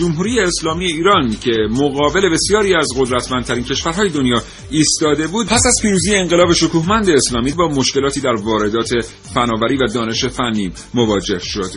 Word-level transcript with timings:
جمهوری 0.00 0.40
اسلامی 0.40 0.86
ایران 0.86 1.36
که 1.40 1.50
مقابل 1.70 2.28
بسیاری 2.32 2.74
از 2.74 2.88
قدرتمندترین 2.98 3.64
کشورهای 3.64 4.08
دنیا 4.08 4.42
ایستاده 4.70 5.26
بود 5.26 5.46
پس 5.46 5.66
از 5.66 5.78
پیروزی 5.82 6.16
انقلاب 6.16 6.52
شکوهمند 6.52 7.08
اسلامی 7.08 7.52
با 7.52 7.68
مشکلاتی 7.68 8.20
در 8.20 8.34
واردات 8.34 8.90
فناوری 9.34 9.76
و 9.76 9.86
دانش 9.94 10.24
فنی 10.24 10.72
مواجه 10.94 11.38
شد. 11.38 11.70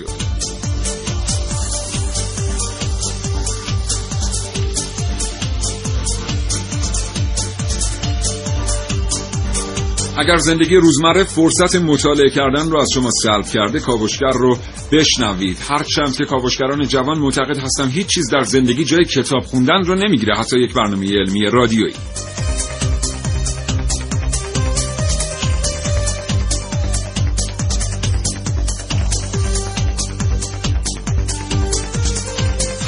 اگر 10.17 10.37
زندگی 10.37 10.75
روزمره 10.75 11.23
فرصت 11.23 11.75
مطالعه 11.75 12.29
کردن 12.29 12.69
رو 12.69 12.79
از 12.79 12.89
شما 12.93 13.09
سلب 13.23 13.45
کرده 13.45 13.79
کاوشگر 13.79 14.31
رو 14.31 14.57
بشنوید. 14.91 15.57
هرچند 15.69 16.15
که 16.15 16.25
کاوشگران 16.25 16.87
جوان 16.87 17.19
معتقد 17.19 17.57
هستن 17.57 17.89
هیچ 17.89 18.07
چیز 18.07 18.29
در 18.31 18.41
زندگی 18.41 18.85
جای 18.85 19.05
کتاب 19.05 19.43
خوندن 19.43 19.83
رو 19.83 19.95
نمی‌گیره. 19.95 20.35
حتی 20.35 20.59
یک 20.59 20.73
برنامه 20.73 21.07
علمی 21.07 21.45
رادیویی. 21.45 21.93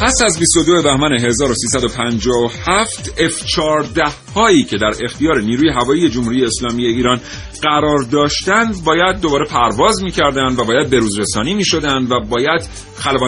پس 0.02 0.22
از 0.26 0.40
22 0.40 0.82
بهمن 0.82 1.14
1357 1.14 3.12
F-14 3.18 4.25
هایی 4.36 4.64
که 4.64 4.78
در 4.78 4.92
اختیار 5.04 5.42
نیروی 5.42 5.70
هوایی 5.70 6.10
جمهوری 6.10 6.46
اسلامی 6.46 6.86
ایران 6.86 7.22
قرار 7.62 8.04
داشتند 8.12 8.84
باید 8.84 9.22
دوباره 9.22 9.46
پرواز 9.46 10.04
می‌کردند 10.04 10.60
و 10.60 10.64
باید 10.64 10.90
بروز 10.90 11.20
رسانی 11.20 11.54
می‌شدند 11.54 12.12
و 12.12 12.20
باید 12.30 12.70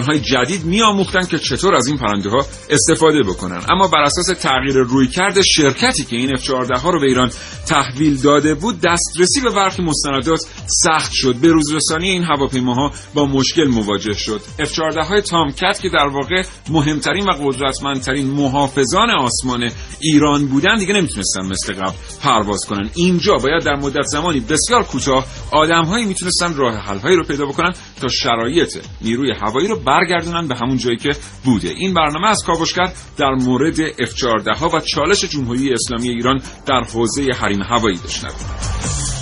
های 0.08 0.20
جدید 0.20 0.66
میآموختند 0.66 1.28
که 1.28 1.38
چطور 1.38 1.76
از 1.76 1.88
این 1.88 1.98
پرنده 1.98 2.30
ها 2.30 2.46
استفاده 2.70 3.24
بکنن. 3.24 3.62
اما 3.70 3.88
بر 3.88 4.02
اساس 4.02 4.26
تغییر 4.26 4.76
رویکرد 4.76 5.42
شرکتی 5.42 6.04
که 6.04 6.16
این 6.16 6.36
F-14 6.36 6.80
ها 6.80 6.90
رو 6.90 7.00
به 7.00 7.08
ایران 7.08 7.32
تحویل 7.68 8.18
داده 8.18 8.56
بود 8.56 8.82
دسترسی 8.82 9.42
به 9.42 9.50
برخی 9.50 9.84
مستندات 9.84 10.40
سخت 10.84 11.12
شد. 11.14 11.36
به 11.36 11.54
رسانی 11.74 12.10
این 12.10 12.24
هواپیماها 12.24 12.92
با 13.14 13.26
مشکل 13.26 13.68
مواجه 13.68 14.14
شد. 14.14 14.42
F-14 14.60 15.06
های 15.06 15.22
تامکت 15.22 15.80
که 15.82 15.90
در 15.90 16.08
واقع 16.08 16.44
مهمترین 16.70 17.26
و 17.26 17.32
قدرتمندترین 17.32 18.28
محافظان 18.28 19.10
آسمان 19.12 19.70
ایران 20.00 20.48
بودن. 20.48 20.78
دیگه 20.78 20.94
نمی‌تونستن 20.98 21.46
مثل 21.46 21.74
قبل 21.74 21.96
پرواز 22.22 22.66
کنن. 22.66 22.90
اینجا 22.96 23.34
باید 23.38 23.64
در 23.64 23.76
مدت 23.76 24.06
زمانی 24.06 24.40
بسیار 24.40 24.84
کوتاه 24.84 25.26
آدمهایی 25.52 26.06
می‌تونستن 26.06 26.56
راه 26.56 26.76
حلهایی 26.76 27.16
رو 27.16 27.24
پیدا 27.24 27.46
بکنن 27.46 27.74
تا 28.02 28.08
شرایط 28.08 28.78
نیروی 29.02 29.32
هوایی 29.42 29.68
رو 29.68 29.80
برگردونن 29.80 30.48
به 30.48 30.56
همون 30.56 30.78
جایی 30.78 30.98
که 30.98 31.16
بوده. 31.44 31.70
این 31.70 31.94
برنامه 31.94 32.28
از 32.28 32.44
کاوشگر 32.44 32.94
در 33.18 33.32
مورد 33.32 33.92
F14 33.92 34.58
ها 34.58 34.70
و 34.70 34.80
چالش 34.80 35.26
جمهوری 35.26 35.74
اسلامی 35.74 36.10
ایران 36.10 36.42
در 36.66 36.84
حوزه 36.94 37.28
حریم 37.40 37.62
هوایی 37.62 37.98
بشنوید 38.06 39.17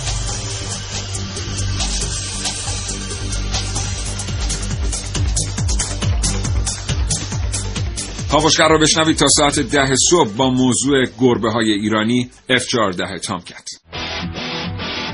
کاوشگر 8.36 8.68
رو 8.68 8.78
بشنوید 8.78 9.16
تا 9.16 9.26
ساعت 9.28 9.58
ده 9.60 9.94
صبح 10.10 10.30
با 10.36 10.50
موضوع 10.50 11.04
گربه 11.20 11.50
های 11.50 11.72
ایرانی 11.72 12.30
F-14 12.50 13.20
تامکت 13.20 13.68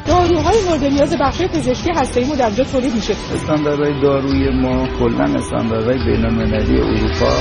داروهای 0.07 0.63
مورد 0.69 0.85
نیاز 0.85 1.17
بخش 1.21 1.43
پزشکی 1.43 1.91
هسته‌ای 1.97 2.27
ما 2.27 2.35
در 2.35 2.47
اینجا 2.47 2.65
تولید 2.65 2.95
میشه. 2.95 3.17
استانداردهای 3.35 4.01
داروی 4.03 4.51
ما 4.51 4.89
کلا 4.99 5.25
استانداردهای 5.25 5.99
بین‌المللی 6.05 6.81
اروپا. 6.81 7.37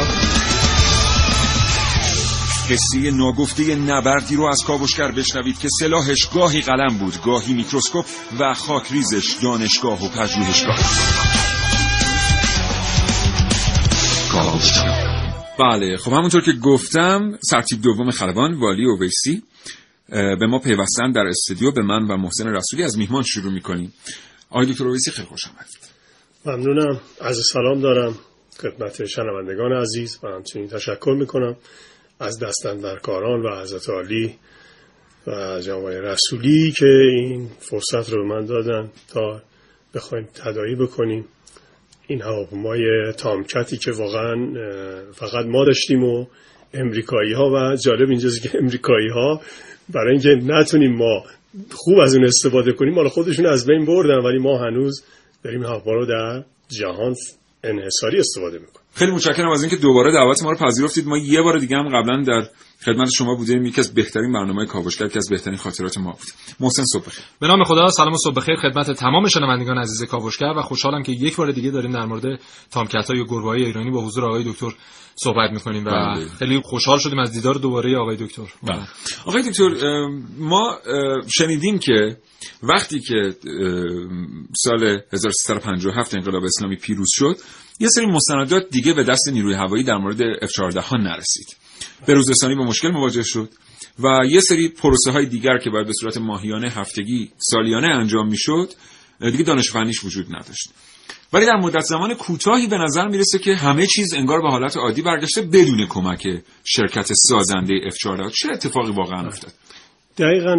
قصه 2.70 3.12
ناگفته 3.12 3.76
نبردی 3.76 4.36
رو 4.36 4.44
از 4.44 4.64
کاوشگر 4.68 5.12
بشنوید 5.12 5.60
که 5.60 5.68
سلاحش 5.80 6.26
گاهی 6.34 6.62
قلم 6.62 6.98
بود 6.98 7.22
گاهی 7.26 7.54
میکروسکوپ 7.54 8.06
و 8.40 8.54
خاکریزش 8.54 9.38
دانشگاه 9.44 10.06
و 10.06 10.10
پژوهشگاه. 10.10 10.78
بله 15.62 15.98
خب 15.98 16.12
همونطور 16.12 16.42
که 16.42 16.52
گفتم 16.64 17.38
سرتیب 17.50 17.82
دوم 17.82 18.12
خلبان 18.12 18.60
والی 18.60 18.86
اویسی 18.86 19.44
به 20.10 20.48
ما 20.50 20.60
پیوستن 20.60 21.12
در 21.12 21.22
استودیو 21.28 21.72
به 21.72 21.82
من 21.82 22.08
و 22.08 22.18
محسن 22.18 22.48
رسولی 22.48 22.84
از 22.84 22.98
میهمان 22.98 23.24
شروع 23.24 23.54
می‌کنیم. 23.54 23.94
آقای 24.50 24.66
دکتر 24.66 24.88
اویسی 24.88 25.12
خیلی 25.12 25.28
خوش 25.28 25.42
آمدید. 25.48 25.92
ممنونم. 26.46 27.02
از 27.22 27.42
سلام 27.54 27.82
دارم 27.82 28.16
خدمت 28.62 29.06
شنوندگان 29.06 29.72
عزیز 29.72 30.20
و 30.24 30.28
همچنین 30.28 30.68
تشکر 30.68 31.16
می‌کنم 31.20 31.56
از 32.20 32.40
دستندرکاران 32.40 33.42
و 33.42 33.62
حضرت 33.62 33.90
عالی 33.90 34.36
و 35.28 35.62
جناب 35.62 35.88
رسولی 35.88 36.72
که 36.72 36.86
این 36.86 37.50
فرصت 37.60 38.10
رو 38.10 38.24
به 38.24 38.36
من 38.36 38.46
دادن 38.46 38.90
تا 39.14 39.42
بخوایم 39.94 40.28
تدایی 40.34 40.76
بکنیم. 40.76 41.26
این 42.12 42.22
هواپیمای 42.22 43.14
تامکتی 43.18 43.78
که 43.78 43.92
واقعا 43.92 44.36
فقط 45.14 45.46
ما 45.46 45.66
داشتیم 45.66 46.04
و 46.04 46.26
امریکایی 46.74 47.34
ها 47.34 47.52
و 47.52 47.76
جالب 47.76 48.10
اینجاست 48.10 48.42
که 48.42 48.58
امریکایی 48.58 49.10
ها 49.10 49.42
برای 49.90 50.12
اینکه 50.12 50.54
نتونیم 50.54 50.96
ما 50.96 51.24
خوب 51.72 52.00
از 52.00 52.16
اون 52.16 52.26
استفاده 52.26 52.72
کنیم 52.72 52.96
حالا 52.96 53.10
خودشون 53.10 53.46
از 53.46 53.66
بین 53.66 53.86
بردن 53.86 54.20
ولی 54.26 54.38
ما 54.38 54.58
هنوز 54.58 55.04
داریم 55.44 55.64
هواپیما 55.64 55.96
رو 55.96 56.06
در 56.06 56.44
جهان 56.70 57.16
انحصاری 57.64 58.20
استفاده 58.20 58.60
می‌کنیم. 58.60 58.81
خیلی 58.94 59.12
متشکرم 59.12 59.50
از 59.50 59.62
اینکه 59.62 59.76
دوباره 59.78 60.14
دعوت 60.14 60.44
ما 60.44 60.52
رو 60.52 60.58
پذیرفتید. 60.58 61.08
ما 61.08 61.18
یه 61.18 61.42
بار 61.42 61.60
دیگه 61.60 61.78
هم 61.78 61.88
قبلا 61.88 62.24
در 62.24 62.50
خدمت 62.86 63.10
شما 63.18 63.36
بودیم. 63.36 63.66
یکی 63.66 63.82
از 63.82 63.94
بهترین 63.94 64.34
برنامه 64.34 64.66
کاوشگر 64.66 65.08
که 65.08 65.18
از 65.18 65.30
بهترین 65.30 65.58
خاطرات 65.58 65.98
ما 65.98 66.12
بود. 66.12 66.28
محسن 66.60 66.84
صبح 66.86 67.06
بخیر 67.06 67.24
به 67.40 67.48
نام 67.48 67.64
خدا 67.64 67.88
سلام 67.88 68.14
و 68.14 68.18
صبح 68.24 68.36
بخیر 68.36 68.56
خدمت 68.56 68.92
تمام 68.92 69.28
شنوندگان 69.28 69.78
عزیز 69.78 70.04
کاوشگر 70.04 70.54
و 70.58 70.62
خوشحالم 70.62 71.04
که 71.04 71.12
یک 71.12 71.36
بار 71.36 71.52
دیگه 71.52 71.72
داریم 71.72 71.92
در 71.92 72.06
مورد 72.06 72.40
تامکت 72.72 73.10
های 73.10 73.26
گربه‌های 73.26 73.66
ایرانی 73.66 73.92
با 73.92 74.02
حضور 74.02 74.26
آقای 74.26 74.44
دکتر 74.44 74.76
صحبت 75.16 75.52
می‌کنیم 75.52 75.86
و 75.86 75.90
بله. 75.90 76.26
خیلی 76.40 76.62
خوشحال 76.64 77.00
شدیم 77.00 77.20
از 77.20 77.32
دیدار 77.32 77.56
دوباره 77.56 77.98
آقای 77.98 78.16
دکتر. 78.16 78.44
بله. 78.64 78.88
آقای 79.26 79.50
دکتر 79.50 79.70
ما 80.38 80.78
شنیدیم 81.38 81.80
که 81.80 82.18
وقتی 82.64 83.00
که 83.00 83.36
سال 84.58 85.02
1357 85.14 86.16
انقلاب 86.16 86.44
اسلامی 86.44 86.76
پیروز 86.76 87.10
شد 87.12 87.38
یه 87.80 87.88
سری 87.88 88.06
مستندات 88.06 88.70
دیگه 88.72 88.94
به 88.94 89.04
دست 89.04 89.28
نیروی 89.28 89.54
هوایی 89.54 89.84
در 89.84 89.98
مورد 89.98 90.18
F14 90.20 90.78
ها 90.78 90.98
نرسید. 90.98 91.48
به 92.06 92.14
روزرسانی 92.14 92.56
با 92.56 92.64
مشکل 92.64 92.92
مواجه 92.92 93.24
شد 93.24 93.50
و 94.00 94.26
یه 94.30 94.40
سری 94.40 94.68
پروسه 94.70 95.12
های 95.12 95.26
دیگر 95.26 95.58
که 95.58 95.70
باید 95.70 95.88
به 95.88 95.94
صورت 95.94 96.18
ماهیانه 96.18 96.70
هفتگی 96.70 97.32
سالیانه 97.38 97.88
انجام 97.88 98.28
می‌شد 98.28 98.70
دیگه 99.22 99.44
دانش 99.44 99.72
فنیش 99.72 100.04
وجود 100.04 100.26
نداشت. 100.26 100.70
ولی 101.34 101.46
در 101.46 101.56
مدت 101.56 101.84
زمان 101.84 102.14
کوتاهی 102.14 102.68
به 102.68 102.78
نظر 102.78 103.08
می‌رسه 103.08 103.40
که 103.40 103.56
همه 103.56 103.88
چیز 103.88 104.14
انگار 104.14 104.42
به 104.42 104.50
حالت 104.50 104.78
عادی 104.78 105.02
برگشته 105.02 105.42
بدون 105.42 105.88
کمک 105.88 106.28
شرکت 106.64 107.14
سازنده 107.14 107.74
F14 107.90 108.32
چه 108.42 108.50
اتفاقی 108.54 108.92
واقعا 108.92 109.28
افتاد؟ 109.28 109.54
دقیقا 110.22 110.56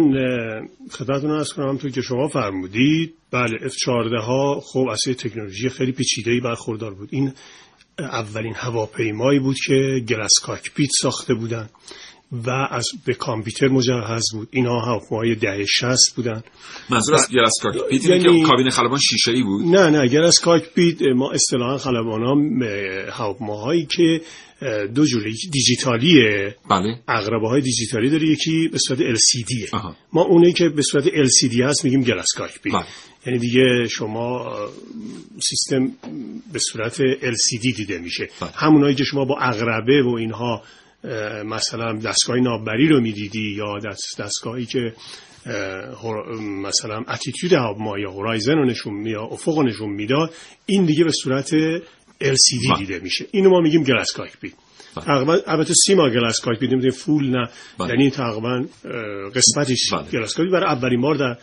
خدمتتون 0.91 1.31
ارز 1.31 1.53
کنم 1.53 1.77
که 1.77 2.01
شما 2.01 2.27
فرمودید 2.27 3.13
بله 3.31 3.69
F14 3.69 4.23
ها 4.23 4.59
خب 4.59 4.87
اصلا 4.91 5.13
تکنولوژی 5.13 5.69
خیلی 5.69 5.91
پیچیده‌ای 5.91 6.39
برخوردار 6.39 6.93
بود. 6.93 7.09
این 7.11 7.33
اولین 7.99 8.53
هواپیمایی 8.55 9.39
بود 9.39 9.55
که 9.67 10.03
گلس 10.07 10.31
کاکپیت 10.43 10.89
ساخته 11.01 11.33
بودن. 11.33 11.69
و 12.33 12.49
از 12.49 12.87
به 13.05 13.13
کامپیوتر 13.13 13.67
مجهز 13.67 14.23
بود. 14.33 14.47
اینا 14.51 14.79
هواپیماهای 14.79 15.35
دهه 15.35 15.65
60 15.65 16.15
بودن. 16.15 16.43
منظور 16.89 17.15
از 17.15 17.29
گرس 17.29 17.53
کاکپیت 17.61 18.05
یعنی- 18.05 18.41
که 18.41 18.47
کابین 18.47 18.69
خلبان 18.69 18.99
شیشه 18.99 19.31
ای 19.31 19.43
بود؟ 19.43 19.65
نه 19.65 19.89
نه 19.89 20.07
گلس 20.07 20.39
کاکپیت 20.39 21.01
ما 21.01 21.31
اصطلاحا 21.31 21.77
خلبان 21.77 22.23
ها 22.23 22.35
هواپیماهایی 23.11 23.85
که 23.85 24.21
دو 24.95 25.05
جوره 25.05 25.31
یکی 25.31 25.49
دیجیتالیه. 25.49 26.55
بله. 26.69 26.99
اقربه 27.07 27.49
های 27.49 27.61
دیجیتالی 27.61 28.09
داره 28.09 28.27
یکی 28.27 28.67
به 28.67 28.77
صورت 28.77 28.99
آها. 29.73 29.95
ما 30.13 30.21
اونایی 30.21 30.53
که 30.53 30.69
به 30.69 30.81
صورت 30.81 31.05
LCD 31.05 31.59
هست 31.59 31.85
میگیم 31.85 32.03
گلس 32.03 32.27
کاکپیت 32.37 32.73
بله. 32.73 32.85
یعنی 33.25 33.39
دیگه 33.39 33.87
شما 33.87 34.55
سیستم 35.49 35.91
به 36.53 36.59
صورت 36.59 36.97
LCD 37.15 37.75
دیده 37.75 37.97
میشه. 37.97 38.29
بله. 38.41 38.49
همونایی 38.55 38.95
که 38.95 39.03
شما 39.03 39.25
با 39.25 39.37
اقربه 39.39 40.03
و 40.03 40.15
اینها 40.15 40.63
مثلا 41.45 41.93
دستگاه 41.93 42.37
ناوبری 42.37 42.87
رو 42.87 43.01
می‌دیدی 43.01 43.55
یا 43.57 43.79
دست 43.79 44.21
دستگاهی 44.21 44.65
که 44.65 44.93
مثلا 46.63 47.03
attitude 47.07 47.53
ما 47.79 47.99
یا 47.99 48.11
horizon 48.11 48.53
رو 48.53 48.65
نشون 48.65 49.05
یا 49.05 49.21
افق 49.23 49.57
رو 49.57 49.63
نشون 49.63 49.89
می‌داد 49.89 50.33
این 50.65 50.85
دیگه 50.85 51.03
به 51.03 51.11
صورت 51.11 51.49
LCD 52.23 52.69
بله. 52.69 52.77
دیده 52.77 52.99
میشه 52.99 53.25
اینو 53.31 53.49
ما 53.49 53.59
میگیم 53.59 53.83
glass 53.83 54.11
cockpit 54.11 54.53
بله. 54.95 55.05
تقریبا 55.05 55.37
البته 55.47 55.73
semi 55.73 56.09
glass 56.09 56.39
cockpit 56.39 56.69
نمی‌دونیم 56.69 56.97
full 56.97 57.29
نه 57.29 57.49
بله. 57.77 57.89
یعنی 57.89 58.09
تقریبا 58.09 58.55
اه، 58.85 59.29
قسمتیش 59.35 59.93
بله. 59.93 60.11
glass 60.11 60.33
cockpit 60.33 60.53
برای 60.53 60.69
اولین 60.69 61.01
بار 61.01 61.15
در 61.15 61.37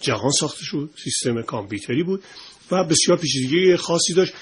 جهان 0.00 0.30
ساخته 0.30 0.60
شد 0.62 0.90
سیستم 1.04 1.42
کامپیوتری 1.42 2.02
بود 2.02 2.22
و 2.70 2.84
بسیار 2.84 3.18
پیچیدگی 3.18 3.76
خاصی 3.76 4.14
داشت 4.14 4.32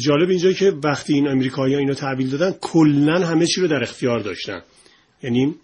جالب 0.00 0.28
اینجا 0.28 0.52
که 0.52 0.72
وقتی 0.84 1.14
این 1.14 1.28
امریکایی‌ها 1.28 1.80
اینو 1.80 1.94
تحویل 1.94 2.30
دادن 2.30 2.54
کلا 2.60 3.26
همه 3.26 3.46
چی 3.46 3.60
رو 3.60 3.68
در 3.68 3.82
اختیار 3.82 4.20
داشتن. 4.20 4.62
یعنی 5.22 5.54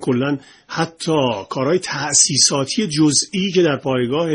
کلا 0.00 0.38
حتی 0.68 1.12
کارهای 1.50 1.78
تأسیساتی 1.78 2.86
جزئی 2.86 3.52
که 3.54 3.62
در 3.62 3.76
پایگاه 3.76 4.30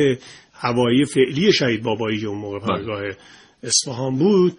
هوایی 0.53 1.05
فعلی 1.05 1.53
شهید 1.53 1.83
بابایی 1.83 2.19
که 2.19 2.27
اون 2.27 2.37
موقع 2.37 2.59
پایگاه 2.59 3.01
اصفهان 3.63 4.17
بود 4.17 4.57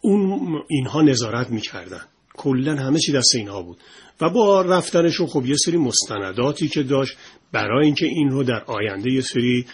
اون 0.00 0.62
اینها 0.68 1.02
نظارت 1.02 1.50
می‌کردن. 1.50 2.00
کلا 2.34 2.76
همه 2.76 2.98
چی 2.98 3.12
دست 3.12 3.34
اینها 3.34 3.62
بود. 3.62 3.78
و 4.20 4.30
با 4.30 4.62
رفتنشون 4.62 5.26
خب 5.26 5.46
یه 5.46 5.56
سری 5.56 5.76
مستنداتی 5.76 6.68
که 6.68 6.82
داشت 6.82 7.16
برای 7.52 7.86
اینکه 7.86 8.06
این 8.06 8.28
رو 8.28 8.42
در 8.42 8.64
آینده 8.66 9.10
یه 9.10 9.20
سری 9.20 9.66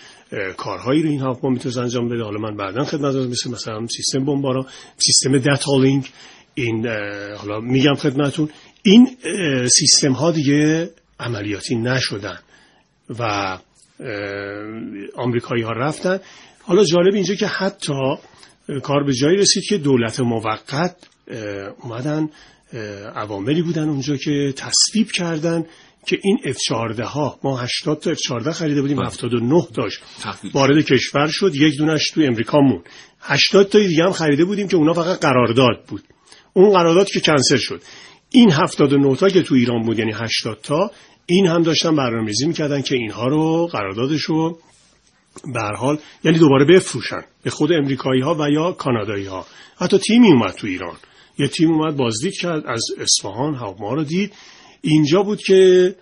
کارهایی 0.57 1.03
رو 1.03 1.09
این 1.09 1.21
هواپیما 1.21 1.53
می‌تونست 1.53 1.79
انجام 1.79 2.09
بده. 2.09 2.23
حالا 2.23 2.39
من 2.39 2.57
بعدا 2.57 2.85
خدمت 2.85 3.15
مثل 3.15 3.51
مثلا 3.51 3.87
سیستم 3.87 4.25
بمباران 4.25 4.67
سیستم 4.97 5.39
دتالینگ 5.39 6.11
این 6.55 6.87
حالا 7.37 7.61
میگم 7.61 7.95
خدمتون 7.95 8.49
این 8.83 9.09
سیستم 9.69 10.13
ها 10.13 10.31
دیگه 10.31 10.91
عملیاتی 11.21 11.77
نشدن 11.77 12.39
و 13.19 13.59
آمریکایی 15.17 15.63
ها 15.63 15.73
رفتن. 15.73 16.21
حالا 16.63 16.85
جالب 16.85 17.15
اینجا 17.15 17.35
که 17.35 17.47
حتی 17.47 17.93
کار 18.83 19.05
به 19.05 19.13
جایی 19.13 19.37
رسید 19.37 19.65
که 19.69 19.79
دولت 19.79 20.21
موقت 20.21 20.97
اومدن 21.83 22.29
عواملی 23.15 23.63
بودن 23.63 23.89
اونجا 23.89 24.17
که 24.17 24.55
تصویب 24.57 25.11
کردن. 25.11 25.67
که 26.09 26.19
این 26.23 26.39
F14 26.45 27.01
ها 27.01 27.39
ما 27.43 27.57
80 27.57 28.01
تا 28.01 28.15
F14 28.15 28.49
خریده 28.49 28.81
بودیم 28.81 29.01
79 29.01 29.67
داشت 29.75 30.01
تحویل. 30.23 30.53
وارد 30.55 30.85
کشور 30.85 31.29
شد. 31.29 31.55
یک 31.55 31.79
دونش 31.79 32.11
تو 32.11 32.21
امریکا 32.21 32.61
مون 32.61 32.83
80 33.21 33.69
تا 33.69 33.79
دیگه 33.79 34.05
هم 34.05 34.13
خریده 34.13 34.45
بودیم 34.45 34.69
که 34.69 34.77
اونا 34.77 34.93
فقط 34.93 35.21
قرارداد 35.21 35.85
بود. 35.89 36.03
اون 36.53 36.73
قرارداد 36.73 37.11
که 37.11 37.21
کنسل 37.21 37.57
شد. 37.57 37.83
این 38.31 38.53
79 38.53 39.17
تا 39.17 39.29
که 39.29 39.43
تو 39.43 39.55
ایران 39.55 39.83
بود 39.83 39.99
یعنی 39.99 40.13
80 40.13 40.59
تا 40.63 40.91
این 41.27 41.47
هم 41.47 41.63
داشتن 41.63 41.97
برنامه‌ریزی 41.97 42.47
می‌کردن 42.47 42.83
که 42.83 42.95
اینها 42.95 43.27
رو 43.27 43.67
قراردادش 43.67 44.23
رو 44.23 44.59
به 45.55 45.61
حال 45.77 45.99
یعنی 46.25 46.39
دوباره 46.39 46.65
بفروشن 46.65 47.23
به 47.43 47.51
خود 47.51 47.73
امریکایی 47.73 48.23
ها 48.23 48.37
و 48.41 48.51
یا 48.51 48.73
کانادایی 48.73 49.27
ها 49.27 49.47
حتی 49.77 49.99
تیمی 49.99 50.33
اومد 50.33 50.53
تو 50.53 50.67
ایران. 50.67 50.97
یه 51.39 51.49
تیم 51.49 51.71
اومد 51.71 51.97
بازدید 51.97 52.35
کرد 52.41 52.67
از 52.67 52.85
اصفهان 52.99 53.55
هواپیما 53.55 53.95
رو 53.95 54.05
دید. 54.05 54.33
اینجا 54.81 55.23
بود 55.23 55.43
که 55.43 55.95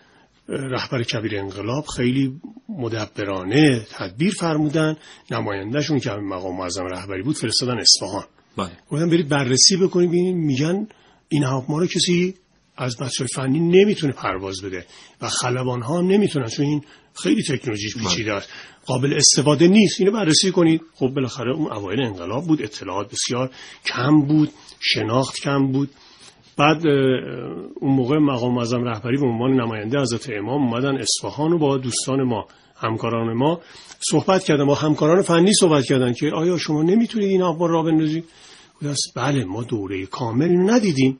رهبر 0.49 1.02
کبیر 1.02 1.38
انقلاب 1.38 1.87
خیلی 1.87 2.40
مدبرانه 2.69 3.87
تدبیر 3.90 4.32
فرمودن. 4.32 4.96
نمایندهشون 5.31 5.99
که 5.99 6.11
همین 6.11 6.28
مقام 6.28 6.56
معظم 6.56 6.84
رهبری 6.84 7.23
بود 7.23 7.37
فرستادن 7.37 7.78
اصفهان. 7.78 8.25
بله. 8.56 8.70
گفتن 8.90 9.11
برید 9.11 9.28
بررسی 9.28 9.76
بکنید 9.76 10.08
ببینید. 10.08 10.37
میگن 10.37 10.88
این 11.28 11.44
هواپیما 11.44 11.78
رو 11.78 11.87
کسی 11.87 12.34
از 12.76 12.96
بچه 12.96 13.26
فنی 13.34 13.61
نمی‌تونه 13.61 14.12
پرواز 14.12 14.62
بده 14.62 14.87
و 15.23 15.28
خلبان 15.28 15.82
ها 15.82 15.99
هم 15.99 16.06
نمی‌تونن 16.06 16.49
چون 16.49 16.67
این 16.67 16.82
خیلی 17.14 17.43
تکنولوژیش 17.43 17.96
پیچیده 17.96 18.32
است. 18.32 18.49
قابل 18.87 19.14
استفاده 19.14 19.69
نیست. 19.69 20.00
اینو 20.00 20.12
بررسی 20.12 20.50
کنید. 20.50 20.81
خب 20.94 21.08
بالاخره 21.08 21.56
اون 21.56 21.73
اوایل 21.73 22.00
انقلاب 22.00 22.46
بود. 22.46 22.62
اطلاعات 22.62 23.12
بسیار 23.12 23.50
کم 23.84 24.20
بود. 24.20 24.50
شناخت 24.81 25.40
کم 25.40 25.73
بود. 25.73 25.90
بعد 26.56 26.86
اون 26.86 27.96
موقع 27.96 28.18
مقام 28.18 28.54
معظم 28.54 28.84
رهبری 28.84 29.16
به 29.16 29.26
عنوان 29.26 29.60
نماینده 29.60 30.00
حضرت 30.00 30.30
امام 30.30 30.62
اومدن 30.62 30.98
اصفهان 30.98 31.52
و 31.52 31.58
با 31.58 31.76
دوستان 31.76 32.22
ما 32.22 32.46
همکاران 32.76 33.32
ما 33.32 33.60
صحبت 34.10 34.44
کردن 34.44 34.66
با 34.66 34.74
همکاران 34.74 35.22
فنی 35.22 35.52
صحبت 35.52 35.84
کردن 35.84 36.12
که 36.12 36.30
آیا 36.34 36.58
شما 36.58 36.82
نمی‌تونید 36.82 37.28
این 37.28 37.42
آب 37.42 37.62
را 37.62 37.82
بندازید؟ 37.82 38.24
بله 39.16 39.44
ما 39.44 39.62
دوره 39.62 40.06
کامل 40.06 40.70
ندیدیم. 40.70 41.18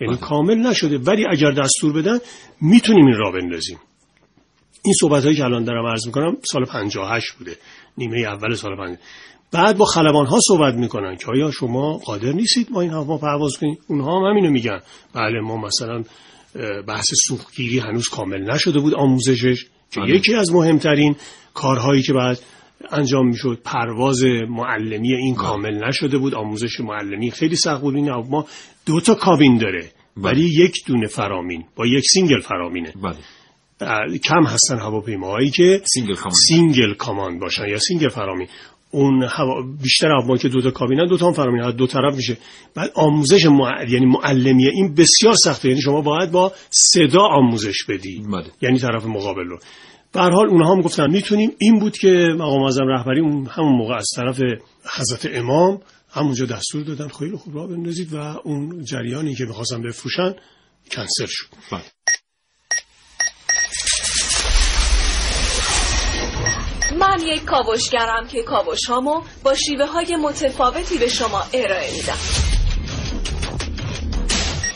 یعنی 0.00 0.16
کامل 0.16 0.54
نشده 0.54 0.98
ولی 0.98 1.24
اگر 1.30 1.50
دستور 1.50 1.92
بدن 1.92 2.18
می‌تونیم 2.60 3.06
این 3.06 3.16
را 3.16 3.30
بندازیم. 3.30 3.78
این 4.84 4.94
صحبت 5.00 5.24
هایی 5.24 5.36
که 5.36 5.44
الان 5.44 5.64
دارم 5.64 5.86
عرض 5.86 6.06
می‌کنم 6.06 6.36
سال 6.52 6.64
58 6.64 7.32
بوده 7.32 7.56
نیمه 7.98 8.18
اول 8.20 8.54
سال 8.54 8.76
50 8.76 8.96
بعد 9.54 9.78
با 9.78 9.84
خلبان 9.84 10.26
ها 10.26 10.38
صحبت 10.48 10.74
می‌کنن 10.74 11.16
که 11.16 11.26
آیا 11.26 11.50
شما 11.50 11.98
قادر 11.98 12.32
نیستید 12.32 12.70
با 12.70 12.80
این 12.80 12.90
هواپیما 12.90 13.18
پرواز 13.18 13.56
کنید؟ 13.56 13.78
اونها 13.88 14.18
هم 14.18 14.30
همینو 14.30 14.50
میگن. 14.50 14.80
بله 15.14 15.40
ما 15.40 15.56
مثلا 15.56 16.02
بحث 16.88 17.06
سوختگیری 17.28 17.78
هنوز 17.78 18.08
کامل 18.08 18.50
نشده 18.50 18.80
بود 18.80 18.94
آموزشش 18.94 19.64
که 19.90 20.00
بله. 20.00 20.16
یکی 20.16 20.34
از 20.34 20.52
مهمترین 20.52 21.16
کارهایی 21.54 22.02
که 22.02 22.12
بعد 22.12 22.38
انجام 22.90 23.28
می‌شد 23.28 23.58
پرواز 23.64 24.24
معلمی 24.48 25.14
این 25.14 25.34
کامل 25.34 25.84
نشده 25.88 26.18
بود 26.18 26.34
آموزش 26.34 26.80
معلمی 26.80 27.30
خیلی 27.30 27.56
سخت 27.56 27.80
بود. 27.80 27.94
این 27.94 28.08
هواپیما 28.08 28.46
دو 28.86 29.00
تا 29.00 29.14
کابین 29.14 29.58
داره 29.58 29.90
ولی 30.16 30.50
یک 30.64 30.74
دونه 30.86 31.06
فرامین 31.06 31.64
با 31.76 31.86
یک 31.86 32.04
single 32.10 32.40
فرامینه. 32.40 32.92
بله. 33.02 33.16
کم 34.18 34.44
هستن 34.46 34.78
هواپیماهایی 34.78 35.50
که 35.50 35.82
single 35.94 36.14
command 36.14 36.34
single 36.48 36.94
command 36.94 37.38
باشن 37.38 37.68
یا 37.68 37.78
single 37.78 38.08
فرامین. 38.08 38.48
اون 38.94 39.22
هوا 39.22 39.62
بیشتر 39.82 40.08
هواپیما 40.08 40.36
که 40.36 40.48
دو 40.48 40.62
تا 40.62 40.70
کابینن 40.70 41.06
دو 41.06 41.16
تا 41.16 41.26
هم 41.26 41.32
فرامین 41.32 41.70
دو 41.70 41.86
طرف 41.86 42.14
میشه. 42.16 42.36
بعد 42.74 42.90
آموزش 42.94 43.46
مع... 43.46 43.90
یعنی 43.90 44.06
معلمیه 44.06 44.70
این 44.74 44.94
بسیار 44.94 45.34
سخته. 45.34 45.68
یعنی 45.68 45.80
شما 45.80 46.00
باید 46.00 46.30
با 46.30 46.52
صدا 46.70 47.22
آموزش 47.22 47.84
بدی. 47.88 48.22
بله. 48.32 48.46
یعنی 48.62 48.78
طرف 48.78 49.06
مقابل 49.06 49.44
رو. 49.44 49.58
به 50.12 50.20
هر 50.20 50.30
حال 50.30 50.48
اونها 50.48 50.74
هم 50.74 50.80
گفتن 50.80 51.10
می‌تونیم. 51.10 51.50
این 51.58 51.78
بود 51.78 51.98
که 51.98 52.28
مقام 52.38 52.62
معظم 52.62 52.86
رهبری 52.86 53.20
اون 53.20 53.46
همون 53.46 53.72
موقع 53.72 53.94
از 53.94 54.08
طرف 54.16 54.40
حضرت 54.98 55.28
امام 55.34 55.80
همونجا 56.10 56.46
دستور 56.46 56.82
دادن 56.82 57.08
خیلی 57.08 57.36
خوب 57.36 57.54
راه 57.56 57.68
بندازید 57.68 58.12
و 58.12 58.16
اون 58.44 58.84
جریانی 58.84 59.34
که 59.34 59.44
می‌خواستن 59.44 59.82
بفروشن 59.82 60.34
کنسل 60.90 61.26
شد. 61.28 61.46
بله. 61.72 61.82
من 66.98 67.20
یک 67.20 67.44
کاوشگرم 67.44 68.26
که 68.28 68.42
کاوشهامو 68.42 69.22
با 69.42 69.54
شیوه 69.54 69.86
های 69.86 70.16
متفاوتی 70.16 70.98
به 70.98 71.08
شما 71.08 71.42
ارائه 71.52 71.92
میدم. 71.92 72.18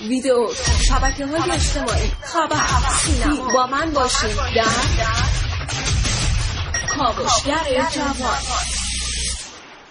ویدیو 0.09 0.49
شبکه. 0.89 1.27
های 1.27 1.51
اجتماعی 1.51 2.11
خبر 2.23 2.67
سینما. 3.01 3.53
با 3.53 3.67
من 3.67 3.91
باشید 3.91 4.37
در 4.57 4.65
کاوشگر 6.97 7.89
جوان. 7.93 8.39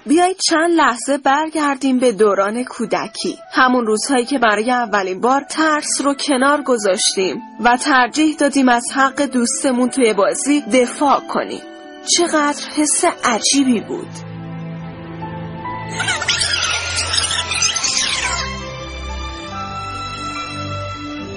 بیایید 0.05 0.37
چند 0.49 0.71
لحظه 0.71 1.17
برگردیم 1.17 1.99
به 1.99 2.11
دوران 2.11 2.63
کودکی. 2.63 3.37
همون 3.53 3.85
روزهایی 3.85 4.25
که 4.25 4.39
برای 4.39 4.71
اولین 4.71 5.21
بار 5.21 5.41
ترس 5.49 6.01
رو 6.03 6.13
کنار 6.13 6.61
گذاشتیم 6.61 7.41
و 7.63 7.77
ترجیح 7.77 8.35
دادیم 8.35 8.69
از 8.69 8.85
حق 8.95 9.21
دوستمون 9.21 9.89
توی 9.89 10.13
بازی 10.13 10.61
دفاع 10.61 11.19
کنیم. 11.19 11.76
چقدر 12.17 12.63
حس 12.77 13.05
عجیبی 13.23 13.81
بود. 13.81 14.07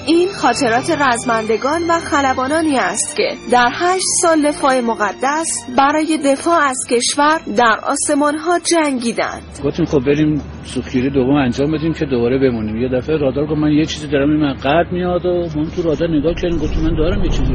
این 0.06 0.28
خاطرات 0.28 0.90
رزمندگان 0.90 1.82
و 1.88 1.92
خلبانانی 1.92 2.78
است 2.78 3.16
که 3.16 3.28
در 3.52 3.68
هشت 3.74 4.04
سال 4.22 4.42
دفاع 4.42 4.80
مقدس 4.80 5.46
برای 5.78 6.18
دفاع 6.24 6.58
از 6.58 6.78
کشور 6.90 7.40
در 7.56 7.80
آسمان 7.82 8.38
ها 8.38 8.58
جنگیدند. 8.58 9.42
گفتیم 9.64 9.84
خب 9.84 9.98
بریم 9.98 10.42
سوختگیری 10.64 11.10
دوم 11.10 11.34
انجام 11.34 11.72
بدیم 11.72 11.92
که 11.92 12.06
دوباره 12.06 12.38
بمونیم. 12.38 12.76
یه 12.76 12.88
دفعه 12.88 13.16
رادار 13.16 13.46
گفت 13.46 13.58
من 13.58 13.72
یه 13.72 13.84
چیزی 13.84 14.08
دارم 14.08 14.30
این 14.30 14.40
من 14.40 14.54
قد 14.54 14.92
میاد 14.92 15.26
و 15.26 15.48
من 15.56 15.70
تو 15.76 15.82
رادار 15.82 16.08
نگاه 16.10 16.34
کردیم 16.34 16.58
گفتیم 16.58 16.82
من 16.82 16.96
دارم 16.96 17.24
یه 17.24 17.30
چیزی 17.30 17.54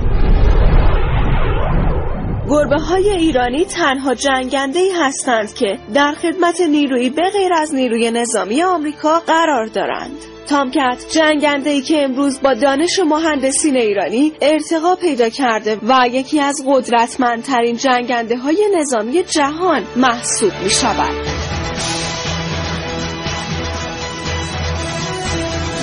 گربه 2.49 2.79
های 2.79 3.09
ایرانی 3.09 3.65
تنها 3.65 4.13
جنگنده 4.13 4.79
ای 4.79 4.91
هستند 4.91 5.53
که 5.53 5.79
در 5.93 6.13
خدمت 6.13 6.61
نیروی 6.61 7.09
به 7.09 7.29
غیر 7.29 7.53
از 7.53 7.73
نیروی 7.73 8.11
نظامی 8.11 8.63
آمریکا 8.63 9.19
قرار 9.19 9.65
دارند. 9.65 10.17
تامکت 10.49 11.05
جنگنده 11.11 11.69
ای 11.69 11.81
که 11.81 12.03
امروز 12.03 12.41
با 12.41 12.53
دانش 12.53 12.99
مهندسین 12.99 13.77
ایرانی 13.77 14.33
ارتقا 14.41 14.95
پیدا 14.95 15.29
کرده 15.29 15.77
و 15.83 16.07
یکی 16.11 16.39
از 16.39 16.63
قدرتمندترین 16.67 17.77
جنگنده 17.77 18.37
های 18.37 18.67
نظامی 18.79 19.23
جهان 19.23 19.83
محسوب 19.95 20.51
می 20.63 20.69
شود. 20.69 21.54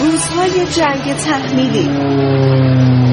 روزهای 0.02 0.66
جنگ 0.66 1.16
تحمیلی 1.16 1.88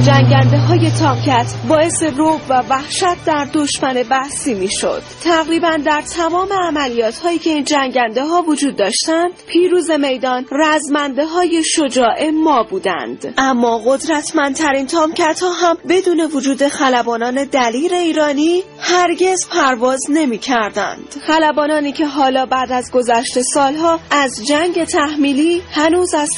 جنگنده 0.05 0.57
های 0.57 0.91
تامکت 0.91 1.45
باعث 1.67 2.03
روب 2.03 2.41
و 2.49 2.63
وحشت 2.69 3.25
در 3.25 3.47
دشمن 3.53 4.03
بحثی 4.09 4.53
می 4.53 4.71
شد. 4.71 5.01
تقریبا 5.23 5.77
در 5.85 6.01
تمام 6.01 6.47
عملیات 6.53 7.17
هایی 7.17 7.39
که 7.39 7.49
این 7.49 7.63
جنگنده 7.63 8.25
ها 8.25 8.41
وجود 8.41 8.75
داشتند 8.75 9.31
پیروز 9.47 9.91
میدان 9.91 10.45
رزمنده 10.51 11.25
های 11.25 11.63
شجاع 11.63 12.29
ما 12.29 12.63
بودند 12.63 13.33
اما 13.37 13.77
قدرتمندترین 13.85 14.87
تامکت 14.87 15.39
ها 15.41 15.51
هم 15.51 15.77
بدون 15.89 16.19
وجود 16.33 16.67
خلبانان 16.67 17.43
دلیر 17.45 17.93
ایرانی 17.93 18.63
هرگز 18.79 19.47
پرواز 19.49 19.99
نمی 20.09 20.37
کردند. 20.37 21.15
خلبانانی 21.27 21.91
که 21.91 22.05
حالا 22.05 22.45
بعد 22.45 22.71
از 22.71 22.91
گذشت 22.91 23.41
سالها 23.41 23.99
از 24.11 24.45
جنگ 24.47 24.83
تحمیلی 24.83 25.61
هنوز 25.71 26.13
از 26.13 26.29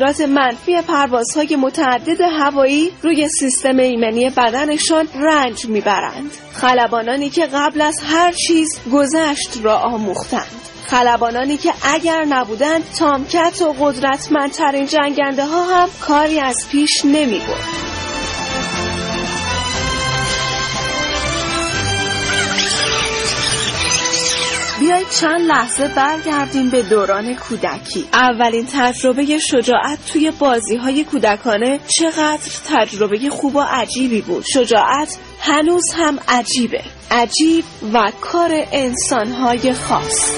تاثیرات 0.00 0.30
منفی 0.30 0.82
پروازهای 0.82 1.56
متعدد 1.56 2.20
هوایی 2.20 2.90
روی 3.02 3.28
سیستم 3.28 3.76
ایمنی 3.76 4.30
بدنشان 4.30 5.08
رنج 5.14 5.66
می‌برند 5.66 6.30
خلبانانی 6.52 7.30
که 7.30 7.46
قبل 7.46 7.80
از 7.80 8.00
هر 8.06 8.32
چیز 8.32 8.80
گذشت 8.92 9.58
را 9.62 9.78
آموختند 9.78 10.60
خلبانانی 10.86 11.56
که 11.56 11.72
اگر 11.82 12.24
نبودند 12.28 12.84
تامکت 12.98 13.62
و 13.62 13.74
قدرتمندترین 13.80 14.86
جنگنده 14.86 15.44
ها 15.44 15.64
هم 15.64 15.88
کاری 16.00 16.40
از 16.40 16.68
پیش 16.70 17.04
نمی. 17.04 17.40
بیایید 24.90 25.10
چند 25.20 25.40
لحظه 25.40 25.88
برگردیم 25.88 26.70
به 26.70 26.82
دوران 26.82 27.34
کودکی. 27.34 28.04
اولین 28.12 28.66
تجربه 28.72 29.38
شجاعت 29.38 29.98
توی 30.12 30.30
بازی 30.30 30.76
های 30.76 31.04
کودکانه 31.04 31.80
چقدر 31.98 32.50
تجربه 32.68 33.30
خوب 33.30 33.56
و 33.56 33.60
عجیبی 33.60 34.20
بود. 34.20 34.44
شجاعت 34.54 35.18
هنوز 35.40 35.84
هم 35.96 36.18
عجیبه. 36.28 36.82
عجیب 37.10 37.64
و 37.92 38.12
کار 38.20 38.50
انسانهای 38.72 39.72
خاص. 39.72 40.30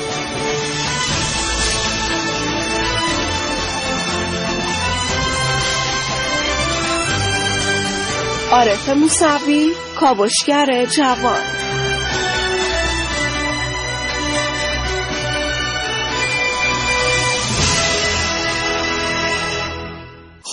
عارف 8.50 8.88
موسوی 8.88 9.70
کاوشگر 10.00 10.84
جوان. 10.84 11.61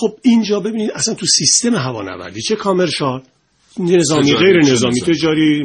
خب 0.00 0.14
اینجا 0.22 0.60
ببینید 0.60 0.90
اصلا 0.90 1.14
تو 1.14 1.26
سیستم 1.26 1.74
هوانوردی 1.74 2.42
چه 2.42 2.56
کامرشال 2.56 3.22
نظامی 3.78 4.34
غیر 4.34 4.58
نظامی 4.58 5.00
تجاری 5.00 5.62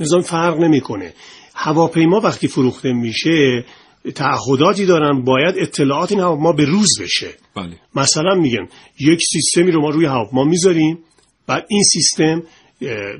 نظام 0.00 0.20
فرق 0.20 0.58
نمی‌کنه 0.58 1.14
هواپیما 1.54 2.20
وقتی 2.20 2.48
فروخته 2.48 2.92
میشه 2.92 3.64
تعهداتی 4.14 4.86
دارن 4.86 5.24
باید 5.24 5.54
اطلاعات 5.58 6.12
این 6.12 6.20
هواپیما 6.20 6.52
به 6.52 6.64
روز 6.64 6.88
بشه 7.00 7.30
بله. 7.56 7.76
مثلا 7.94 8.34
میگم 8.34 8.68
یک 9.00 9.20
سیستمی 9.32 9.70
رو 9.70 9.82
ما 9.82 9.90
روی 9.90 10.06
هواپیما 10.06 10.44
می‌ذاریم 10.44 10.98
بعد 11.46 11.66
این 11.68 11.82
سیستم 11.82 12.42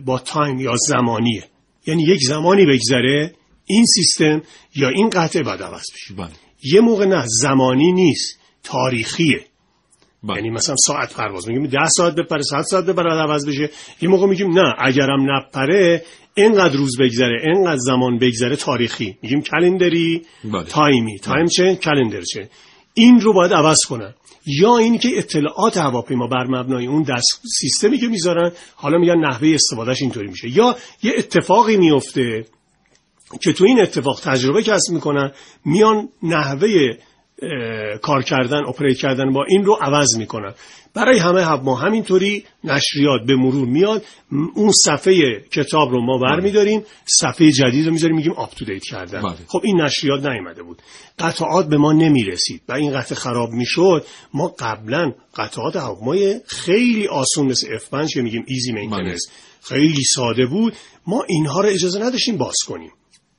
با 0.05 0.19
تایم 0.19 0.61
یا 0.61 0.73
زمانیه 0.88 1.45
یعنی 1.87 2.02
یک 2.02 2.21
زمانی 2.23 2.67
بگذره 2.67 3.35
این 3.67 3.85
سیستم 3.87 4.43
یا 4.76 4.88
این 4.88 5.09
قطعه 5.09 5.43
بعد 5.43 5.62
عوض 5.62 5.85
بشه 5.95 6.14
بله. 6.14 6.31
یه 6.62 6.81
موقع 6.81 7.05
نه 7.07 7.25
زمانی 7.26 7.93
نیست 7.93 8.38
تاریخیه. 8.62 9.50
یعنی 10.29 10.50
مثلا 10.50 10.77
ساعت 10.87 11.15
پرواز. 11.15 11.49
میگیم 11.49 11.67
10 11.67 11.79
ساعت 11.97 12.15
بپره 12.15 12.43
100 12.43 12.62
ساعت 12.62 12.85
بپره 12.85 13.12
عوض 13.12 13.49
بشه. 13.49 13.71
یه 14.03 14.09
موقع 14.09 14.27
میگیم 14.27 14.59
نه 14.59 14.75
اگرم 14.79 15.27
نپره 15.31 16.03
اینقدر 16.35 16.77
روز 16.77 16.97
بگذره 17.00 17.41
اینقدر 17.43 17.79
زمان 17.79 18.19
بگذره 18.19 18.57
تاریخی. 18.57 19.17
میگیم 19.23 19.43
calendar 19.43 20.14
ی 20.14 20.23
بله. 20.45 20.65
تایمی. 20.65 21.19
تایم 21.19 21.47
چه؟ 21.47 21.77
calendar 21.76 22.23
چه؟ 22.23 22.49
این 22.95 23.21
رو 23.21 23.33
باید 23.33 23.53
عوض 23.53 23.79
کنن. 23.89 24.15
یا 24.47 24.77
این 24.77 24.99
که 24.99 25.09
اطلاعات 25.19 25.77
هواپیما 25.77 26.27
بر 26.27 26.47
مبنای 26.47 26.87
اون 26.87 27.03
دست 27.03 27.41
سیستمی 27.61 27.99
که 27.99 28.09
می‌ذارن 28.09 28.53
حالا 28.75 28.99
میگن 28.99 29.19
نحوه 29.19 29.49
استفادهش 29.55 30.03
اینطوری 30.03 30.29
میشه. 30.29 30.49
یا 30.49 30.77
یه 31.03 31.12
اتفاقی 31.19 31.77
میفته 31.77 32.45
که 33.43 33.53
تو 33.53 33.65
این 33.65 33.81
اتفاق 33.81 34.21
تجربه 34.21 34.62
کسب 34.62 34.93
می‌کنن 34.93 35.33
میان 35.65 36.09
نحوه 36.23 36.69
کار 38.02 38.23
کردن 38.23 38.64
operate 38.69 38.99
کردن 38.99 39.32
با 39.32 39.44
این 39.49 39.64
رو 39.64 39.78
عوض 39.80 40.16
می‌کنن. 40.16 40.54
برای 40.94 41.18
همه 41.18 41.54
ما 41.54 41.75
همینطوری 41.75 42.44
نشریات 42.64 43.20
به 43.26 43.37
مرور 43.37 43.68
میاد. 43.68 44.04
اون 44.54 44.73
صفحه 44.85 45.40
کتاب 45.52 45.90
رو 45.90 46.06
ما 46.06 46.18
برمیداریم 46.18 46.82
صفحه 47.20 47.50
جدید 47.50 47.87
رو 47.87 47.92
می‌ذاریم 47.92 48.16
میگیم 48.16 48.32
up 48.33 48.55
to 48.55 48.64
date 48.64 48.83
کردن. 48.82 49.23
بله. 49.23 49.37
خب 49.47 49.61
این 49.64 49.80
نشریات 49.80 50.26
نیومده 50.26 50.62
بود. 50.62 50.82
قطعات 51.18 51.68
به 51.68 51.76
ما 51.76 51.92
نمی‌رسید. 51.92 52.62
و 52.68 52.73
این 52.73 52.92
قطعه 52.92 53.18
خراب 53.18 53.50
می‌شد. 53.50 54.04
ما 54.35 54.54
قبلا 54.59 55.12
قطعات 55.37 55.76
هواپیمای 55.76 56.40
خیلی 56.47 57.06
آسون 57.06 57.47
مثل 57.47 57.78
F5 57.78 58.12
که 58.12 58.23
میگیم 58.23 58.44
easy 58.47 58.73
maintenance 58.73 59.21
خیلی 59.62 60.04
ساده 60.14 60.47
بود. 60.47 60.73
ما 61.06 61.25
اینها 61.28 61.61
رو 61.61 61.68
اجازه 61.68 62.00
نداشتیم 62.00 62.37
باز 62.37 62.56
کنیم. 62.66 62.90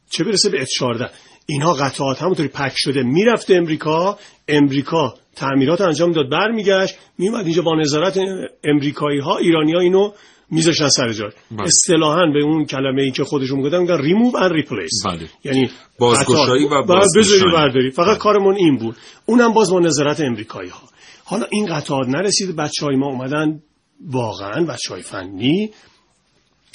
چه 0.09 0.23
برسه 0.23 0.49
به 0.49 0.65
F14 0.65 1.09
اینها 1.45 1.73
قطعات 1.73 2.21
همونطوری 2.21 2.47
پک 2.47 2.73
شده 2.75 3.03
می‌رفته 3.03 3.55
امریکا 3.55 4.19
امریکا 4.47 5.13
تعمیرات 5.35 5.81
انجام 5.81 6.11
داد 6.11 6.29
برمیگشت 6.29 6.95
میومد 7.17 7.45
اینجا 7.45 7.61
با 7.61 7.75
نظارت 7.75 8.19
امریکایی 8.63 9.19
ها 9.19 9.37
ایرانی 9.37 9.73
ها 9.73 9.79
اینو 9.79 10.11
میذاشتن 10.51 10.89
سر 10.89 11.13
جاش 11.13 11.33
بله. 11.51 11.61
اصطلاحا 11.61 12.25
به 12.33 12.43
اون 12.43 12.65
کلمه 12.65 13.01
ای 13.01 13.11
که 13.11 13.23
خودشون 13.23 13.57
می‌گفتن 13.59 13.77
میگن 13.77 13.97
ریموو 13.97 14.37
اند 14.37 14.51
ریپلیس 14.51 15.05
بله. 15.05 15.29
یعنی 15.43 15.69
بازگشایی 15.99 16.65
و 16.65 16.83
بازنشانی. 16.83 17.19
بذاری 17.19 17.51
برداری 17.53 17.91
فقط 17.91 18.07
بله. 18.07 18.17
کارمون 18.17 18.55
این 18.55 18.77
بود 18.77 18.95
اونم 19.25 19.53
باز 19.53 19.71
با 19.71 19.79
نظارت 19.79 20.21
امریکایی 20.21 20.69
ها 20.69 20.81
حالا 21.23 21.45
این 21.51 21.65
قطعات 21.65 22.07
نرسید 22.07 22.55
بچه 22.55 22.85
های 22.85 22.95
ما 22.95 23.07
اومدن 23.07 23.61
واقعا 24.05 24.65
بچه 24.65 24.93
های 24.93 25.01
فنی 25.01 25.69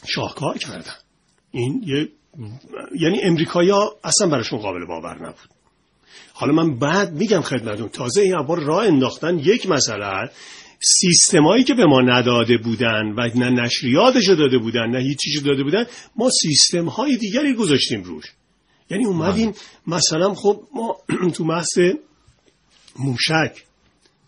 شاهکار 0.07 0.59
کردن 0.59 0.95
این 1.51 1.83
یه 1.87 2.09
یعنی 3.01 3.21
امریکایا 3.23 3.97
اصلا 4.05 4.29
براشون 4.29 4.59
قابل 4.59 4.87
باور 4.87 5.15
نبود. 5.15 5.51
حالا 6.33 6.53
من 6.53 6.79
بعد 6.79 7.13
میگم 7.13 7.41
خدمتون 7.41 7.89
تازه 7.89 8.23
این 8.23 8.35
ابار 8.35 8.61
راه 8.61 8.87
انداختن 8.87 9.39
یک 9.39 9.69
مسئله 9.69 10.31
سیستمایی 10.81 11.65
که 11.65 11.75
به 11.75 11.87
ما 11.87 12.01
نداده 12.01 12.57
بودن 12.59 13.15
و 13.17 13.31
نه 13.35 13.51
نشریاتشو 13.51 14.35
داده 14.35 14.59
بودن 14.59 14.87
نه 14.87 14.99
هیچیشو 14.99 15.41
داده 15.41 15.63
بودن 15.63 15.87
ما 16.17 16.31
سیستم 16.43 16.89
های 16.89 17.17
دیگری 17.17 17.55
گذاشتیم 17.55 18.03
روش. 18.03 18.25
یعنی 18.91 19.07
اومدیم 19.07 19.53
مثلا 19.87 20.35
خب 20.35 20.63
ما 20.75 20.97
تو 21.35 21.45
بحث 21.45 21.79
موشک 22.99 23.65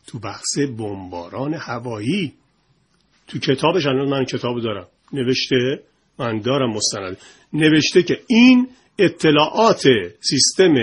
تو 0.06 0.18
بحث 0.18 0.58
بمباران 0.58 1.54
هوایی 1.54 2.32
تو 3.26 3.38
کتابش 3.38 3.86
الان 3.86 4.08
من 4.08 4.24
کتاب 4.24 4.60
دارم. 4.60 4.86
نوشته 5.12 5.82
من 6.18 6.40
دارم 6.40 6.70
مستند. 6.70 7.16
نوشته 7.52 8.02
که 8.02 8.20
این 8.26 8.68
اطلاعات 8.98 9.84
سیستم 10.20 10.74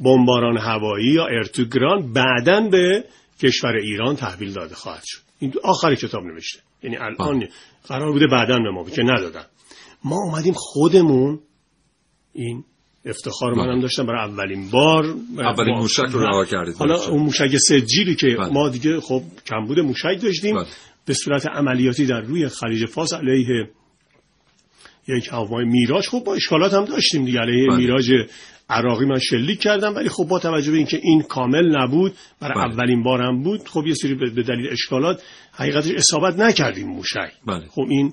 بمباران 0.00 0.58
هوایی 0.58 1.12
یا 1.12 1.26
ارتوگران 1.26 2.12
بعدا 2.12 2.60
به 2.60 3.04
کشور 3.42 3.76
ایران 3.76 4.16
تحویل 4.16 4.52
داده 4.52 4.74
خواهد 4.74 5.02
شد. 5.04 5.20
این 5.38 5.52
آخر 5.64 5.94
کتاب 5.94 6.24
نوشته. 6.24 6.60
یعنی 6.82 6.96
الان 6.96 7.48
قرار 7.88 8.12
بوده 8.12 8.26
بعدا 8.26 8.58
به 8.58 8.70
ما 8.70 8.84
که 8.84 9.02
ندادن. 9.02 9.44
ما 10.04 10.16
اومدیم 10.16 10.54
خودمون 10.56 11.40
این 12.32 12.64
افتخار 13.04 13.54
منم 13.54 13.80
داشتم. 13.80 14.06
برای 14.06 14.30
اولین 14.30 14.70
بار. 14.70 15.14
اولین 15.38 15.74
موشک 15.74 16.02
رو 16.10 16.20
رها 16.20 16.44
کردید 16.44 16.74
حالا 16.74 17.04
اون 17.04 17.22
موشک 17.22 17.56
سجیلی 17.56 18.14
که 18.14 18.26
بله. 18.26 18.52
ما 18.52 18.68
دیگه 18.68 19.00
خب 19.00 19.22
کمبود 19.46 19.78
موشک 19.80 20.22
داشتیم. 20.22 20.56
بله. 20.56 20.66
به 21.06 21.14
صورت 21.14 21.46
عملیاتی 21.46 22.06
در 22.06 22.20
روی 22.20 22.48
خلیج 22.48 22.86
فارس 22.86 23.12
علیه 23.12 23.70
یک 25.16 25.28
هواپیمای 25.28 25.64
میراج 25.64 26.08
خب 26.08 26.22
با 26.26 26.34
اشکالات 26.34 26.74
هم 26.74 26.84
داشتیم 26.84 27.24
دیگه 27.24 27.40
علیه 27.40 27.68
بله. 27.68 27.76
میراج 27.76 28.12
عراقی 28.70 29.06
من 29.06 29.18
شلیک 29.18 29.60
کردم 29.60 29.94
ولی 29.94 30.08
خب 30.08 30.24
با 30.24 30.38
توجه 30.38 30.70
به 30.70 30.76
اینکه 30.76 31.00
این 31.02 31.22
کامل 31.22 31.76
نبود 31.76 32.12
برای 32.40 32.54
بله. 32.54 32.64
اولین 32.64 33.02
بارم 33.02 33.42
بود 33.42 33.68
خب 33.68 33.86
یه 33.86 33.94
سری 33.94 34.14
به 34.14 34.42
دلیل 34.42 34.68
اشکالات 34.72 35.22
حقیقتش 35.52 35.90
اصابت 35.90 36.38
نکردیم 36.38 36.88
موشک 36.88 37.32
بله. 37.46 37.66
خب 37.68 37.82
این 37.88 38.12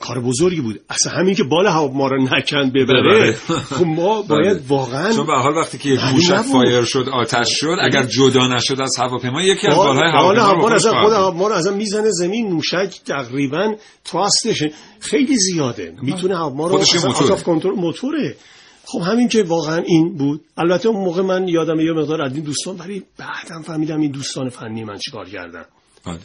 کار 0.00 0.20
بزرگی 0.20 0.60
بود. 0.60 0.80
اصلا 0.90 1.12
همین 1.12 1.34
که 1.34 1.44
بال 1.44 1.66
هوا 1.66 1.88
ما 1.88 2.08
رو 2.08 2.22
نکند 2.22 2.72
ببره. 2.72 3.32
خب 3.32 3.86
ما 3.86 4.22
باید 4.28 4.56
بله. 4.56 4.62
واقعا 4.68 5.12
چون 5.12 5.26
به 5.26 5.32
حال 5.32 5.56
وقتی 5.56 5.78
که 5.78 5.88
یک 5.88 6.00
نبود. 6.00 6.52
فایر 6.52 6.84
شد 6.84 7.08
آتش 7.12 7.48
شد 7.50 7.76
اگر 7.82 8.02
جدا 8.02 8.48
نشد 8.48 8.80
از 8.80 8.96
هواپیما 8.98 9.42
یکی 9.42 9.66
از 9.66 9.76
بالهای 9.76 10.12
بال 10.12 10.38
هواپیما 10.38 10.68
رو 10.68 10.74
اصلا 10.74 11.02
خود 11.02 11.12
خواهد 11.12 11.34
ما 11.34 11.48
رو 11.48 11.54
اصلا 11.54 11.74
می‌زنه 11.74 12.10
زمین 12.10 12.52
موشک 12.52 13.00
تقریبا 13.06 13.74
تراستش. 14.04 14.64
خیلی 15.00 15.36
زیاده. 15.36 15.94
می‌تونه 16.02 16.48
ما 16.48 16.66
رو 16.66 16.76
اصلا 16.76 17.36
control 17.36 17.76
موتوره. 17.76 18.36
خب 18.86 19.00
همین 19.00 19.28
که 19.28 19.42
واقعا 19.42 19.76
این 19.76 20.16
بود. 20.16 20.40
البته 20.56 20.88
اون 20.88 21.04
موقع 21.04 21.22
من 21.22 21.48
یادم 21.48 21.80
یه 21.80 21.92
مقدار 21.92 22.22
از 22.22 22.34
این 22.34 22.44
دوستان 22.44 22.76
ولی 22.76 23.02
بعدم 23.18 23.62
فهمیدم 23.62 24.00
این 24.00 24.10
دوستان 24.10 24.48
فنی 24.48 24.84
من 24.84 24.98
چیکار 24.98 25.28
کردن. 25.28 25.64
بله. 26.06 26.18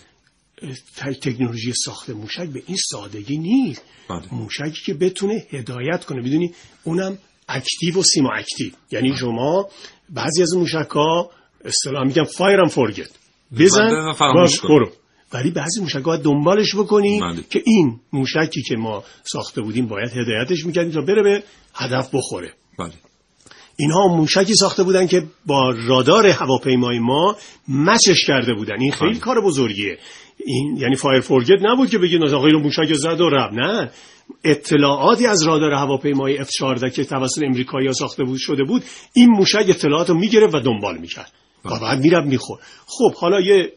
تکنولوژی 0.98 1.74
ساخت 1.86 2.10
موشک 2.10 2.48
به 2.48 2.64
این 2.68 2.78
سادگی 2.92 3.38
نیست. 3.38 3.82
بله. 4.10 4.34
موشکی 4.34 4.82
که 4.86 4.94
بتونه 4.94 5.46
هدایت 5.52 6.06
کنه. 6.06 6.22
بدونی 6.22 6.54
اونم 6.84 7.18
active 7.50 8.00
و 8.00 8.04
semi 8.04 8.30
active. 8.34 8.72
یعنی 8.92 9.18
شما 9.18 9.70
بعضی 10.10 10.42
از 10.42 10.54
موشک 10.54 10.90
ها 10.90 11.32
اصطلاح 11.66 12.04
میگن 12.04 12.24
fire 12.24 12.62
and 12.62 12.68
forget 12.68 13.10
بزن. 13.60 13.88
بزن، 13.88 14.14
فراموش 14.14 14.50
باز 14.50 14.60
کن. 14.60 14.68
برو. 14.68 14.92
ولی 15.34 15.52
بعضی 15.52 15.82
موشک 15.82 16.04
ها 16.04 16.18
دنبالش 16.18 16.76
بکنی 16.76 17.20
بله. 17.22 17.44
که 17.50 17.64
این 17.66 18.00
موشکی 18.14 18.62
که 18.62 18.76
ما 18.76 19.04
ساخته 19.24 19.62
بودیم 19.62 19.88
باید 19.88 20.10
هدایتش 20.10 20.66
می‌کردیم 20.66 20.92
تا 20.92 21.02
بره 21.02 21.24
به 21.24 21.44
هدف 21.74 22.10
بخوره. 22.14 22.54
بله. 22.80 22.94
اینها 23.78 24.08
موشکی 24.08 24.56
ساخته 24.56 24.84
بودن 24.84 25.08
که 25.08 25.24
با 25.46 25.70
رادار 25.88 26.28
هواپیمای 26.28 27.00
ما 27.00 27.36
match 27.68 28.09
ش 28.09 28.26
کرده 28.28 28.54
بودن. 28.54 28.82
این 28.82 28.92
خیلی 28.92 29.12
بله. 29.12 29.20
کار 29.20 29.42
بزرگیه. 29.46 29.98
این 30.46 30.78
یعنی 30.78 30.96
fire 30.96 31.22
forget 31.22 31.60
نبود 31.62 31.90
که 31.90 31.98
بگید 31.98 32.24
آقا 32.24 32.46
اینو 32.46 32.60
موشک 32.60 32.94
زد 32.94 33.22
و 33.22 33.30
رفت. 33.30 33.54
نه. 33.54 33.92
اطلاعاتی 34.44 35.28
از 35.28 35.44
رادار 35.44 35.72
هواپیمای 35.72 36.38
F14 36.38 36.92
که 36.92 37.04
توسط 37.04 37.44
امریکایی‌ها 37.44 37.94
ساخته 37.94 38.24
بود 38.24 38.38
شده 38.40 38.64
بود 38.64 38.84
این 39.14 39.30
موشک 39.30 39.66
اطلاعات 39.68 40.10
رو 40.10 40.16
می‌گرفت 40.16 40.56
و 40.56 40.60
دنبال 40.60 40.98
می‌کرد. 40.98 41.32
و 41.66 41.80
بعد 41.80 42.00
میرم 42.00 42.28
میخور 42.28 42.60
خب 42.86 43.14
حالا 43.16 43.42
یه 43.42 43.72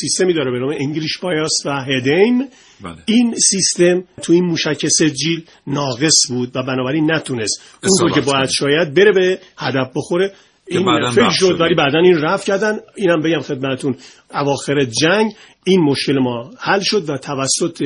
سیستمی 0.00 0.34
داره 0.34 0.50
به 0.50 0.58
نام 0.58 0.74
English 0.80 1.18
bias 1.18 1.52
و 1.66 1.84
head 1.84 2.15
aim 2.15 2.38
بله. 2.80 2.96
این 3.06 3.34
سیستم 3.34 4.04
تو 4.22 4.32
این 4.32 4.44
موشک 4.44 4.86
سجیل 4.88 5.44
ناقص 5.66 6.14
بود 6.28 6.56
و 6.56 6.62
بنابراین 6.62 7.12
نتونست 7.12 7.62
اون 7.82 8.08
رو 8.08 8.14
که 8.14 8.20
باید. 8.20 8.48
شاید 8.58 8.94
بره 8.94 9.12
به 9.12 9.38
هدف 9.58 9.90
بخوره. 9.96 10.32
این 10.68 11.10
فکر 11.10 11.30
شد. 11.30 11.60
ولی 11.60 11.74
بعدا 11.74 11.98
این 11.98 12.18
رفت 12.18 12.46
کردن 12.46 12.78
اینم 12.96 13.22
بگم 13.22 13.40
خدمتتون 13.40 13.96
اواخر 14.34 14.84
جنگ 14.84 15.32
این 15.64 15.80
مشکل 15.80 16.18
ما 16.18 16.50
حل 16.58 16.80
شد 16.80 17.10
و 17.10 17.18
توسط 17.18 17.82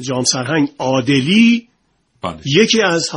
جام 0.00 0.24
سرهنگ 0.24 0.68
عادلی 0.78 1.68
بله. 2.22 2.36
یکی 2.44 2.82
از 2.82 3.08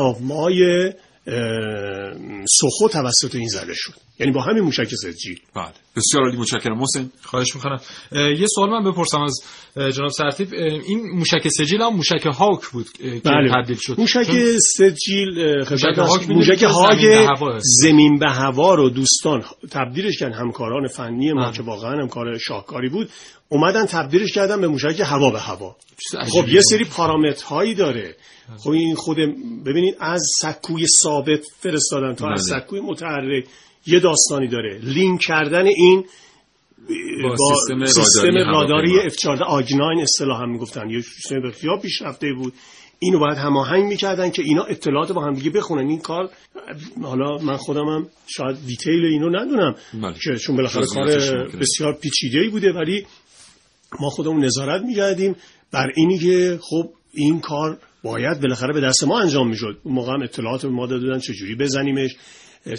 اه، 1.27 2.45
سخو 2.45 2.89
توسط 2.91 3.35
این 3.35 3.47
زده 3.47 3.73
شد 3.73 3.93
یعنی 4.19 4.31
با 4.31 4.41
همین 4.41 4.63
موشک 4.63 4.95
سجیل 4.95 5.39
بله. 5.55 5.73
بسیار 5.95 6.23
عالی 6.23 6.37
متشکرم. 6.37 6.77
محسن. 6.77 7.09
خواهش 7.23 7.55
می‌کنم. 7.55 7.79
یه 8.11 8.45
سوال 8.55 8.69
من 8.69 8.91
بپرسم 8.91 9.21
از 9.21 9.39
جناب 9.95 10.09
سرتیب 10.09 10.53
این 10.53 11.01
موشک 11.15 11.47
سجیل 11.47 11.81
هم 11.81 11.95
موشک 11.95 12.25
هاک 12.25 12.65
بود 12.67 12.91
که 12.91 13.21
بله. 13.25 13.49
تبدیل 13.49 13.77
شد. 13.79 13.95
موشک 13.99 14.23
چون- 14.23 14.57
سجیل 14.59 15.55
موشک. 15.71 15.97
هاک 15.97 16.29
موشک 16.29 16.57
که 16.57 16.67
هاگ 16.67 17.27
زمین 17.59 18.19
به 18.19 18.29
هوا 18.31 18.75
رو 18.75 18.89
دوستان 18.89 19.43
تبدیلش 19.71 20.17
کردن. 20.19 20.33
همکاران 20.33 20.87
فنی 20.87 21.33
ما 21.33 21.43
بله. 21.43 21.53
که 21.57 21.63
واقعا 21.63 22.01
هم 22.01 22.07
کار 22.07 22.37
شاهکاری 22.37 22.89
بود 22.89 23.09
اومدن 23.49 23.85
تبدیلش 23.85 24.31
کردن 24.31 24.61
به 24.61 24.67
موشک 24.67 24.99
هوا 25.05 25.31
به 25.31 25.39
هوا. 25.39 25.75
خب 26.27 26.49
یه. 26.49 26.61
سری 26.61 26.83
پارامترهایی 26.85 27.73
داره. 27.73 28.15
خب 28.57 28.69
این 28.69 28.95
خود 28.95 29.17
ببینید 29.65 29.95
از 29.99 30.21
سکوی 30.41 30.85
ثابت 31.03 31.39
فرستادن 31.59 32.13
تا 32.15 32.27
از 32.31 32.49
بله. 32.51 32.59
سکوی 32.59 32.79
متحرک. 32.81 33.45
یه 33.87 33.99
داستانی 33.99 34.47
داره 34.47 34.79
لینک 34.83 35.21
کردن 35.21 35.65
این 35.65 36.05
با 37.23 37.29
با 37.29 37.55
سیستم 37.55 37.85
سیستم 37.85 38.21
راداری 38.21 38.43
راداری 38.45 38.91
هواپیما. 38.91 39.35
F14 39.37 39.41
آگناین 39.41 40.01
اصطلاح 40.01 40.41
هم 40.41 40.51
می‌گفتن 40.51 40.89
یه 40.89 41.01
سیستم 41.01 41.41
بسیار 41.41 41.79
پیشرفته 41.79 42.33
بود 42.33 42.53
اینو 42.99 43.19
باید 43.19 43.37
هماهنگ 43.37 43.83
می‌کردن 43.83 44.29
که 44.29 44.41
اینا 44.41 44.63
اطلاعات 44.63 45.11
با 45.11 45.23
هم 45.23 45.33
دیگه 45.33 45.49
بخونن 45.49 45.89
این 45.89 45.99
کار 45.99 46.29
حالا 47.03 47.37
من 47.37 47.57
خودم 47.57 47.85
هم 47.85 48.07
شاید 48.27 48.57
دیتیل 48.67 49.05
اینو 49.05 49.29
ندونم 49.29 49.75
بله. 50.01 50.13
که 50.23 50.35
چون 50.35 50.55
بالاخره 50.55 50.85
کار. 50.85 51.07
بسیار 51.47 51.93
پیچیده‌ای 51.93 52.49
بوده 52.49 52.73
ولی 52.73 53.05
ما 53.99 54.09
خودمون 54.09 54.45
نظارت 54.45 54.81
می‌کردیم 54.81 55.35
بر 55.71 55.91
اینی 55.95 56.19
که 56.19 56.59
خب 56.61 56.89
این 57.13 57.39
کار 57.39 57.77
باید 58.03 58.41
بالاخره 58.41 58.73
به 58.73 58.81
دست 58.81 59.03
ما 59.03 59.19
انجام 59.19 59.49
می‌شد 59.49 59.77
اون 59.83 59.95
موقع 59.95 60.13
هم 60.13 60.21
اطلاعات 60.21 60.61
به 60.61 60.69
ما 60.69 60.87
داده 60.87 61.05
بودن 61.05 61.19
چجوری 61.19 61.55
بزنیمش 61.55 62.15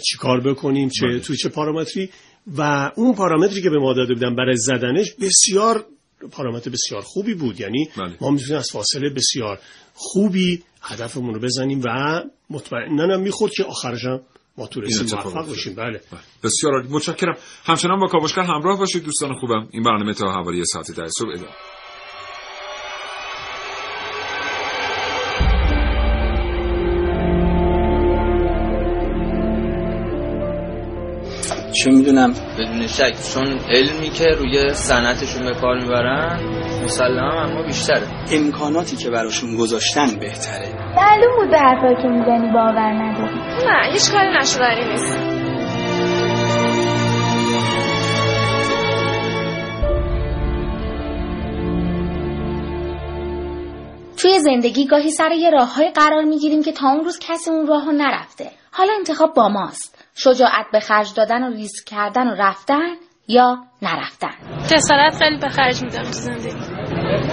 چیکار 0.05 0.39
بکنیم 0.41 0.89
چه 0.89 1.07
بله. 1.07 1.19
توی 1.19 1.37
چه 1.37 1.49
پارامتری 1.49 2.09
و 2.57 2.91
اون 2.95 3.15
پارامتری 3.15 3.61
که 3.61 3.69
به 3.69 3.79
ما 3.79 3.93
داده 3.93 4.13
بودن 4.13 4.35
برای 4.35 4.57
زدنش 4.57 5.13
بسیار 5.13 5.85
پارامتر 6.31 6.71
بسیار 6.71 7.01
خوبی 7.01 7.33
بود 7.33 7.59
یعنی 7.59 7.89
بله. 7.97 8.17
ما 8.21 8.29
می‌تونیم 8.29 8.57
از 8.57 8.71
فاصله 8.71 9.09
بسیار 9.09 9.59
خوبی 9.93 10.63
هدفمون 10.81 11.33
رو 11.33 11.39
بزنیم 11.39 11.81
و 11.85 12.21
مطمئنا 12.49 13.13
هم 13.13 13.21
می‌خورد 13.21 13.51
که 13.51 13.63
آخرش 13.63 14.05
هم 14.05 14.21
ما 14.57 14.67
تو 14.67 14.81
رسیم 14.81 15.17
موفق. 15.17 15.51
بشیم 15.51 15.75
بله 15.75 16.01
بله. 16.11 16.19
بسیار 16.43 16.73
عالی 16.73 16.87
متشکرم 16.89 17.37
همچنان 17.65 17.99
با 17.99 18.07
کاوشگر 18.07 18.41
همراه 18.41 18.79
باشید 18.79 19.03
دوستان 19.03 19.33
خوبم 19.33 19.67
این 19.71 19.83
برنامه 19.83 20.13
تا 20.13 20.31
حوالی 20.31 20.65
ساعت 20.65 20.91
ده 20.91 21.07
صبح 21.07 21.29
ادامه 21.29 21.49
چه 31.83 31.91
می‌دونم 31.91 32.33
بدون 32.59 32.87
شک 32.87 33.13
چون 33.33 33.59
علمی 33.69 34.09
که 34.09 34.25
روی 34.25 34.73
صنعتشون 34.73 35.45
به 35.45 35.53
کار 35.61 35.79
می‌برن 35.79 36.39
مسلما 36.83 37.41
اما 37.41 37.63
بیشتره. 37.63 38.07
امکاناتی 38.31 38.95
که 38.95 39.09
براشون 39.09 39.57
گذاشتن 39.57 40.19
بهتره. 40.19 40.73
معلوم 40.95 41.35
بود 41.37 41.49
به 41.51 41.57
حرفایی 41.57 41.95
که 41.95 42.07
می‌زنی 42.07 42.51
باور 42.53 42.93
نداری. 42.93 43.39
نه 43.67 43.93
هیچ 43.93 44.11
کاری 44.11 44.37
نشدنی 44.39 44.91
نیست. 44.91 45.17
توی 54.17 54.39
زندگی 54.39 54.87
گاهی 54.87 55.11
سر 55.11 55.31
یه 55.31 55.49
راههای 55.49 55.91
قرار 55.91 56.23
می‌گیریم 56.23 56.63
که 56.63 56.71
تا 56.71 56.89
اون 56.89 57.03
روز 57.03 57.19
کسی 57.19 57.49
اون 57.51 57.67
راهو 57.67 57.91
نرفته. 57.91 58.51
حالا 58.71 58.93
انتخاب 58.97 59.33
با 59.33 59.49
ماست. 59.49 59.96
شجاعت 60.17 60.65
به 60.71 60.79
خرج 60.79 61.13
دادن 61.13 61.43
و 61.43 61.49
ریسک 61.53 61.85
کردن 61.85 62.27
و 62.27 62.35
رفتن 62.35 62.95
یا 63.27 63.57
نرفتن. 63.81 64.33
جسارت 64.67 65.15
خیلی 65.19 65.37
به 65.37 65.49
خرج 65.49 65.83
میدم 65.83 66.03
تو 66.03 66.11
زندگی. 66.11 66.65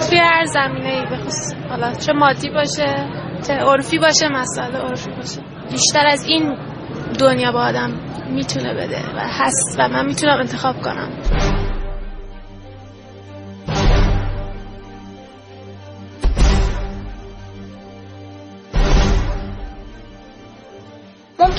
توی 0.09 0.19
هر 0.19 0.45
زمینه 0.45 0.89
ای 0.89 1.05
بخصوص 1.05 1.53
حالا 1.69 1.93
چه 1.93 2.13
مادی 2.13 2.49
باشه 2.49 3.09
چه 3.47 3.53
عرفی 3.53 3.99
باشه 3.99 4.27
مسئله 4.27 4.77
عرفی 4.77 5.11
باشه. 5.11 5.41
بیشتر 5.71 6.07
از 6.07 6.25
این 6.25 6.57
دنیا 7.19 7.51
با 7.51 7.59
آدم 7.59 7.91
می‌تونه 8.29 8.73
بده 8.73 8.99
و 9.15 9.19
هست 9.19 9.75
و 9.79 9.87
من 9.87 10.05
می‌تونم 10.05 10.39
انتخاب 10.39 10.75
کنم. 10.81 11.09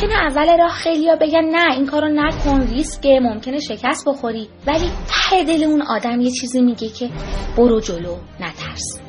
ممکنه 0.06 0.18
اول 0.18 0.58
راه 0.58 0.70
خیلیا 0.72 1.16
بگن 1.16 1.44
نه 1.44 1.72
این 1.72 1.86
کارو 1.86 2.08
نکن 2.08 2.60
ریسکه 2.60 3.20
ممکنه 3.22 3.58
شکست 3.60 4.08
بخوری. 4.08 4.48
ولی 4.66 4.90
ته 5.30 5.44
دل 5.44 5.64
اون 5.64 5.82
آدم 5.82 6.20
یه 6.20 6.30
چیزی 6.30 6.60
میگه 6.60 6.88
که 6.88 7.10
برو 7.56 7.80
جلو 7.80 8.16
نترس. 8.40 9.00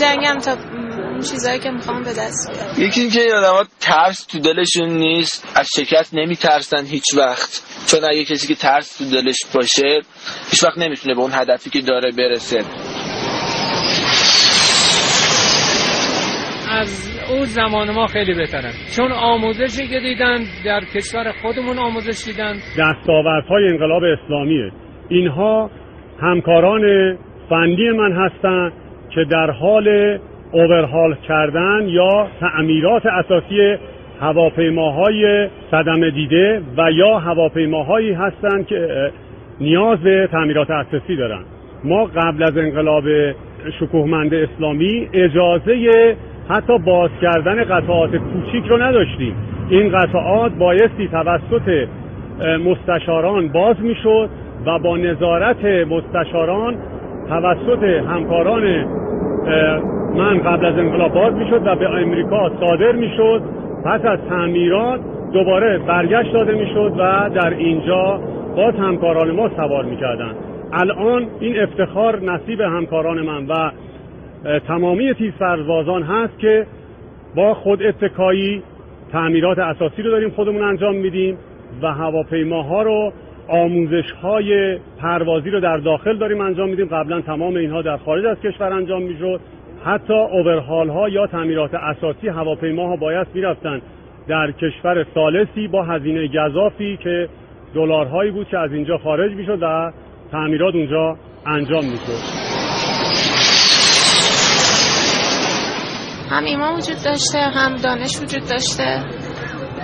جنگم 0.00 0.38
تا 0.38 0.56
چیزایی 1.30 1.58
که 1.58 1.70
می‌خوام 1.70 2.02
به 2.02 2.10
دست 2.10 2.50
بیارم. 2.50 2.88
یکی 2.88 3.00
اینکه 3.00 3.20
این 3.20 3.34
آدما 3.34 3.64
ترس 3.80 4.26
تو 4.26 4.38
دلشون 4.38 4.88
نیست 4.88 5.52
از 5.56 5.68
شکست 5.76 6.14
نمیترسن 6.14 6.84
هیچ 6.86 7.14
وقت. 7.16 7.50
چون 7.90 8.00
اگه 8.10 8.24
کسی 8.24 8.54
که 8.54 8.54
ترس 8.54 8.98
تو 8.98 9.04
دلش 9.04 9.38
باشه 9.54 10.00
هیچ 10.50 10.64
وقت 10.64 10.78
نمی‌تونه 10.78 11.14
به 11.14 11.20
اون 11.20 11.30
هدفی 11.34 11.70
که 11.70 11.80
داره 11.80 12.10
برسه. 12.18 12.64
از 16.70 17.10
اون 17.30 17.44
زمان 17.44 17.90
ما 17.90 18.06
خیلی 18.06 18.34
بهترن 18.34 18.72
چون 18.96 19.12
آموزشی 19.12 19.88
که 19.88 20.00
دیدن 20.00 20.44
در 20.64 20.80
کشور 20.94 21.32
خودمون 21.42 21.78
آموزش 21.78 22.24
دیدن. 22.24 22.56
دستاوردهای 22.78 23.68
انقلاب 23.68 24.02
اسلامیه 24.04 24.72
اینها 25.08 25.70
همکاران 26.22 27.16
فنی 27.48 27.90
من 27.90 28.12
هستند 28.12 28.72
که 29.14 29.24
در 29.30 29.50
حال 29.50 30.18
اوورهال 30.54 31.14
کردن 31.28 31.82
یا 31.86 32.26
تعمیرات 32.40 33.06
اساسی 33.06 33.76
هواپیماهای 34.20 35.48
صدمه 35.70 36.10
دیده 36.10 36.62
و 36.76 36.90
یا 36.92 37.18
هواپیماهایی 37.18 38.12
هستند 38.12 38.66
که 38.66 39.10
نیاز 39.60 39.98
به 39.98 40.28
تعمیرات 40.32 40.70
اساسی 40.70 41.16
دارند 41.16 41.44
ما 41.84 42.04
قبل 42.04 42.42
از 42.42 42.58
انقلاب 42.58 43.04
شکوهمند 43.80 44.34
اسلامی 44.34 45.08
اجازه 45.12 46.16
حتی 46.48 46.78
باز 46.78 47.10
کردن 47.22 47.64
قطعات 47.64 48.10
کوچیک 48.16 48.64
رو 48.66 48.82
نداشتیم. 48.82 49.34
این 49.70 49.98
قطعات 49.98 50.52
بایستی 50.52 51.08
توسط 51.08 51.88
مستشاران 52.64 53.48
باز 53.48 53.80
می‌شد 53.80 54.28
و 54.66 54.78
با 54.78 54.96
نظارت 54.96 55.64
مستشاران 55.64 56.76
توسط 57.28 57.82
همکاران 57.82 58.84
من 60.14 60.38
قبل 60.38 60.66
از 60.66 60.78
انقلاب 60.78 61.14
باز 61.14 61.34
می‌شد 61.34 61.66
و 61.66 61.76
به 61.76 61.90
امریکا 61.90 62.50
صادر 62.60 62.92
می‌شد. 62.92 63.42
پس 63.84 64.00
از 64.04 64.18
تعمیرات 64.28 65.00
دوباره 65.32 65.78
برگشت 65.78 66.32
داده 66.32 66.54
می‌شد 66.54 66.92
و 66.98 67.30
در 67.34 67.50
اینجا 67.50 68.20
باز 68.56 68.74
همکاران 68.74 69.30
ما 69.30 69.48
سوار 69.56 69.84
می‌کردن 69.84 70.34
الان 70.72 71.26
این 71.40 71.60
افتخار 71.60 72.20
نصیب 72.20 72.60
همکاران 72.60 73.20
من 73.20 73.46
و 73.46 73.70
تمامی 74.68 75.14
تیز 75.14 75.32
سربازان 75.38 76.02
هست 76.02 76.38
که 76.38 76.66
با 77.34 77.54
خود 77.54 77.82
اتکایی 77.82 78.62
تعمیرات 79.12 79.58
اساسی 79.58 80.02
رو 80.02 80.10
داریم 80.10 80.30
خودمون 80.30 80.62
انجام 80.62 80.94
میدیم 80.94 81.38
و 81.82 81.92
هواپیماها 81.92 82.82
رو 82.82 83.12
آموزش 83.48 84.10
های 84.22 84.78
پروازی 85.00 85.50
رو 85.50 85.60
در 85.60 85.76
داخل 85.76 86.18
داریم 86.18 86.40
انجام 86.40 86.68
میدیم. 86.68 86.86
قبلا 86.86 87.20
تمام 87.20 87.56
اینها 87.56 87.82
در 87.82 87.96
خارج 87.96 88.24
از 88.26 88.36
کشور 88.40 88.72
انجام 88.72 89.02
می‌شد. 89.02 89.40
حتی 89.84 90.12
اوورهال 90.12 90.88
ها 90.88 91.08
یا 91.08 91.26
تعمیرات 91.26 91.74
اساسی 91.74 92.28
هواپیماها 92.28 92.96
باید 92.96 93.26
می‌رفتن. 93.34 93.80
در 94.28 94.52
کشور 94.52 95.06
سالسی 95.14 95.68
با 95.68 95.82
هزینه 95.82 96.28
گذافی 96.28 96.98
که 97.02 97.28
دلارهایی 97.74 98.30
بود 98.30 98.48
که 98.48 98.58
از 98.58 98.72
اینجا 98.72 98.98
خارج 98.98 99.32
می‌شد 99.32 99.58
و 99.62 99.92
تعمیرات 100.32 100.74
اونجا 100.74 101.16
انجام 101.46 101.84
می‌شد. 101.84 102.44
هم 106.30 106.44
ایمان 106.44 106.74
وجود 106.74 106.96
داشته 107.04 107.38
هم 107.38 107.76
دانش 107.84 108.22
وجود 108.22 108.48
داشته. 108.50 109.23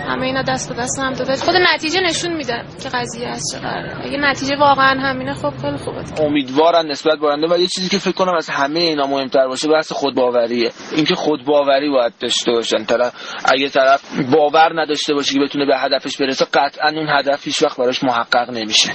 همه 0.08 0.26
اینا 0.26 0.42
دست 0.42 0.68
به 0.68 0.82
دست 0.82 0.98
هم 0.98 1.12
داده. 1.12 1.36
خود 1.36 1.54
نتیجه 1.74 2.00
نشون 2.00 2.32
میده 2.32 2.64
که 2.82 2.88
قضیه 2.88 3.28
از 3.28 3.42
چه 3.52 3.58
قراره. 3.58 4.06
اگه 4.06 4.18
نتیجه 4.18 4.56
واقعا 4.56 5.00
همینه 5.00 5.34
خب 5.34 5.52
خیلی 5.62 5.76
خوبه. 5.76 6.22
امیدوارن 6.22 6.90
نسبت 6.90 7.18
برنده 7.18 7.54
و 7.54 7.58
یه 7.58 7.66
چیزی 7.66 7.88
که 7.88 7.98
فکر 7.98 8.14
کنم 8.14 8.34
از 8.34 8.50
همه 8.50 8.80
اینا 8.80 9.06
مهمتر 9.06 9.48
باشه 9.48 9.68
بحث 9.68 9.92
خودباوریه. 9.92 10.70
اینکه 10.96 11.14
خودباوری 11.14 11.90
باید 11.90 12.12
داشته 12.20 12.52
باشن. 12.52 12.84
طرف 12.84 13.12
اگه 13.44 13.68
طرف 13.68 14.20
باور 14.32 14.82
نداشته 14.82 15.14
باشه 15.14 15.34
که 15.34 15.40
بتونه 15.40 15.66
به 15.66 15.78
هدفش 15.78 16.16
برسه 16.16 16.44
قطعا 16.44 16.90
اون 16.90 17.08
هدف 17.08 17.44
هیچ 17.44 17.62
وقت 17.62 17.78
براش 17.78 18.04
محقق 18.04 18.50
نمیشه. 18.50 18.90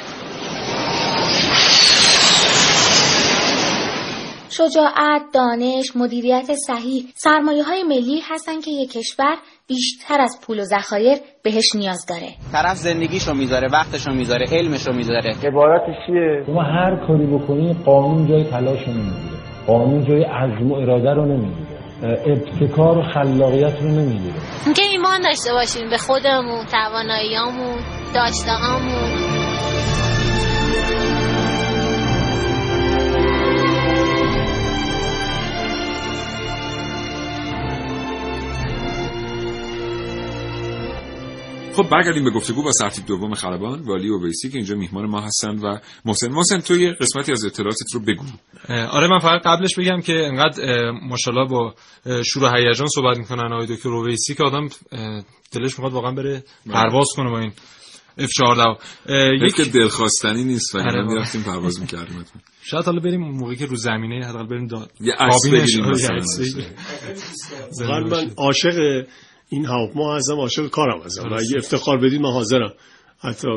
شجاعت، 4.57 5.21
دانش، 5.33 5.95
مدیریت 5.95 6.51
صحیح 6.67 7.05
سرمایه 7.15 7.63
های 7.63 7.83
ملی 7.83 8.21
هستن 8.29 8.61
که 8.61 8.71
یک 8.71 8.91
کشور 8.91 9.35
بیشتر 9.67 10.21
از 10.21 10.39
پول 10.41 10.59
و 10.59 10.63
ذخایر 10.63 11.17
بهش 11.43 11.75
نیاز 11.75 12.05
داره. 12.09 12.29
طرف 12.51 12.77
زندگیشو 12.77 13.33
می‌ذاره 13.33 13.67
وقتشو 13.71 14.11
می‌ذاره 14.11 14.45
علمشو 14.51 14.93
می‌ذاره. 14.93 15.35
عبارتش 15.43 15.95
چیه؟ 16.07 16.43
شما 16.45 16.63
هر 16.63 17.07
کاری 17.07 17.25
بکنی 17.25 17.75
قانون 17.85 18.27
جای 18.27 18.43
تلاش 18.43 18.87
نمی‌گیره. 18.87 19.37
قانون 19.67 20.05
جای 20.07 20.23
عزم 20.23 20.71
و 20.71 20.75
اراده 20.75 21.13
رو 21.13 21.25
نمی‌گیره. 21.25 21.75
ابتکار 22.03 22.97
و 22.97 23.03
خلاقیت 23.13 23.81
رو 23.81 23.87
نمی‌گیره. 23.87 24.35
اینکه 24.65 24.81
ایمان 24.91 25.21
داشته 25.21 25.53
باشیم 25.53 25.89
به 25.89 25.97
خودمون 25.97 26.65
تواناییامون 26.65 27.77
داشتهامون 28.15 29.24
خب 41.75 41.89
برگردیم 41.89 42.23
به 42.23 42.29
گفتگو 42.29 42.63
با 42.63 42.71
سرتیب 42.71 43.05
دوم 43.05 43.33
خلبان. 43.33 43.81
والی 43.81 44.09
اویسی 44.09 44.49
که 44.49 44.57
اینجا 44.57 44.75
میهمان 44.75 45.05
ما 45.05 45.21
هستند 45.21 45.63
و 45.63 45.79
محسن. 46.05 46.31
محسن 46.31 46.59
تو 46.59 46.75
یه 46.75 46.91
قسمتی 46.91 47.31
از 47.31 47.45
اطلاعاتت 47.45 47.93
رو 47.93 47.99
بگو. 47.99 48.25
آره 48.69 49.07
من 49.07 49.19
فقط 49.19 49.41
قبلش 49.45 49.75
بگم 49.79 50.01
که 50.01 50.13
انقدر 50.13 50.91
ماشاءالله 50.91 51.49
با 51.49 51.75
شور 52.23 52.43
و 52.43 52.49
هیجان 52.55 52.88
صحبت 52.88 53.17
می‌کنن 53.17 53.53
آقای 53.53 53.67
دکتر 53.75 53.89
اویسی 53.89 54.35
که 54.35 54.43
آدم 54.43 54.67
دلش 55.51 55.79
می‌خواد 55.79 55.93
واقعا 55.93 56.11
بره 56.11 56.43
پرواز 56.73 57.07
کنه 57.15 57.29
با 57.29 57.39
این 57.39 57.51
اف 58.17 58.29
14 58.29 58.63
یک 59.45 59.55
که 59.55 59.65
دلخواستنی 59.65 60.43
نیست 60.43 60.75
ولی 60.75 61.01
ما 61.01 61.13
می‌رفتیم 61.13 61.43
پرواز 61.43 61.81
می‌کردیم. 61.81 62.25
شاید 62.63 62.85
حالا 62.85 62.99
بریم 62.99 63.21
موقعی 63.21 63.55
که 63.55 63.65
رو 63.65 63.75
زمینه 63.75 64.25
حداقل 64.25 64.47
بریم 64.47 64.67
دا... 64.67 64.88
یه 65.01 65.13
عکس 65.19 65.47
بگیریم 65.47 65.85
من 68.11 68.31
عاشق 68.38 69.05
این 69.49 69.65
هواپیما 69.65 70.15
هستم 70.15 70.36
عاشق 70.36 70.69
کارم 70.69 71.01
هستم. 71.01 71.29
و 71.29 71.34
اگه 71.34 71.58
افتخار 71.58 71.97
بدید 71.97 72.21
من 72.21 72.31
حاضرم. 72.31 72.73
حتی 73.29 73.47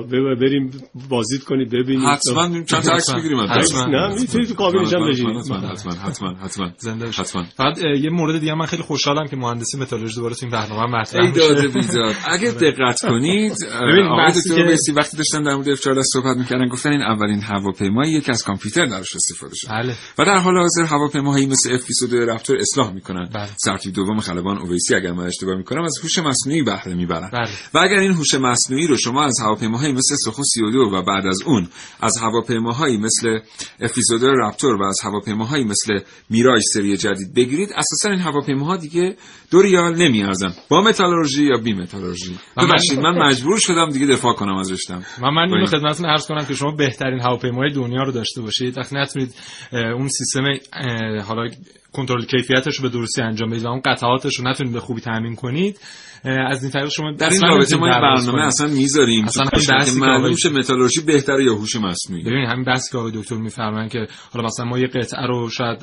بریم 0.41 0.71
بازدید 1.09 1.45
کنید 1.45 1.71
ببینید 1.71 2.09
حتما 2.09 2.63
چند 2.63 2.83
تا 2.83 2.93
عکس 2.93 3.11
بگیریم 3.11 3.41
حتما. 3.41 3.85
نه 3.85 4.15
می‌تونید 4.21 4.49
تو 4.49 4.55
کابینش 4.55 4.93
هم 4.93 5.39
حتما 5.39 5.57
حتما 5.57 5.93
حتما 5.93 6.35
حتما 6.35 6.71
زنده 6.79 7.11
حتما. 7.11 7.45
بعد 7.59 7.79
یه 7.79 8.11
مورد 8.11 8.41
دیگه 8.41 8.55
من 8.55 8.67
خیلی 8.67 8.83
خوشحالم 8.83 9.27
که 9.27 9.37
مهندسی 9.37 9.79
متالورژی 9.79 10.17
دوباره 10.17 10.35
تو 10.35 10.47
این 10.47 10.51
برنامه 10.53 10.99
مطرح 10.99 11.29
میشه. 11.29 11.39
داده 11.39 11.69
بیداد 11.69 12.15
اگه 12.29 12.51
دقت 12.51 13.01
کنید 13.03 13.53
آقای 14.13 14.33
دکتر 14.33 14.67
بیسی 14.67 14.93
وقتی 14.93 15.17
داشتن 15.17 15.43
در 15.43 15.55
مورد 15.55 15.75
F14 15.75 16.01
صحبت 16.13 16.37
می‌کردن 16.37 16.69
گفتن 16.69 16.91
این 16.91 17.03
اولین 17.03 17.43
هواپیمایی 17.43 18.21
که 18.21 18.31
از 18.31 18.45
کامپیوتر 18.45 18.87
درش 18.87 19.17
استفاده 19.17 19.55
شده. 19.55 19.71
بله. 19.71 19.95
و 20.19 20.25
در 20.25 20.37
حال 20.37 20.59
حاضر 20.59 20.85
هواپیماهایی 20.85 21.47
مثل 21.47 21.79
F22 21.79 22.13
رپتور 22.13 22.57
اصلاح 22.59 22.93
می‌کنن. 22.93 23.29
بله. 23.35 23.49
سرتیپ 23.57 23.95
دوم 23.95 24.21
خلبان 24.21 24.59
اویسی 24.59 24.95
اگر 24.95 25.13
من 25.13 25.27
اشتباه 25.27 25.55
می‌کنم 25.55 25.83
از 25.83 25.99
هوش 26.03 26.19
مصنوعی 26.19 26.63
بهره 26.63 26.95
می‌برن. 26.95 27.31
بله. 27.33 27.51
و 27.75 27.79
اگر 27.79 27.99
این 27.99 28.13
هوش 28.13 28.35
مصنوعی 28.35 28.87
رو 28.87 28.97
شما 28.97 29.25
از 29.25 29.35
هواپیماهایی 29.59 29.93
مثل 29.93 30.15
سخو 30.25 30.43
32 30.43 30.79
و 30.79 31.03
بعد 31.03 31.27
از 31.27 31.43
اون 31.47 31.69
از 32.01 32.19
هواپیماهایی 32.19 32.97
مثل 32.97 33.39
اف 33.81 33.99
رپتور 34.23 34.77
و 34.77 34.85
از 34.85 34.99
هواپیماهایی 35.05 35.65
مثل 35.65 35.99
میراج 36.31 36.63
سری 36.75 36.97
جدید 36.97 37.35
بگیرید. 37.35 37.69
اساسا 37.77 38.11
این 38.11 38.19
هواپیماها 38.19 38.77
دیگه 38.77 39.17
دو 39.51 39.63
ریال 39.63 39.95
نمیارزن. 39.95 40.55
با 40.69 40.81
متالورژی 40.81 41.45
یا 41.45 41.57
بی 41.65 41.73
متالورژی؟ 41.73 42.39
ببخشید 42.57 43.01
من 43.01 43.19
مجبور 43.29 43.59
شدم 43.59 43.91
دیگه 43.91 44.07
دفاع 44.07 44.35
کنم 44.35 44.57
از 44.57 44.73
رشتم. 44.73 45.03
من 45.23 45.31
من 45.31 45.55
اینو 45.55 45.67
خدمتتون 45.67 46.07
عرض 46.07 46.27
کنم 46.27 46.45
که 46.45 46.55
شما 46.55 46.71
بهترین 46.71 47.21
هواپیمای 47.21 47.73
دنیا 47.73 48.03
رو 48.03 48.13
داشته 48.13 48.41
باشید. 48.43 48.79
وقتی 48.79 48.97
نتونید 48.97 49.35
اون 49.73 50.09
سیستم 50.09 50.43
حالا 51.27 51.49
کنترل 51.93 52.25
کیفیتش 52.25 52.77
رو 52.77 52.83
به 52.83 52.89
درستی 52.89 53.23
انجام 53.23 53.51
بدید 53.51 53.65
و 53.65 53.69
اون 53.69 53.81
قطعاتش 53.85 54.39
رو 54.39 54.49
نتونید 54.49 54.73
به 54.73 54.81
خوبی 54.81 55.01
تامین 55.01 55.35
کنید 55.35 55.79
از 56.25 56.63
این 56.63 56.73
طریق 56.73 56.89
شما 56.89 57.13
در 57.13 57.29
این 57.29 57.41
رابطه 57.43 57.77
ما 57.77 57.87
این 57.87 58.01
برنامه 58.01 58.47
اصلا 58.47 58.67
می‌ذاریم. 58.67 59.25
اصلا 59.25 59.45
که 59.85 59.93
معلوم 60.01 60.37
شه 60.37 60.49
متالورژی 60.49 61.01
بهتره 61.01 61.45
یا 61.45 61.55
هوش 61.55 61.77
مصنوعی؟ 61.77 62.23
ببینید 62.23 62.49
همین 62.49 62.65
بحثی 62.65 62.91
که 62.93 62.99
آقای 62.99 63.13
دکتر 63.15 63.37
میفرمایند 63.37 63.91
که 63.91 64.07
حالا 64.33 64.47
مثلا 64.47 64.67
ما 64.67 64.79
یه 64.79 64.87
قطعه 64.87 65.27
رو 65.27 65.51
شاید 65.51 65.79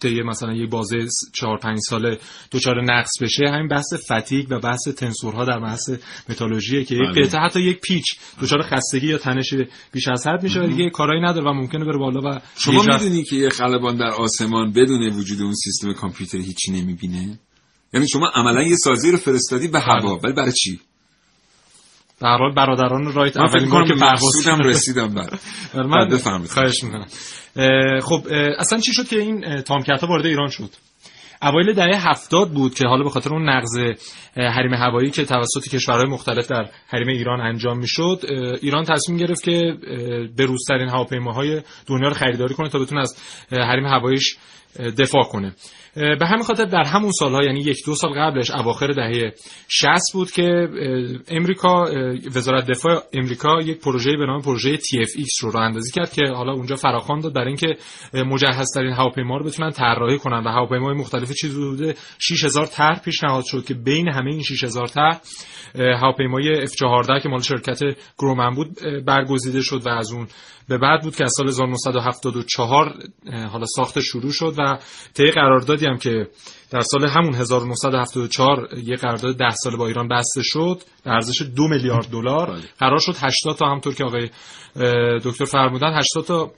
طی 0.00 0.22
مثلا 0.22 0.52
یه 0.54 0.66
بازه 0.66 0.96
4 1.34 1.58
5 1.58 1.78
ساله 1.88 2.18
دچار 2.52 2.84
نقص 2.84 3.22
بشه 3.22 3.44
همین 3.48 3.68
بحث 3.68 3.94
فتیگ 4.12 4.46
و 4.50 4.58
بحث 4.58 4.88
تنسورها 4.88 5.44
در 5.44 5.60
بحث 5.60 5.90
متالورژی 6.28 6.84
که 6.84 6.94
یک 6.94 7.18
قطعه 7.18 7.40
حتی 7.40 7.60
یک 7.60 7.80
پیچ 7.80 8.04
دچار 8.42 8.62
خستگی 8.62 9.06
یا 9.06 9.18
تنش 9.18 9.54
بیش 9.92 10.08
از 10.08 10.26
حد 10.26 10.42
میشه 10.42 10.60
و 10.60 10.66
دیگه 10.66 10.90
کارایی 10.90 11.22
نداره 11.22 11.50
و 11.50 11.52
ممکنه 11.52 11.84
بره 11.84 11.98
بالا 11.98 12.20
و 12.20 12.40
شما 12.58 12.82
می‌دونی 12.82 13.24
که 13.24 13.36
یه 13.36 13.48
خلبان 13.48 13.96
در 13.96 14.10
آسمان 14.10 14.72
بدون 14.72 15.02
وجود 15.02 15.42
اون 15.42 15.54
سیستم 15.54 15.92
کامپیوتری 15.92 16.42
هیچی 16.42 16.72
نمی‌بینه؟ 16.72 17.38
یعنی 17.94 18.08
شما 18.08 18.30
عملا 18.34 18.62
یه 18.62 18.76
سازی 18.76 19.10
رو 19.10 19.18
فرستادی 19.18 19.68
به 19.68 19.80
هوا 19.80 20.20
ولی 20.22 20.32
برای 20.32 20.52
چی؟ 20.52 20.80
به 22.20 22.28
هر 22.28 22.38
حال 22.38 22.54
برادران 22.54 23.12
رایت 23.12 23.36
اولین 23.36 23.70
بار 23.70 23.84
که 23.88 23.94
مقصودم 23.94 24.58
رسیدم 24.58 25.14
بر 25.14 25.38
من 25.92 26.08
بفهمید 26.08 26.50
خواهش 26.50 26.84
می‌کنم. 26.84 27.06
خب 28.00 28.26
اصلا 28.58 28.80
چی 28.80 28.92
شد 28.92 29.08
که 29.08 29.18
این 29.18 29.62
تامکت 29.62 30.00
ها 30.00 30.06
وارد 30.06 30.26
ایران 30.26 30.48
شد؟ 30.48 30.70
اوایل 31.42 31.72
دهه 31.72 32.08
هفتاد 32.10 32.50
بود 32.50 32.74
که 32.74 32.88
حالا 32.88 33.04
به 33.04 33.10
خاطر 33.10 33.30
اون 33.34 33.48
نقض 33.48 33.78
حریم 34.36 34.74
هوایی 34.74 35.10
که 35.10 35.24
توسط 35.24 35.68
کشورهای 35.68 36.06
مختلف 36.06 36.48
در 36.48 36.68
حریم 36.88 37.08
ایران 37.08 37.40
انجام 37.40 37.78
می‌شد 37.78 38.20
ایران 38.62 38.84
تصمیم 38.84 39.18
گرفت 39.18 39.42
که 39.42 39.74
به 40.36 40.44
روزترین 40.44 40.88
هواپیماهای 40.88 41.62
دنیا 41.86 42.08
رو 42.08 42.14
خریداری 42.14 42.54
کنه 42.54 42.68
تا 42.68 42.78
بتونه 42.78 43.00
از 43.00 43.16
حریم 43.50 43.86
هواییش 43.86 44.36
دفاع 44.98 45.24
کنه. 45.24 45.54
به 45.96 46.26
همین 46.26 46.42
خاطر 46.42 46.64
در 46.64 46.84
همون 46.84 47.10
سالها 47.10 47.44
یعنی 47.44 47.60
یک 47.60 47.86
دو 47.86 47.94
سال 47.94 48.10
قبلش 48.12 48.50
اواخر 48.50 48.86
دهه 48.86 49.32
60 49.68 50.12
بود 50.12 50.30
که 50.30 50.68
امریکا 51.28 51.84
وزارت 52.34 52.66
دفاع 52.66 53.02
امریکا 53.12 53.60
یک 53.60 53.80
پروژه 53.80 54.16
به 54.16 54.26
نام 54.26 54.42
پروژه 54.42 54.76
TFX 54.76 55.42
رو 55.42 55.50
راه 55.50 55.62
اندازی 55.62 55.92
کرد 55.92 56.12
که 56.12 56.22
حالا 56.26 56.52
اونجا 56.52 56.76
فراخوان 56.76 57.20
داد 57.20 57.34
برای 57.34 57.46
اینکه 57.46 57.76
مجهزترین 58.14 58.92
هواپیما 58.92 59.36
رو 59.36 59.44
بتونن 59.44 59.70
طراحی 59.70 60.18
کنن 60.18 60.44
و 60.44 60.48
هواپیمای 60.48 60.94
مختلف 60.94 61.32
چیزی 61.32 61.56
حدود 61.56 61.96
6000 62.18 62.66
طرح 62.66 63.00
پیشنهاد 63.00 63.44
شد 63.44 63.64
که 63.64 63.74
بین 63.74 64.08
همه 64.08 64.30
این 64.30 64.42
6000 64.42 64.86
طرح 64.86 65.20
هواپیمای 65.74 66.66
F14 66.66 67.22
که 67.22 67.28
مال 67.28 67.40
شرکت 67.40 67.80
گرومن 68.18 68.54
بود 68.54 68.68
برگزیده 69.06 69.62
شد 69.62 69.86
و 69.86 69.88
از 69.88 70.12
اون 70.12 70.26
به 70.68 70.78
بعد 70.78 71.02
بود 71.02 71.16
که 71.16 71.24
از 71.24 71.32
سال 71.36 71.48
1974 71.48 72.94
حالا 73.52 73.66
ساخت 73.66 74.00
شروع 74.00 74.32
شد 74.32 74.54
و 74.58 74.78
طی 75.14 75.30
قراردادی 75.30 75.86
هم 75.86 75.96
که 75.96 76.26
در 76.70 76.80
سال 76.80 77.08
همون 77.08 77.34
1974 77.34 78.68
یه 78.84 78.96
قرارداد 78.96 79.36
10 79.38 79.50
ساله 79.50 79.76
با 79.76 79.86
ایران 79.86 80.08
بسته 80.08 80.42
شد 80.42 80.80
به 81.04 81.10
ارزش 81.10 81.42
دو 81.56 81.68
میلیارد 81.68 82.10
دلار. 82.10 82.50
بله. 82.50 82.62
قرار 82.78 82.98
شد 82.98 83.14
80 83.16 83.56
تا 83.56 83.66
همطور 83.66 83.94
که 83.94 84.04
آقای 84.04 84.30
دکتر 85.24 85.44
فرمودن 85.44 85.98
80 85.98 86.24
تا 86.24 86.52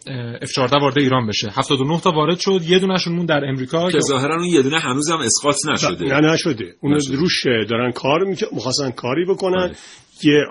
F14 0.45 0.73
وارد 0.81 0.99
ایران 0.99 1.27
بشه. 1.27 1.51
79 1.57 2.01
تا 2.01 2.11
وارد 2.11 2.39
شد 2.39 2.61
یه 2.69 2.79
دونهشون 2.79 3.15
مون 3.15 3.27
در 3.27 3.45
امریکا. 3.45 3.91
که 3.91 3.99
ظاهرا 3.99 4.35
اون 4.35 4.45
یه 4.45 4.63
دونه 4.63 4.79
هنوز 4.79 5.11
هم 5.11 5.19
اسقاط 5.19 5.57
نشده. 5.67 6.05
نه 6.05 6.33
نشده. 6.33 6.75
اون 6.81 6.99
روش 7.11 7.47
دارن 7.71 7.93
کار 7.93 8.25
می‌خواستن 8.53 8.91
کاری 8.91 9.25
بکنن. 9.25 9.67
بله. 9.67 9.77
یه 10.25 10.45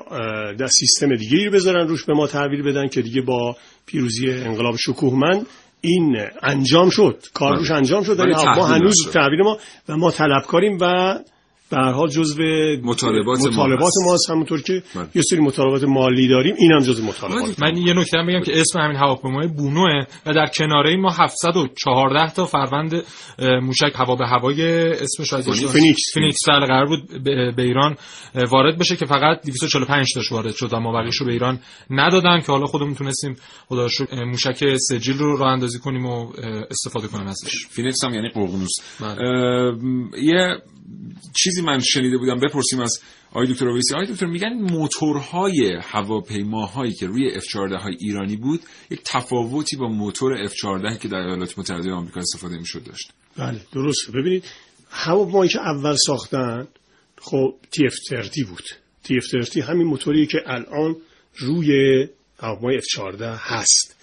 در 0.57 0.67
سیستم 0.67 1.15
دیگه 1.15 1.45
رو 1.45 1.51
بذارن 1.51 1.87
روش 1.87 2.03
به 2.05 2.13
ما 2.13 2.27
تحویل 2.27 2.63
بدن 2.63 2.87
که 2.87 3.01
دیگه 3.01 3.21
با 3.21 3.55
پیروزی 3.85 4.31
انقلاب 4.31 4.75
شکوهمند 4.75 5.45
این 5.81 6.17
انجام 6.43 6.89
شد. 6.89 7.23
کار 7.33 7.57
روش 7.57 7.71
انجام 7.71 8.03
شد. 8.03 8.19
ولی 8.19 8.33
ما 8.33 8.65
هنوز 8.65 8.95
تحویل 9.13 9.41
ما 9.41 9.57
و 9.89 9.97
ما 9.97 10.11
طلبکاریم 10.11 10.77
و 10.81 11.15
به 11.69 11.77
هر 11.77 11.91
حال 11.91 12.09
جزء 12.09 12.43
مطالبات, 12.83 13.39
مطالبات 13.39 13.93
ما 14.05 14.13
هست 14.13 14.29
همونطور 14.29 14.61
که 14.61 14.83
من. 14.95 15.07
یه 15.15 15.21
سری 15.21 15.39
مطالبات 15.39 15.83
مالی 15.83 16.27
داریم. 16.27 16.55
اینم 16.57 16.79
جزء 16.79 17.03
مطالبات 17.03 17.59
من 17.59 17.77
یه 17.77 17.93
نکته 17.93 18.17
بگم 18.17 18.41
که 18.41 18.61
اسم 18.61 18.79
همین 18.79 18.97
هواپیمای 18.97 19.47
بونوه 19.47 20.05
و 20.25 20.33
در 20.33 20.47
کناره 20.47 20.95
ما 20.95 21.11
714 21.11 22.33
تا 22.33 22.45
فروند 22.45 23.03
موشک 23.61 23.91
هوا 23.95 24.15
به 24.15 24.27
هوای 24.27 24.61
اسمش 24.91 25.33
فینیکس 25.53 26.13
فینیکس 26.13 26.39
قرار 26.45 26.85
بود 26.85 27.23
به 27.55 27.61
ایران 27.61 27.95
وارد 28.51 28.77
بشه 28.77 28.95
که 28.95 29.05
فقط 29.05 29.45
245 29.45 30.13
تاش 30.13 30.31
وارد 30.31 30.55
شد. 30.55 30.73
و 30.73 30.79
ما 30.79 31.01
رو 31.01 31.25
به 31.25 31.31
ایران 31.31 31.59
ندادن 31.89 32.39
که 32.39 32.51
حالا 32.51 32.65
خودمون 32.65 32.95
تونستیم 32.95 33.35
خود 33.67 33.87
موشک 34.25 34.77
سجیل 34.77 35.17
رو 35.17 35.37
راه 35.37 35.51
اندازی 35.51 35.79
کنیم 35.79 36.05
و 36.05 36.31
استفاده 36.71 37.07
کنیم 37.07 37.27
ازش. 37.27 37.67
فینیکس 37.69 38.03
هم 38.03 38.13
یعنی 38.13 38.29
قرقنوس. 38.29 38.75
بله. 38.99 39.17
یه 40.23 40.57
چیزی 41.33 41.61
من 41.61 41.79
شنیده 41.79 42.17
بودم 42.17 42.39
بپرسیم 42.39 42.79
از 42.79 42.99
آقای 43.31 43.47
دکتر 43.47 43.69
اویسی 43.69 43.95
آقای 43.95 44.07
دکتر 44.07 44.25
میگن 44.25 44.53
موتورهای 44.53 45.79
هواپیماهایی 45.83 46.93
که 46.93 47.07
روی 47.07 47.41
F14 47.41 47.81
های 47.81 47.95
ایرانی 47.99 48.35
بود 48.35 48.61
یک 48.89 49.01
تفاوتی 49.05 49.75
با 49.75 49.87
موتور 49.87 50.47
F14 50.47 50.97
که 50.97 51.07
در 51.07 51.17
ایالات 51.17 51.59
متحده 51.59 51.91
آمریکا 51.91 52.19
استفاده 52.19 52.57
می‌شد 52.57 52.83
داشت. 52.83 53.11
بله 53.37 53.61
درسته. 53.73 54.11
ببینید 54.11 54.43
هواپیمایی 54.89 55.49
که 55.49 55.59
اول 55.59 55.95
ساختن 55.95 56.67
خب 57.21 57.55
TF30 57.75 58.45
بود. 58.45 58.63
TF30 59.05 59.57
همین 59.57 59.87
موتوری 59.87 60.27
که 60.27 60.37
الان 60.45 60.95
روی 61.37 62.07
هواپیمای 62.39 62.81
F14 62.81 63.21
هست. 63.21 63.95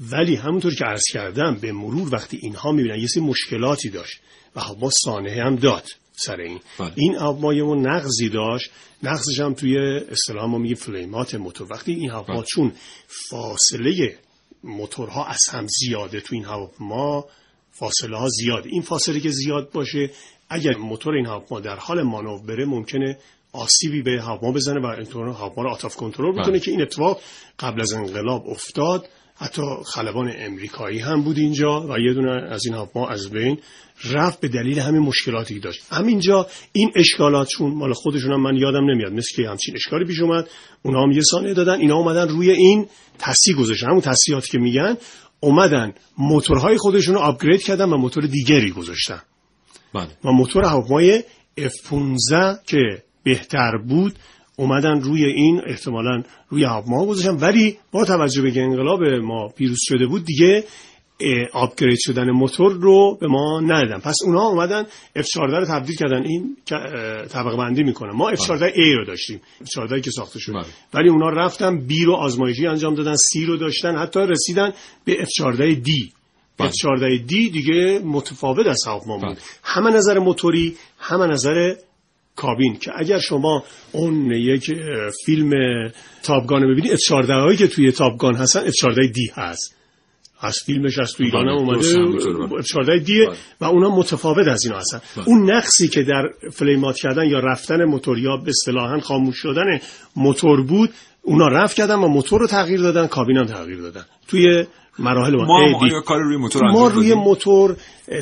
ولی 0.00 0.34
همونطور 0.34 0.74
که 0.74 0.84
عرض 0.84 1.04
کردم 1.12 1.58
به 1.60 1.72
مرور 1.72 2.14
وقتی 2.14 2.36
اینها 2.36 2.72
می‌بینن 2.72 2.98
یه 2.98 3.06
سری 3.06 3.22
مشکلاتی 3.22 3.90
داشت 3.90 4.20
و 4.56 4.60
هوا 4.60 4.90
سانحه 4.90 5.42
هم 5.42 5.56
داد. 5.56 5.84
سر 6.16 6.40
این 6.40 6.60
بله. 6.78 6.92
این 6.94 7.14
هواپیما 7.14 7.74
نقضی 7.74 8.28
داشت 8.28 8.70
نقضش 9.02 9.40
هم 9.40 9.54
توی 9.54 9.78
اصطلاح 10.10 10.44
ما 10.44 10.58
میگه 10.58 10.74
فلیمات 10.74 11.34
موتور 11.34 11.72
وقتی 11.72 11.92
این 11.92 12.10
هواپیما 12.10 12.38
بله. 12.38 12.46
چون 12.48 12.72
فاصله 13.30 14.18
موتورها 14.64 15.26
از 15.26 15.40
هم 15.52 15.66
زیاده 15.66 16.20
تو 16.20 16.34
این 16.34 16.44
هواپیما 16.44 17.24
فاصله 17.70 18.18
ها 18.18 18.28
زیاده 18.28 18.68
این 18.68 18.82
فاصله 18.82 19.20
که 19.20 19.30
زیاد 19.30 19.70
باشه 19.70 20.10
اگر 20.48 20.76
موتور 20.76 21.14
این 21.14 21.26
هواپیما 21.26 21.60
در 21.60 21.76
حال 21.76 22.02
مانور 22.02 22.46
بره 22.46 22.64
ممکنه 22.64 23.18
آسیبی 23.52 24.02
به 24.02 24.22
هواپیما 24.22 24.52
بزنه 24.52 24.80
و 24.80 24.86
اینطور 24.86 25.28
هواپیما 25.28 25.62
رو 25.62 25.70
آتاف 25.70 25.96
کنترل 25.96 26.32
بکنه 26.32 26.46
بله. 26.46 26.60
که 26.60 26.70
این 26.70 26.82
اتفاق 26.82 27.20
قبل 27.58 27.80
از 27.80 27.92
انقلاب 27.92 28.48
افتاد 28.48 29.08
حتی 29.38 29.62
خلبان 29.86 30.32
امریکایی 30.38 30.98
هم 30.98 31.22
بود 31.22 31.38
اینجا 31.38 31.86
و 31.88 31.98
یه 31.98 32.14
دونه 32.14 32.30
از 32.30 32.66
این 32.66 32.74
هواپیما 32.74 33.08
از 33.08 33.30
بین 33.30 33.58
رفت 34.04 34.40
به 34.40 34.48
دلیل 34.48 34.78
همین 34.78 35.02
مشکلاتی 35.02 35.54
که 35.54 35.60
داشت. 35.60 35.82
همینجا 35.90 36.46
این 36.72 36.92
اشکالات 36.96 37.48
چون 37.48 37.74
مال 37.74 37.92
خودشون 37.92 38.32
هم 38.32 38.40
من 38.40 38.56
یادم 38.56 38.90
نمیاد. 38.90 39.12
مثل 39.12 39.36
که 39.36 39.48
همچین 39.48 39.74
اشکالی 39.74 40.04
پیش 40.04 40.20
اومد. 40.20 40.48
اونا 40.82 41.02
هم 41.02 41.10
یه 41.10 41.20
سانه 41.30 41.54
دادن. 41.54 41.80
اینا 41.80 41.96
اومدن 41.96 42.28
روی 42.28 42.50
این 42.50 42.86
تصیح 43.18 43.56
گذاشتن. 43.56 43.86
همون 43.86 44.00
تصیحاتی 44.00 44.50
که 44.50 44.58
میگن 44.58 44.96
اومدن 45.40 45.94
موتورهای 46.18 46.76
خودشون 46.76 47.14
رو 47.14 47.20
آپگرید 47.20 47.62
کردن 47.62 47.84
و 47.84 47.96
موتور 47.96 48.26
دیگری 48.26 48.70
گذاشتن. 48.70 49.22
بله. 49.94 50.08
و 50.24 50.30
موتور 50.32 50.64
هواپیمای 50.64 51.22
F15 51.60 52.64
که 52.66 53.02
بهتر 53.22 53.76
بود 53.88 54.14
اومدن 54.56 55.00
روی 55.00 55.24
این 55.24 55.60
احتمالا 55.66 56.22
روی 56.48 56.64
هواپیما 56.64 57.06
گذاشتن. 57.06 57.36
ولی 57.36 57.78
با 57.92 58.04
توجه 58.04 58.42
به 58.42 58.62
انقلاب 58.62 59.04
ما 59.04 59.48
پیروز 59.48 59.78
شده 59.80 60.06
بود 60.06 60.24
دیگه 60.24 60.64
آپگرید 61.52 61.98
شدن 62.00 62.30
موتور 62.30 62.72
رو 62.72 63.18
به 63.20 63.26
ما 63.26 63.60
ندادن. 63.60 63.98
پس 63.98 64.16
اونها 64.24 64.48
اومدن 64.48 64.86
F14 65.18 65.36
رو 65.36 65.64
تبدیل 65.64 65.96
کردن. 65.96 66.22
این 66.22 66.56
طبقه 67.28 67.56
بندی 67.56 67.82
می‌کنه. 67.82 68.12
ما 68.12 68.32
F14A 68.32 68.96
رو 68.96 69.04
داشتیم. 69.04 69.40
F14 69.64 70.00
که 70.00 70.10
ساخته 70.10 70.38
شد. 70.38 70.52
بله. 70.52 70.64
ولی 70.94 71.08
اونا 71.08 71.28
رفتن 71.28 71.86
B 71.88 72.04
رو 72.04 72.14
آزمایشی 72.14 72.66
انجام 72.66 72.94
دادن 72.94 73.14
C 73.14 73.46
رو 73.46 73.56
داشتن 73.56 73.96
حتی 73.96 74.20
رسیدن 74.20 74.72
به 75.04 75.14
F14D 75.14 75.90
بله. 76.58 76.70
F14D 76.70 77.28
دیگه 77.28 78.00
متفاوت 78.04 78.66
از 78.66 78.82
هواپیما 78.86 79.18
بود. 79.18 79.28
بله. 79.28 79.36
همه 79.62 79.90
نظر 79.90 80.18
موتوری 80.18 80.76
همه 80.98 81.26
نظر 81.26 81.74
کابین 82.36 82.76
که 82.76 82.90
اگر 82.96 83.18
شما 83.18 83.64
اون 83.92 84.30
یک 84.30 84.72
فیلم 85.24 85.50
تابگان 86.22 86.62
رو 86.62 86.72
ببینید 86.72 86.98
F14 86.98 87.30
هایی 87.30 87.56
که 87.56 87.66
توی 87.68 87.92
تابگان 87.92 88.34
هستن 88.34 88.70
F14D 88.70 89.38
هست. 89.38 89.76
از 90.40 90.58
فیلمش 90.66 90.98
از 90.98 91.12
تو 91.12 91.24
ایران 91.24 91.48
هم 91.48 91.56
اومده 91.56 92.62
14 92.62 92.98
دیه 92.98 93.28
و 93.60 93.64
اونا 93.64 93.96
متفاوت 93.96 94.48
از 94.48 94.64
اینا 94.64 94.78
هستن. 94.78 95.00
اون 95.24 95.50
نقصی 95.50 95.88
که 95.88 96.02
در 96.02 96.22
فلیمات 96.52 96.96
کردن 96.96 97.28
یا 97.28 97.40
رفتن 97.40 97.84
موتور 97.84 98.18
یا 98.18 98.36
به 98.36 98.48
اصطلاحا 98.50 99.00
خاموش 99.00 99.36
شدن 99.36 99.80
موتور 100.16 100.62
بود 100.62 100.90
اونا 101.22 101.48
رفت 101.48 101.76
کردن 101.76 101.94
و 101.94 102.08
موتور 102.08 102.40
رو 102.40 102.46
تغییر 102.46 102.80
دادن 102.80 103.06
کابین 103.06 103.36
هم 103.36 103.46
تغییر 103.46 103.80
دادن. 103.80 104.04
توی 104.28 104.64
مراحل 104.98 105.36
ما 105.36 105.44
ما 105.44 106.00
کار 106.00 106.22
روی 106.22 106.36
موتور 106.36 106.70
ما 106.70 106.88
روی 106.88 107.14
موتور 107.14 107.76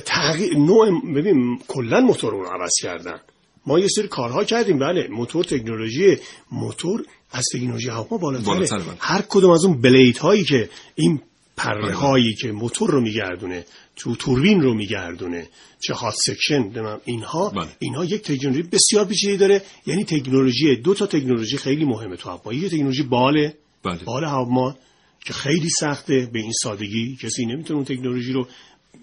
تغییر 0.06 0.56
نوع 0.56 1.14
ببین 1.16 1.58
کلا 1.68 2.00
موتور 2.00 2.32
رو 2.32 2.44
عوض 2.44 2.72
کردن. 2.82 3.20
ما 3.66 3.78
یه 3.78 3.88
سری 3.88 4.08
کارها 4.08 4.44
کردیم 4.44 4.78
بله 4.78 5.08
موتور 5.08 5.44
تکنولوژی 5.44 6.16
موتور 6.52 7.04
از 7.32 7.44
تکنولوژی 7.54 7.88
هواپیما 7.88 8.18
بالاتره. 8.18 8.82
هر 8.98 9.22
کدوم 9.28 9.50
از 9.50 9.64
اون 9.64 9.80
بلیت 9.80 10.18
هایی 10.18 10.44
که 10.44 10.68
این 10.94 11.20
پره 11.56 11.94
هایی 11.94 12.34
که 12.34 12.52
موتور 12.52 12.90
رو 12.90 13.00
میگردونه 13.00 13.64
تو 13.96 14.16
توربین 14.16 14.60
رو 14.60 14.74
میگردونه 14.74 15.48
چه 15.80 15.94
هات 15.94 16.14
سکشن 16.14 16.70
اینها 17.04 17.48
بله. 17.48 17.68
اینها 17.78 18.04
یک 18.04 18.22
تکنولوژی 18.22 18.62
بسیار 18.62 19.04
پیچیده 19.04 19.36
داره. 19.36 19.62
یعنی 19.86 20.04
تکنولوژی 20.04 20.76
دو 20.76 20.94
تا 20.94 21.06
تکنولوژی 21.06 21.56
خیلی 21.56 21.84
مهمه 21.84 22.16
تو 22.16 22.28
هواپیما 22.28 22.54
یک 22.54 22.70
تکنولوژی 22.70 23.02
باله. 23.02 23.54
بله. 23.82 23.98
بال 24.04 24.24
هواپیما 24.24 24.76
که 25.24 25.32
خیلی 25.32 25.68
سخته 25.80 26.28
به 26.32 26.38
این 26.38 26.52
سادگی. 26.62 27.16
کسی 27.22 27.46
نمی‌تونه 27.46 27.76
اون 27.76 27.84
تکنولوژی 27.84 28.32
رو 28.32 28.48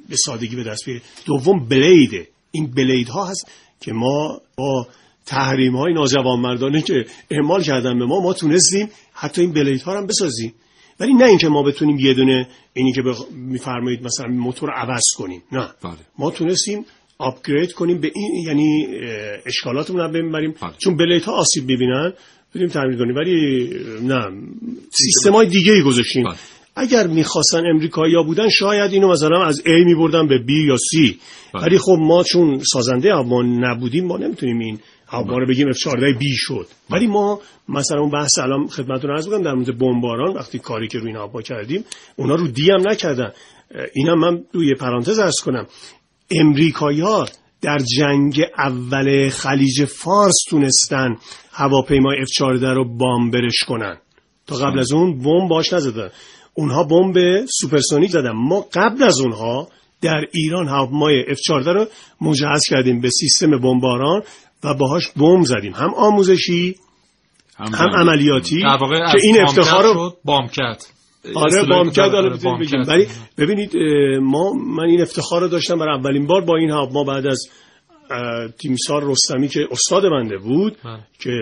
به 0.10 0.16
سادگی 0.16 0.56
به 0.56 0.64
دست 0.64 0.86
بیاره. 0.86 1.02
دوم 1.26 1.68
بلیده. 1.70 2.28
این 2.52 2.72
بلید 2.72 3.08
ها 3.10 3.26
هست 3.26 3.52
که 3.82 3.94
ما 3.94 4.42
با 4.56 4.88
تحریم 5.26 5.76
های 5.76 5.94
ناجوانمردانه 5.94 6.82
که 6.82 7.06
اعمال 7.32 7.64
کردن 7.64 8.00
به 8.00 8.06
ما 8.06 8.20
ما 8.20 8.34
تونستیم 8.34 8.90
حتی 9.14 9.42
این 9.42 9.54
بلید 9.54 9.82
ها 9.82 9.94
رو 9.94 10.00
هم 10.00 10.08
بسازیم. 10.08 10.54
ولی 11.00 11.14
نه 11.14 11.26
اینکه 11.26 11.48
ما 11.48 11.64
بتونیم 11.64 12.00
یه 12.00 12.14
دونه 12.14 12.48
اینی 12.74 12.94
که 12.94 13.02
بخ... 13.02 13.26
میفرمایید 13.32 14.04
مثلا 14.04 14.28
موتور 14.28 14.70
عوض 14.72 15.04
کنیم 15.18 15.44
نه. 15.52 15.70
بله. 15.84 15.94
ما 16.18 16.32
تونستیم 16.32 16.86
آپگرید 17.18 17.74
کنیم 17.74 18.02
به 18.02 18.12
این 18.16 18.36
یعنی 18.46 18.88
اشکالاتمون 19.46 20.00
رو 20.00 20.10
ببریم 20.10 20.56
بله. 20.62 20.72
چون 20.78 20.98
بلیت 20.98 21.24
ها 21.24 21.32
آسیب 21.32 21.64
ببینن 21.64 22.14
بریم 22.56 22.68
تعمیر 22.68 22.98
کنیم. 22.98 23.16
ولی 23.16 23.70
نه. 24.02 24.32
سیستم 24.92 25.34
های 25.34 25.48
دیگه 25.48 25.74
ای 25.74 25.82
گذاشتیم. 25.82 26.24
بله. 26.24 26.36
اگر 26.76 27.08
می‌خواستن 27.08 27.66
امریکایی 27.66 28.16
بودن 28.26 28.50
شاید 28.50 28.92
اینو 28.94 29.12
مثلا 29.12 29.46
از 29.46 29.62
A 29.66 29.86
میبردن 29.86 30.28
به 30.28 30.38
B 30.38 30.50
یا 30.68 30.76
C. 30.76 31.16
بله. 31.54 31.64
ولی 31.64 31.78
خب 31.78 31.98
ما 32.00 32.24
چون 32.24 32.60
سازنده 32.74 33.14
ما 33.14 33.42
نبودیم 33.42 34.06
ما 34.06 34.18
نمی‌تونیم 34.18 34.60
این 34.60 34.80
هوا 35.08 35.38
رو 35.38 35.48
بگیم 35.48 35.72
F14 35.72 36.20
B 36.20 36.24
شد. 36.36 36.68
ولی 36.90 37.08
ما 37.08 37.40
مثلا 37.70 38.00
اون 38.00 38.10
بحث 38.10 38.40
الان 38.40 38.68
خدمتتون 38.68 39.12
عرض 39.12 39.30
در 39.30 39.54
مورد 39.54 39.78
بمباران 39.78 40.34
وقتی 40.34 40.60
کاری 40.60 40.88
که 40.88 40.98
روی 40.98 41.08
این 41.08 41.16
هوا 41.16 41.42
کردیم 41.42 41.84
اونا 42.16 42.36
رو 42.36 42.48
دی 42.48 42.72
هم 42.72 42.90
نکردن. 42.90 43.32
اینم 43.94 44.20
من 44.20 44.44
روی 44.54 44.76
پرانتز 44.76 45.20
عرض 45.20 45.40
کنم. 45.46 45.68
امریکایی 46.32 47.00
ها 47.00 47.28
در 47.62 47.78
جنگ 47.98 48.42
اول 48.58 49.30
خلیج 49.30 49.86
فارس 49.86 50.36
تونستن 50.50 51.16
هواپیمای 51.52 52.18
F14 52.26 52.64
رو 52.64 52.98
bomber 52.98 53.47
ش 53.47 53.64
کنن. 53.68 53.98
تا 54.48 54.56
قبل 54.56 54.80
از 54.80 54.92
اون 54.92 55.18
بمب 55.18 55.50
باش 55.50 55.74
نزدن. 55.74 56.10
اونها 56.54 56.84
بمب 56.84 57.46
supersonic 57.46 58.12
زدن. 58.12 58.32
ما 58.32 58.66
قبل 58.74 59.04
از 59.04 59.20
اونها 59.20 59.68
در 60.02 60.22
ایران 60.34 60.68
هواپیمای 60.68 61.24
F14 61.24 61.68
رو 61.68 61.86
مجهز 62.22 62.64
کردیم 62.70 63.02
به 63.02 63.10
سیستم 63.10 63.60
بمباران 63.60 64.24
و 64.64 64.74
باهاش 64.74 65.12
بمب 65.12 65.46
زدیم. 65.46 65.74
هم 65.74 65.94
آموزشی 65.94 66.76
هم, 67.58 67.90
عملیاتی 67.96 68.62
در 68.62 68.78
واقع 68.82 69.12
که 69.12 69.18
این 69.24 69.42
افتخار 69.42 69.84
رو 69.84 69.94
شد 69.94 70.18
بامکت 70.26 70.86
آره 71.36 71.64
بامکت. 71.64 72.10
بگیم. 72.60 72.84
ولی 72.88 73.08
ببینید 73.38 73.76
ما 74.22 74.54
من 74.54 74.84
این 74.84 75.02
افتخار 75.02 75.42
رو 75.42 75.48
داشتم 75.48 75.80
برای 75.80 76.00
اولین 76.00 76.28
بار 76.28 76.42
با 76.42 76.58
این 76.58 76.72
ما 76.72 77.04
بعد 77.04 77.28
از 77.28 77.48
تیمسار 78.62 79.04
رستمی 79.04 79.48
که 79.48 79.68
استاد 79.72 80.04
بنده 80.04 80.38
بود 80.38 80.78
بله. 80.86 81.00
که 81.20 81.40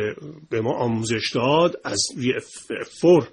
به 0.50 0.62
ما 0.62 0.74
آموزش 0.74 1.32
داد 1.36 1.76
از 1.84 2.02
روی 2.18 2.34
F4 2.40 3.26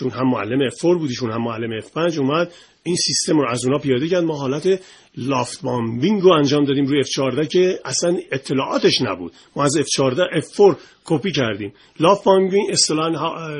چون 0.00 0.10
هم 0.10 0.30
معلم 0.30 0.70
F4 0.70 0.98
بودیشون 0.98 1.30
هم 1.30 1.42
معلم 1.42 1.80
F5 1.80 2.18
اومد 2.18 2.52
این 2.82 2.96
سیستم 2.96 3.38
رو 3.38 3.48
از 3.48 3.64
اونا 3.64 3.78
پیاده 3.78 4.08
کرد. 4.08 4.24
ما 4.24 4.34
حالت 4.34 4.80
لافت 5.16 5.62
بامبینگ 5.62 6.22
رو 6.22 6.32
انجام 6.32 6.64
دادیم 6.64 6.86
روی 6.86 7.04
F14 7.04 7.48
که 7.48 7.80
اصلا 7.84 8.16
اطلاعاتش 8.32 9.00
نبود. 9.02 9.32
ما 9.56 9.64
از 9.64 9.78
F14 9.78 10.44
F4 10.44 10.76
کپی 11.04 11.32
کردیم. 11.32 11.72
لافت 12.00 12.24
بامبینگ 12.24 12.70
اصطلاحا 12.70 13.58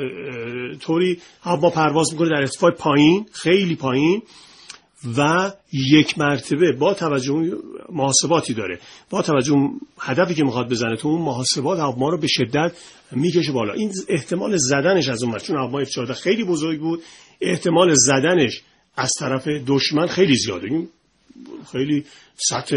طوری 0.79 1.17
هوا 1.41 1.69
پرواز 1.69 2.13
می‌کنه 2.13 2.29
در 2.29 2.35
ارتفاع 2.35 2.71
پایین 2.71 3.25
خیلی 3.31 3.75
پایین. 3.75 4.21
و 5.17 5.51
یک 5.73 6.19
مرتبه 6.19 6.71
با 6.71 6.93
توجه 6.93 7.57
محاسباتی 7.89 8.53
داره. 8.53 8.79
با 9.09 9.21
توجه 9.21 9.55
هدفی 9.99 10.33
که 10.33 10.43
می‌خواد 10.43 10.69
بزنه 10.69 10.95
تو 10.95 11.07
اون 11.07 11.21
محاسبات 11.21 11.79
هواپیما 11.79 12.09
رو 12.09 12.17
به 12.17 12.27
شدت 12.27 12.71
می‌کشه 13.11 13.51
بالا. 13.51 13.73
این 13.73 13.91
احتمال 14.07 14.57
زدنش 14.57 15.09
از 15.09 15.23
اون 15.23 15.37
چون 15.37 15.55
هواپیما 15.55 15.83
F14 15.83 16.11
خیلی 16.11 16.43
بزرگ 16.43 16.79
بود 16.79 17.03
احتمال 17.41 17.93
زدنش 17.93 18.61
از 18.95 19.11
طرف 19.19 19.47
دشمن 19.67 20.07
خیلی 20.07 20.35
زیاده. 20.35 20.67
این 20.67 20.89
خیلی 21.71 22.05
سطح 22.49 22.75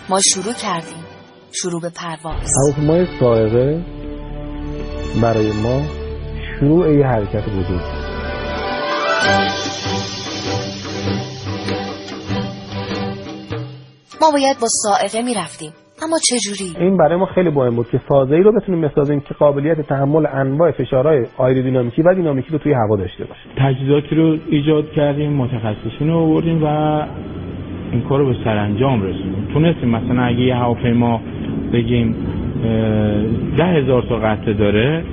ما 0.09 0.21
شروع 0.33 0.53
کردیم. 0.53 1.05
شروع 1.51 1.81
به 1.81 1.89
پرواز. 1.89 2.51
هواپیمای 2.65 3.19
سائقه 3.19 3.85
برای 5.21 5.51
ما 5.51 5.98
شروع 6.59 6.93
یه 6.93 7.05
حرکت 7.05 7.43
بزرگ. 7.49 7.81
ما 14.21 14.31
باید 14.33 14.57
با 14.61 14.67
سائقه 14.67 15.21
می‌رفتیم 15.25 15.71
اما 16.03 16.17
چجوری 16.29 16.85
این 16.85 16.97
برای 16.97 17.19
ما 17.19 17.25
خیلی 17.25 17.49
مهم 17.49 17.75
بود 17.75 17.89
که 17.89 17.99
سازه 18.09 18.35
ای 18.35 18.41
رو 18.41 18.51
بتونیم 18.51 18.81
بسازیم 18.81 19.19
که 19.19 19.33
قابلیت 19.33 19.81
تحمل 19.81 20.25
انواع 20.25 20.71
فشارهای 20.71 21.25
آیرودینامیکی 21.37 22.01
و 22.01 22.13
دینامیکی 22.13 22.49
رو 22.51 22.57
توی 22.57 22.73
هوا 22.73 22.95
داشته 22.95 23.25
باشه 23.25 23.41
تجهیزاتی 23.57 24.15
رو 24.15 24.37
ایجاد 24.49 24.91
کردیم 24.91 25.33
متخصصین 25.33 26.07
رو 26.07 26.17
آوردیم 26.17 26.63
و 26.63 26.67
این 27.91 28.01
کار 28.09 28.19
رو 28.19 28.33
به 28.33 28.35
سرانجام 28.43 29.01
رسوندیم. 29.01 29.47
تونستیم 29.53 29.89
مثلا 29.89 30.23
اگه 30.23 30.39
یه 30.39 30.55
هواپیما 30.55 31.21
بگیم 31.73 32.15
ده 33.57 33.65
هزار 33.65 34.03
تا 34.09 34.15
قطعه 34.15 34.53
داره 34.53 35.03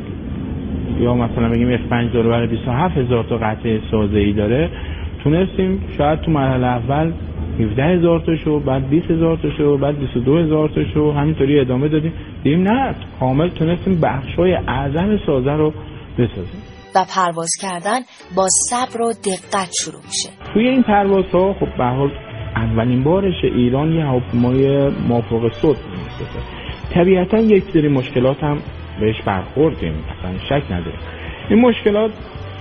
یا 1.00 1.14
مثلا 1.14 1.48
بگیم 1.48 1.76
F5 1.76 2.12
داره 2.14 2.28
برای 2.28 2.46
27 2.46 2.96
هزار 2.96 3.24
تا 3.24 3.36
قطعه 3.36 3.80
سازه 3.90 4.18
ای 4.18 4.32
داره 4.32 4.70
تونستیم 5.24 5.80
شاید 5.98 6.20
تو 6.20 6.30
مرحله 6.30 6.66
اول 6.66 7.12
17 7.60 7.84
هزار 7.84 8.20
تا 8.20 8.36
شو 8.36 8.60
بعد 8.60 8.88
20 8.88 9.10
هزار 9.10 9.36
تا 9.36 9.48
شو 9.58 9.78
بعد 9.78 9.98
22 9.98 10.38
هزار 10.38 10.68
تا 10.68 10.84
شو 10.94 11.12
همینطوری 11.12 11.60
ادامه 11.60 11.88
دادیم. 11.88 12.12
دیدیم 12.44 12.62
نه 12.62 12.94
کامل 13.20 13.48
تونستیم 13.48 14.00
بخش 14.00 14.34
های 14.38 14.54
اعظم 14.54 15.18
سازه 15.26 15.50
رو 15.50 15.72
بسازیم. 16.18 16.62
و 16.94 17.04
پرواز 17.16 17.50
کردن 17.60 18.00
با 18.36 18.46
صبر 18.70 19.00
و 19.00 19.12
دقت 19.12 19.70
شروع 19.82 20.02
میشه. 20.06 20.28
توی 20.54 20.68
این 20.68 20.82
پرواز 20.82 21.24
ها 21.32 21.52
خب 21.52 21.76
به 21.78 21.84
هر 21.84 21.94
حال 21.94 22.10
اولین 22.56 23.04
بارش 23.04 23.44
ایران 23.44 23.92
یه 23.92 24.04
هواپیمای 24.04 24.88
مافوق 25.08 25.42
می‌سازه. 25.42 25.78
طبیعتا 26.94 27.38
یک 27.38 27.64
سری 27.72 27.88
مشکلات 27.88 28.44
هم 28.44 28.58
بهش 29.00 29.22
برخوردیم 29.22 30.04
اصلا 30.18 30.38
شک 30.48 30.72
نداره 30.72 30.96
این 31.48 31.60
مشکلات 31.60 32.10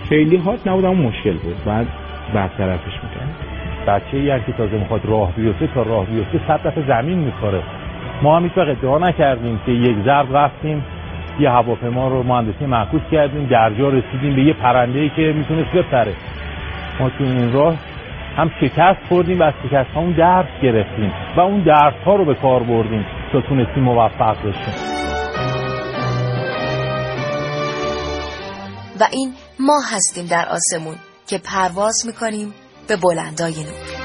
خیلی 0.10 0.38
هات 0.38 0.68
نبود 0.68 0.86
اما 0.86 1.10
مشکل 1.10 1.34
بود. 1.34 1.64
بعد 1.66 1.88
برطرفش 2.34 2.94
می‌کنیم 3.04 3.36
بچه 3.88 4.18
ای 4.18 4.40
که 4.40 4.52
تازه 4.52 4.78
می‌خواد 4.78 5.02
راه 5.06 5.32
بیفته 5.32 5.68
تا 5.68 5.82
راه 5.82 6.06
بیفته 6.06 6.40
صد 6.48 6.68
دفعه 6.68 6.88
زمین 6.88 7.18
می‌خوره. 7.18 7.62
ما 8.22 8.38
هم 8.38 8.44
هیچ 8.44 8.58
ادعا 8.58 8.98
نکردیم 8.98 9.60
که 9.66 9.72
یک 9.72 9.96
ضرب 10.06 10.38
رفتیم 10.38 10.84
یه 11.40 11.50
هواپیما 11.50 12.08
رو 12.08 12.24
مهندسی 12.24 12.66
معکوس 12.66 13.02
کردیم 13.12 13.46
درجا 13.46 13.90
رسیدیم 13.90 14.36
به 14.36 14.42
یه 14.42 14.54
پرنده 14.54 15.10
که 15.10 15.34
می‌تونست 15.38 15.72
بپره. 15.72 16.14
ما 17.00 17.10
تو 17.10 17.24
این 17.24 17.54
راه 17.54 17.76
هم 18.38 18.52
شکست 18.62 19.00
خوردیم 19.10 19.40
و 19.40 19.44
از 19.44 19.54
شکست 19.64 19.92
ها 19.92 20.02
اون 20.02 20.12
درس 20.12 20.62
گرفتیم 20.62 21.12
و 21.38 21.40
اون 21.40 21.60
درس 21.60 21.94
ها 22.06 22.16
رو 22.16 22.26
به 22.26 22.34
کار 22.34 22.64
بردیم 22.64 23.06
تا 23.32 23.42
تونستیم 23.42 23.84
موفق 23.84 24.38
بشیم. 24.38 25.05
و 29.00 29.08
این 29.12 29.36
ما 29.60 29.82
هستیم 29.82 30.26
در 30.26 30.50
آسمون 30.50 30.98
که 31.28 31.38
پرواز 31.38 32.06
می‌کنیم 32.06 32.54
به 32.88 32.98
بلندای 32.98 33.64
نور. 33.64 34.05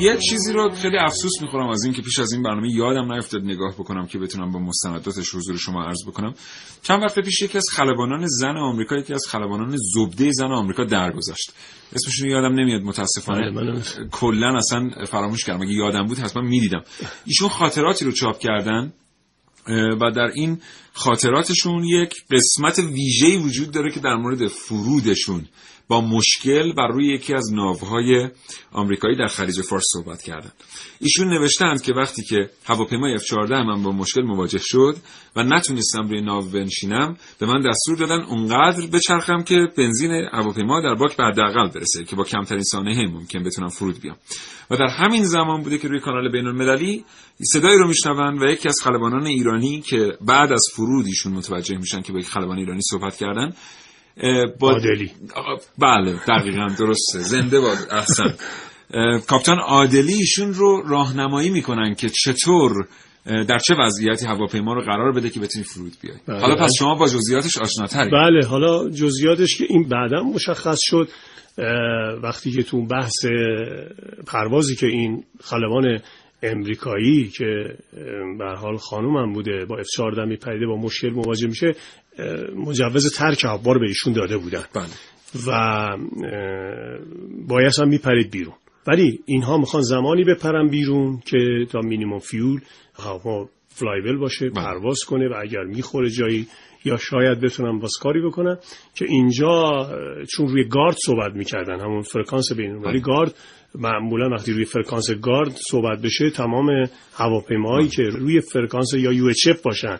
یه 0.00 0.16
چیزی 0.30 0.52
رو 0.52 0.70
خیلی 0.70 0.98
افسوس 0.98 1.32
می‌خورم 1.42 1.68
از 1.68 1.84
اینکه 1.84 2.02
پیش 2.02 2.18
از 2.18 2.32
این 2.32 2.42
برنامه 2.42 2.72
یادم 2.72 3.12
نیفتاد 3.12 3.42
نگاه 3.42 3.74
بکنم 3.74 4.06
که 4.06 4.18
بتونم 4.18 4.50
با 4.50 4.58
مستنداتش 4.58 5.34
حضور 5.34 5.56
شما 5.56 5.84
عرض 5.84 6.04
بکنم. 6.06 6.34
چند 6.82 7.02
وقت 7.02 7.18
پیش 7.18 7.42
یکی 7.42 7.58
از 7.58 7.64
خلبانان 7.72 8.26
زن 8.26 8.56
آمریکا 8.56 8.96
یکی 8.96 9.14
از 9.14 9.24
خلبانان 9.28 9.76
زبده 9.94 10.30
زن 10.32 10.52
آمریکا 10.52 10.84
درگذشت. 10.84 11.52
اسمشون 11.92 12.30
یادم 12.30 12.54
نمیاد 12.54 12.82
متاسفانه. 12.82 13.50
بله، 13.50 13.82
کلا 14.10 14.56
اصلا 14.56 14.90
فراموش 15.06 15.44
کردم. 15.44 15.62
اگه 15.62 15.72
یادم 15.72 16.06
بود 16.06 16.18
حتما 16.18 16.42
می‌دیدم. 16.42 16.84
ایشون 17.26 17.48
خاطراتی 17.48 18.04
رو 18.04 18.12
چاپ 18.12 18.38
کردن 18.38 18.92
و 20.00 20.10
در 20.10 20.30
این 20.34 20.58
خاطراتشون 20.92 21.84
یک 21.84 22.14
قسمت 22.30 22.78
ویژه‌ای 22.78 23.36
وجود 23.36 23.70
داره 23.70 23.92
که 23.92 24.00
در 24.00 24.16
مورد 24.16 24.46
فرودشون 24.46 25.44
با 25.88 26.00
مشکل 26.00 26.72
بر 26.72 26.88
روی 26.88 27.14
یکی 27.14 27.34
از 27.34 27.52
ناوهای 27.52 28.28
آمریکایی 28.72 29.16
در 29.16 29.26
خلیج 29.26 29.60
فارس 29.60 29.84
صحبت 29.92 30.22
کردند. 30.22 30.52
ایشون 31.00 31.28
نوشتند 31.28 31.82
که 31.82 31.92
وقتی 31.92 32.22
که 32.22 32.50
هواپیمای 32.64 33.18
F14 33.18 33.50
من 33.50 33.82
با 33.82 33.92
مشکل 33.92 34.22
مواجه 34.22 34.58
شد 34.62 34.96
و 35.36 35.42
نتونستم 35.42 36.08
روی 36.08 36.20
ناو 36.20 36.44
بنشینم 36.44 37.16
به 37.38 37.46
من 37.46 37.60
دستور 37.70 37.96
دادن 37.96 38.22
اونقدر 38.24 38.86
بچرخم 38.86 39.42
که 39.42 39.68
بنزین 39.78 40.10
هواپیما 40.10 40.80
در 40.80 40.94
باک 40.94 41.16
به 41.16 41.24
حداقل 41.24 41.68
برسه 41.68 42.04
که 42.04 42.16
با 42.16 42.24
کمترین 42.24 42.62
سانحه 42.62 43.06
ممکن 43.06 43.42
بتونم 43.42 43.68
فرود 43.68 44.00
بیام 44.00 44.16
و 44.70 44.76
در 44.76 44.86
همین 44.86 45.24
زمان 45.24 45.62
بوده 45.62 45.78
که 45.78 45.88
روی 45.88 46.00
کانال 46.00 46.32
بین 46.32 46.46
المللی 46.46 47.04
صدایی 47.52 47.78
رو 47.78 47.88
میشنون 47.88 48.42
و 48.42 48.50
یکی 48.50 48.68
از 48.68 48.76
خلبانان 48.84 49.26
ایرانی 49.26 49.80
که 49.80 50.18
بعد 50.20 50.52
از 50.52 50.62
فرود 50.72 51.06
ایشون 51.06 51.32
متوجه 51.32 51.76
میشن 51.76 52.02
که 52.02 52.12
با 52.12 52.18
یک 52.18 52.28
خلبان 52.28 52.58
ایرانی 52.58 52.80
صحبت 52.90 53.16
کردن 53.16 53.52
با 54.58 54.70
عادلی. 54.70 55.10
بله 55.78 56.16
دقیقا 56.28 56.66
درسته. 56.78 57.18
زنده 57.18 57.60
باد 57.60 57.78
احسن. 57.90 58.34
کاپتان 59.28 59.58
عادلی 59.58 60.14
ایشون 60.14 60.54
رو 60.54 60.82
راهنمایی 60.86 61.50
می‌کنن 61.50 61.94
که 61.94 62.08
چطور 62.08 62.72
در 63.48 63.58
چه 63.58 63.74
وضعیتی 63.78 64.26
هواپیما 64.26 64.74
رو 64.74 64.80
قرار 64.80 65.12
بده 65.12 65.30
که 65.30 65.40
بتونی 65.40 65.64
فرود 65.64 65.92
بیای. 66.02 66.16
بله. 66.28 66.40
حالا 66.40 66.56
پس 66.56 66.72
شما 66.78 66.94
با 66.94 67.06
جزئیاتش 67.06 67.58
آشناتری 67.58 68.10
بله 68.10 68.46
حالا 68.46 68.88
جزئیاتش 68.88 69.58
که 69.58 69.64
این 69.68 69.88
بعدا 69.88 70.22
مشخص 70.22 70.78
شد 70.82 71.08
وقتی 72.22 72.50
که 72.50 72.62
تو 72.62 72.86
بحث 72.86 73.26
پروازی 74.26 74.76
که 74.76 74.86
این 74.86 75.24
خلبان 75.40 76.00
امریکایی 76.42 77.28
که 77.28 77.76
به 78.38 78.58
حال 78.58 78.76
خانومم 78.76 79.32
بوده 79.32 79.64
با 79.64 79.76
F14 79.76 80.28
میپریده 80.28 80.66
با 80.66 80.76
مشکل 80.76 81.10
مواجه 81.10 81.46
میشه 81.46 81.74
مجوز 82.56 83.14
ترک 83.16 83.44
افبار 83.44 83.78
به 83.78 83.86
ایشون 83.86 84.12
داده 84.12 84.36
بودن. 84.38 84.64
بله. 84.74 84.84
و 85.46 85.88
باید 87.48 87.72
هم 87.80 87.88
میپرید 87.88 88.30
بیرون. 88.30 88.54
ولی 88.86 89.20
اینها 89.26 89.58
می‌خوان 89.58 89.82
زمانی 89.82 90.24
بپرن 90.24 90.68
بیرون 90.68 91.20
که 91.26 91.38
تا 91.72 91.80
minimum 91.80 92.18
fuel 92.18 92.60
هوا 92.98 93.48
flyable 93.68 94.16
باشه 94.16 94.50
پرواز 94.50 94.98
کنه 95.08 95.28
و 95.28 95.34
اگر 95.42 95.64
می‌خوره 95.64 96.10
جایی 96.10 96.46
یا 96.84 96.96
شاید 96.96 97.40
بتونن 97.40 97.78
باز 97.78 97.92
کاری 98.02 98.22
بکنن 98.22 98.58
که 98.94 99.04
اینجا 99.08 99.88
چون 100.30 100.48
روی 100.48 100.68
گارد 100.68 100.96
صحبت 101.06 101.32
می‌کردن 101.34 101.80
همون 101.80 102.00
فرکانس 102.00 102.52
بین 102.52 102.74
ولی 102.74 103.00
گارد 103.00 103.34
معمولا 103.74 104.28
وقتی 104.28 104.52
روی 104.52 104.64
فرکانس 104.64 105.10
گارد 105.22 105.50
صحبت 105.70 106.02
بشه 106.02 106.30
تمام 106.30 106.88
هواپیماهایی 107.14 107.88
که 107.88 108.02
روی 108.02 108.40
فرکانس 108.40 108.94
یا 108.94 109.12
یو 109.12 109.26
اچ 109.26 109.48
باشن 109.62 109.98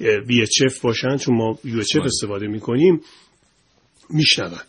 اچ 0.00 0.62
باشن 0.82 1.16
چون 1.16 1.36
ما 1.36 1.58
یو 1.64 1.80
اچ 1.80 1.96
استفاده 1.96 2.46
می‌کنیم 2.46 3.00
میشنون. 4.10 4.60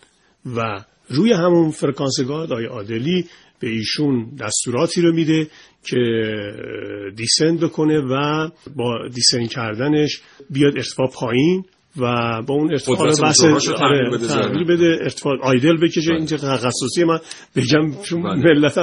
و 0.55 0.83
روی 1.09 1.33
همون 1.33 1.71
فرکانس 1.71 2.19
گارد 2.27 2.53
آیا 2.53 2.69
عادلی 2.69 3.25
به 3.59 3.69
ایشون 3.69 4.35
دستوراتی 4.39 5.01
رو 5.01 5.13
میده 5.13 5.47
که 5.83 5.97
دیسند 7.15 7.59
بکنه 7.59 7.99
و 7.99 8.49
با 8.75 9.07
دیسند 9.13 9.49
کردنش 9.49 10.21
بیاد 10.49 10.73
ارتفاع 10.75 11.11
پایین. 11.13 11.65
و 11.97 12.41
با 12.47 12.53
اون 12.53 12.71
ارتفاع 12.71 12.97
بحث 13.21 13.41
تغییر 13.41 14.63
بده 14.69 14.97
ارتفاع 15.01 15.33
آیدل 15.43 15.77
بکشه 15.77 16.13
اینجا 16.13 16.37
تخصصی 16.37 17.03
من 17.03 17.19
بگم 17.55 18.01
چون 18.03 18.21
ملت 18.21 18.75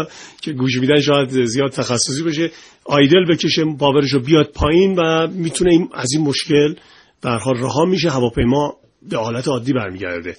که 0.42 0.52
گوش 0.52 0.78
میدن 0.78 1.00
شاید 1.00 1.44
زیاد 1.44 1.70
تخصصی 1.70 2.22
بشه 2.22 2.50
آیدل 2.84 3.24
بکشه 3.30 3.64
باورش 3.64 4.12
رو 4.12 4.20
بیاد 4.20 4.50
پایین 4.54 4.98
و 4.98 5.26
می‌تونه 5.26 5.70
این 5.70 5.88
از 5.94 6.12
این 6.12 6.24
مشکل 6.24 6.74
به 7.20 7.30
حال 7.30 7.56
رها 7.56 7.84
میشه. 7.84 8.10
هواپیما 8.10 8.76
به 9.10 9.16
حالت 9.16 9.48
عادی 9.48 9.72
برمیگرده. 9.72 10.36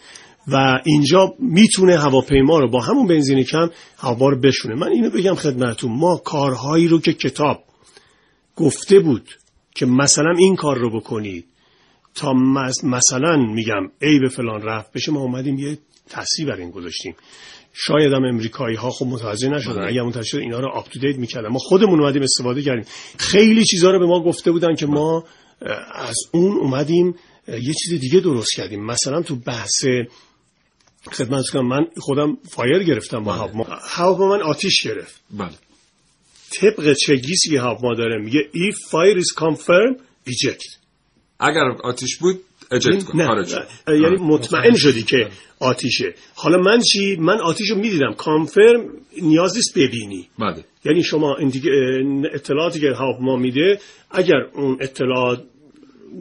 و 0.48 0.80
اینجا 0.86 1.34
می‌تونه 1.40 1.98
هواپیما 1.98 2.60
رو 2.60 2.70
با 2.70 2.82
همون 2.82 3.08
بنزین 3.08 3.44
کم 3.44 3.70
هوا 3.98 4.30
رو 4.30 4.40
بشونه. 4.40 4.76
من 4.76 4.88
اینو 4.88 5.10
بگم 5.10 5.36
خدمتتون 5.36 5.92
ما 5.92 6.18
کارهایی 6.18 6.88
رو 6.88 7.00
که 7.00 7.14
کتاب 7.14 7.64
گفته 8.56 9.00
بود 9.00 9.30
که 9.76 9.86
مثلا 9.86 10.34
این 10.38 10.56
کار 10.56 10.78
رو 10.78 11.00
بکنید 11.00 11.46
تا 12.16 12.34
مثلا 12.84 13.38
میگم 13.38 13.92
ای 14.02 14.20
به 14.20 14.30
فلان 14.30 14.62
رفت 14.62 14.92
بشه 14.92 15.12
ما 15.12 15.20
اومدیم 15.20 15.60
یه 15.60 15.78
تصریح 16.10 16.48
بر 16.48 16.56
این 16.56 16.72
گذاشتیم. 16.72 17.16
شاید 17.74 18.14
هم 18.14 18.24
امریکایی 18.24 18.76
ها 18.76 18.90
خب 18.90 19.06
متوجه 19.06 19.50
نشدن 19.50 19.88
اگر 19.88 20.02
متوجه 20.02 20.28
شد 20.28 20.38
اینا 20.38 20.60
رو 20.60 20.70
up 20.70 20.90
to 20.90 21.00
date 21.00 21.16
می‌کردن. 21.16 21.48
ما 21.48 21.60
خودمون 21.60 22.00
اومدیم 22.00 22.22
استفاده 22.22 22.62
کردیم. 22.62 22.86
خیلی 23.18 23.66
چیزا 23.66 23.92
رو 23.92 24.00
به 24.00 24.06
ما 24.06 24.24
گفته 24.24 24.52
بودن 24.52 24.76
که 24.76 24.86
ما 24.86 25.24
از 25.92 26.16
اون 26.32 26.58
اومدیم 26.58 27.16
یه 27.48 27.74
چیز 27.74 28.00
دیگه 28.00 28.20
درست 28.20 28.56
کردیم. 28.56 28.86
مثلا 28.86 29.22
تو 29.22 29.36
بحث 29.36 29.86
خدمت 31.12 31.46
کنم 31.54 31.68
من 31.68 31.88
خودم 31.98 32.38
fire 32.50 32.84
گرفتم 32.84 33.24
با 33.24 33.34
هواپیما. 33.34 33.66
هواپیما 33.82 34.28
من 34.28 34.42
آتیش 34.42 34.84
گرفت. 34.84 35.22
بله. 35.32 35.50
طبق 36.52 36.94
چگیسی 36.94 37.50
که 37.50 37.62
هواپیما 37.62 37.94
داره؟ 37.96 38.22
میگه 38.24 38.50
if 38.54 38.76
fire 38.76 39.20
is 39.20 39.34
confirmed 39.44 40.00
eject. 40.28 40.85
اگر 41.40 41.64
آتیش 41.84 42.18
بود 42.18 42.40
eject 42.72 43.04
کن 43.04 43.18
نه. 43.18 43.28
خارج. 43.28 43.56
یعنی 43.88 44.16
مطمئن 44.22 44.76
شدی 44.76 45.04
که 45.04 45.30
آتیشه. 45.60 46.14
حالا 46.36 46.58
من 46.58 46.82
چی؟ 46.82 47.16
من 47.16 47.42
آتیش 47.42 47.70
رو 47.70 47.76
می‌دیدم. 47.76 48.14
confirm 48.18 48.90
نیاز 49.22 49.56
نیست 49.56 49.78
ببینی. 49.78 50.28
بله. 50.40 50.66
یعنی 50.86 51.04
شما 51.04 51.38
اطلاعاتی 52.34 52.80
که 52.80 52.88
هواپیما 53.00 53.36
میده 53.36 53.80
اگر 54.12 54.40
اون 54.54 54.78
اطلاعات 54.82 55.44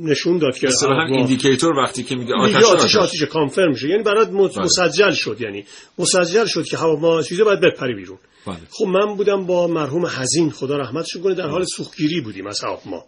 نشون 0.01 0.39
داد 0.39 0.59
که 0.59 0.67
مثلا 0.67 1.07
indicator 1.07 1.77
وقتی 1.77 2.03
که 2.03 2.17
میگه 2.17 2.35
آتش 2.35 2.55
آتش. 2.55 2.65
آتش, 2.65 2.97
آتش 2.97 3.23
confirm 3.23 3.71
میشه. 3.71 3.89
یعنی 3.89 4.03
برات 4.03 4.31
مسجل 4.31 5.11
شد 5.11 5.37
یعنی. 5.41 5.65
مسجل 5.99 6.47
شد 6.47 6.65
که 6.65 6.77
هواپیما 6.77 7.23
چیزه 7.23 7.45
باید 7.45 7.61
بپری 7.61 7.95
بیرون. 7.95 8.19
بله. 8.47 8.57
خب 8.71 8.87
من 8.87 9.17
بودم 9.17 9.47
با 9.47 9.67
مرحوم 9.67 10.07
حزین. 10.07 10.51
خدا 10.51 10.77
رحمتش 10.77 11.17
کنه 11.17 11.35
در 11.35 11.47
حال 11.47 11.65
سوختگیری 11.65 12.21
بودیم 12.21 12.47
از 12.47 12.65
هواپیما 12.65 13.05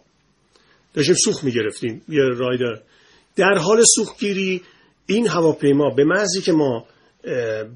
داشتیم 0.97 1.15
سوخت 1.15 1.43
می‌گرفتیم 1.43 2.01
یه 2.09 2.21
رایدر. 2.21 2.81
در 3.35 3.57
حال 3.57 3.83
سوختگیری 3.95 4.61
این 5.05 5.27
هواپیما 5.27 5.89
به 5.89 6.03
محضی 6.03 6.41
که 6.41 6.51
ما 6.51 6.85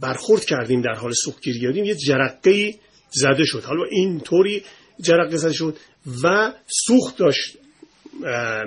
برخورد 0.01 0.45
کردیم 0.45 0.81
در 0.81 0.93
حال 0.93 1.11
سوختگیری 1.13 1.59
کردیم 1.59 1.85
یه 1.85 1.95
جرقه 1.95 2.73
زده 3.11 3.45
شد. 3.45 3.63
حالا 3.63 3.83
این 3.91 4.19
طوری 4.19 4.63
جرقه 5.01 5.37
زده 5.37 5.53
شد 5.53 5.77
و 6.23 6.53
سوخت 6.67 7.17
داشت 7.17 7.57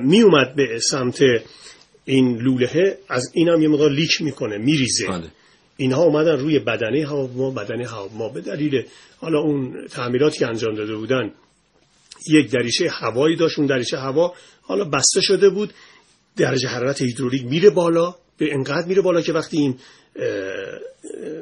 می 0.04 0.22
اومد 0.22 0.54
به 0.56 0.78
سمت 0.78 1.20
این 2.04 2.38
لوله 2.38 2.98
از 3.08 3.30
این 3.34 3.48
هم 3.48 3.62
یه 3.62 3.68
مقدار 3.68 3.90
لیک 3.90 4.22
می‌کنه 4.22 4.58
میریزه. 4.58 5.06
بله. 5.08 5.28
اینها 5.76 6.02
اومدن 6.02 6.38
روی 6.38 6.58
بدنه 6.58 7.06
هواپیما 7.06 7.50
بدنه 7.50 7.88
هواپیما 7.88 8.28
به 8.28 8.40
دلیل 8.40 8.84
حالا 9.20 9.40
اون 9.40 9.86
تعمیراتی 9.86 10.38
که 10.38 10.46
انجام 10.46 10.74
داده 10.74 10.96
بودن 10.96 11.32
یک 12.28 12.50
دریچه 12.50 12.90
هوایی 12.90 13.36
داشت 13.36 13.58
اون 13.58 13.66
دریچه 13.66 13.98
هوا 13.98 14.34
حالا 14.62 14.84
بسته 14.84 15.20
شده 15.20 15.50
بود. 15.50 15.74
درجه 16.36 16.68
حرارت 16.68 17.02
هیدرولیک 17.02 17.44
میره 17.44 17.70
بالا 17.70 18.14
به 18.38 18.54
انقدر 18.54 18.86
میره 18.86 19.02
بالا 19.02 19.20
که 19.20 19.32
وقتی 19.32 19.58
این 19.58 19.78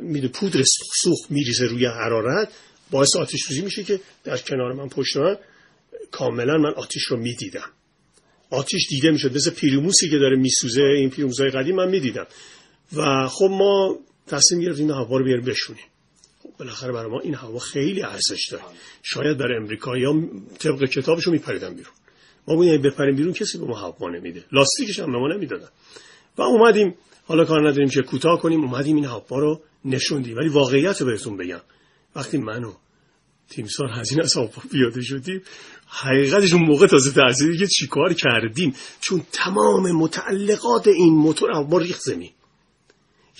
میره 0.03 0.28
پودر 0.28 0.62
سوخت 1.03 1.30
میریزه 1.30 1.66
روی 1.66 1.87
حرارت 1.87 2.49
باعث 2.91 3.16
آتش 3.16 3.41
سوزی 3.49 3.62
میشه 3.62 3.85
که 3.85 4.01
در 4.24 4.37
کنار 4.37 4.72
من 4.72 4.89
پشت 4.89 5.16
من 5.16 5.37
کاملا 6.11 6.59
من 6.59 6.72
آتیش 6.76 7.03
رو 7.03 7.16
می‌دیدم. 7.16 7.70
آتیش 8.51 8.89
دیده 8.89 9.11
می‌شد 9.11 9.37
مثل 9.37 9.51
پیروموسی 9.51 10.11
که 10.11 10.18
داره 10.18 10.37
میسوزه 10.37 10.83
این 10.83 11.11
پیروموسای 11.11 11.51
قدیم 11.51 11.76
من 11.76 11.89
می‌دیدم. 11.89 12.26
و 12.97 13.28
خب 13.28 13.49
ما 13.51 13.99
تصمیم 14.26 14.61
گرفتیم 14.61 14.91
هوا 14.91 15.16
رو 15.16 15.24
بیاریم 15.24 15.45
بشونیم. 15.45 15.85
بالاخره 16.63 16.93
برای 16.93 17.11
ما 17.11 17.21
این 17.21 17.35
هوا 17.35 17.59
خیلی 17.59 18.03
ارزش 18.03 18.49
داره. 18.51 18.65
شاید 19.03 19.39
برای 19.39 19.57
امریکایی 19.57 20.05
ها 20.05 20.15
طبق 20.59 20.85
کتابشو 20.85 21.31
میپریدن 21.31 21.75
بیرون. 21.75 21.93
ما 22.49 22.55
بودیم 22.55 22.83
بپریم 22.83 23.17
بیرون 23.17 23.33
کسی 23.33 23.59
به 23.59 23.65
ما 23.65 23.79
هوا 23.79 24.11
نمیده. 24.11 24.45
لاستیکش 24.53 24.99
هم 24.99 25.13
به 25.13 25.19
ما 25.19 25.29
نمی‌دادن. 25.29 25.69
و 26.39 26.43
اومدیم 26.43 26.95
حالا 27.27 27.45
کار 27.45 27.69
نداریم 27.69 27.89
که 27.89 28.03
کوتاه 28.03 28.41
کنیم 28.41 28.61
اومدیم 28.61 28.97
این 28.97 29.05
هوا 29.05 29.39
رو 29.39 29.61
نشوندیم. 29.85 30.37
ولی 30.37 30.49
واقعیت 30.49 31.01
رو 31.01 31.07
بهتون 31.07 31.37
بگم. 31.37 31.61
وقتی 32.17 32.39
منو 32.39 32.73
تیمسار 33.49 33.89
هزینه 33.93 34.23
از 34.25 34.37
هوا 34.37 34.51
پیاده 34.73 35.03
شدیم 35.03 35.43
حقیقتش 35.87 36.53
اون 36.53 36.63
موقع 36.63 36.87
تازه 36.87 37.13
تحصیلی 37.13 37.59
که 37.59 37.67
چیکار 37.67 38.13
کردیم. 38.13 38.75
چون 39.01 39.23
تمام 39.33 39.93
متعلقات 39.93 40.89
این 40.89 41.15
موتور 41.15 41.51
هوا 41.51 41.79
ریخت 41.79 42.01
زمین. 42.01 42.31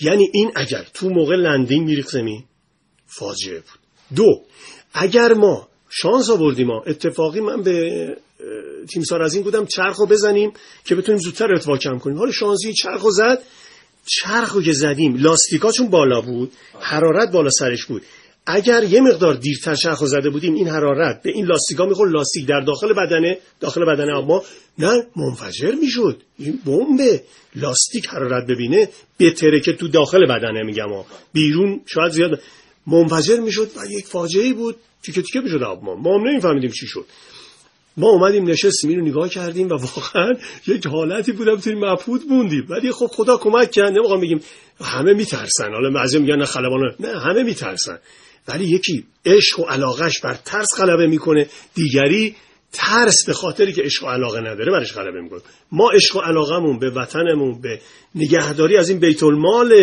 یعنی 0.01 0.29
این 0.33 0.51
اگر 0.55 0.85
تو 0.93 1.09
موقع 1.09 1.35
لندینگ 1.35 1.87
میریخت 1.87 2.09
زمین 2.09 2.43
فاجعه 3.15 3.59
بود. 3.59 3.79
دو 4.15 4.41
اگر 4.93 5.33
ما 5.33 5.67
شانس 5.89 6.29
آوردیم 6.29 6.67
ما 6.67 6.83
اتفاقی 6.87 7.39
من 7.39 7.61
به 7.61 8.17
تیمسار 8.89 9.21
از 9.21 9.33
این 9.33 9.43
بودم 9.43 9.65
چرخ 9.65 9.95
رو 9.95 10.05
بزنیم 10.05 10.53
که 10.85 10.95
بتونیم 10.95 11.21
زودتر 11.21 11.45
ارتفاع 11.45 11.77
کم 11.77 11.97
کنیم. 11.97 12.17
حالا 12.17 12.31
شانسی 12.31 12.73
چرخ 12.73 13.01
رو 13.01 13.11
زد 13.11 13.43
چرخ 14.05 14.53
رو 14.53 14.63
که 14.63 14.71
زدیم 14.71 15.15
لاستیکاتون 15.15 15.89
بالا 15.89 16.21
بود 16.21 16.51
حرارت 16.79 17.31
بالا 17.31 17.49
سرش 17.49 17.85
بود. 17.85 18.01
اگر 18.45 18.83
یه 18.83 19.01
مقدار 19.01 19.33
دیرتر 19.33 19.75
چرخ 19.75 20.05
زده 20.05 20.29
بودیم 20.29 20.53
این 20.53 20.67
حرارت 20.67 21.21
به 21.23 21.31
این 21.31 21.45
لاستیکا 21.45 21.85
می‌خورد 21.85 22.11
لاستیک 22.11 22.45
در 22.45 22.59
داخل 22.59 22.93
بدنه 22.93 23.37
داخل 23.59 23.85
بدنه 23.85 24.21
ما 24.21 24.43
نه 24.77 25.07
منفجر 25.15 25.71
می‌شد. 25.71 26.21
این 26.39 26.59
بمب 26.65 27.21
لاستیک 27.55 28.07
حرارت 28.07 28.47
ببینه 28.49 28.89
بهتره 29.17 29.59
که 29.59 29.73
تو 29.73 29.87
داخل 29.87 30.25
بدنه 30.25 30.63
میگم 30.63 31.03
بیرون 31.33 31.81
شاید 31.85 32.11
زیاد 32.11 32.39
منفجر 32.87 33.39
می‌شد 33.39 33.71
و 33.77 33.91
یک 33.91 34.05
فاجعه 34.05 34.53
بود 34.53 34.75
تیکه 35.03 35.21
تیکه 35.21 35.39
می‌شد 35.39 35.63
آب 35.63 35.83
ما 35.83 35.95
ما 35.95 36.17
هم 36.17 36.27
نمیفهمیدیم 36.27 36.71
چی 36.71 36.87
شد. 36.87 37.05
ما 37.97 38.09
اومدیم 38.09 38.49
نشستیم 38.49 38.89
اینو 38.89 39.05
نگاه 39.05 39.29
کردیم 39.29 39.67
و 39.67 39.73
واقعا 39.73 40.33
یک 40.67 40.87
حالتی 40.87 41.31
بودم 41.31 41.55
توی 41.55 41.75
مبهوت 41.75 42.23
بوندیم 42.29 42.65
ولی 42.69 42.91
خب 42.91 43.07
خدا 43.07 43.37
کمک 43.37 43.71
کرد 43.71 43.93
نمی‌خوام 43.97 44.21
بگیم 44.21 44.39
همه 44.81 45.13
میترسن. 45.13 45.73
حالا 45.73 45.89
بعضی 45.89 46.19
میگن 46.19 46.35
نه 46.35 46.45
خلبان 46.45 46.95
نه 46.99 47.19
همه 47.19 47.43
میترسن. 47.43 47.99
ولی 48.47 48.65
یکی 48.65 49.05
عشق 49.25 49.59
و 49.59 49.63
علاقش 49.63 50.19
بر 50.19 50.33
ترس 50.45 50.67
غلبه 50.77 51.07
می‌کنه. 51.07 51.47
دیگری 51.75 52.35
ترس 52.71 53.25
به 53.25 53.33
خاطری 53.33 53.73
که 53.73 53.81
عشق 53.81 54.03
و 54.03 54.07
علاقه 54.07 54.39
نداره 54.39 54.71
برش 54.71 54.93
غلبه 54.93 55.21
می‌کنه. 55.21 55.41
ما 55.71 55.89
عشق 55.95 56.15
و 56.15 56.19
علاقمون 56.19 56.79
به 56.79 56.89
وطنمون 56.89 57.61
به 57.61 57.79
نگهداری 58.15 58.77
از 58.77 58.89
این 58.89 58.99
بیت 58.99 59.23
المال 59.23 59.73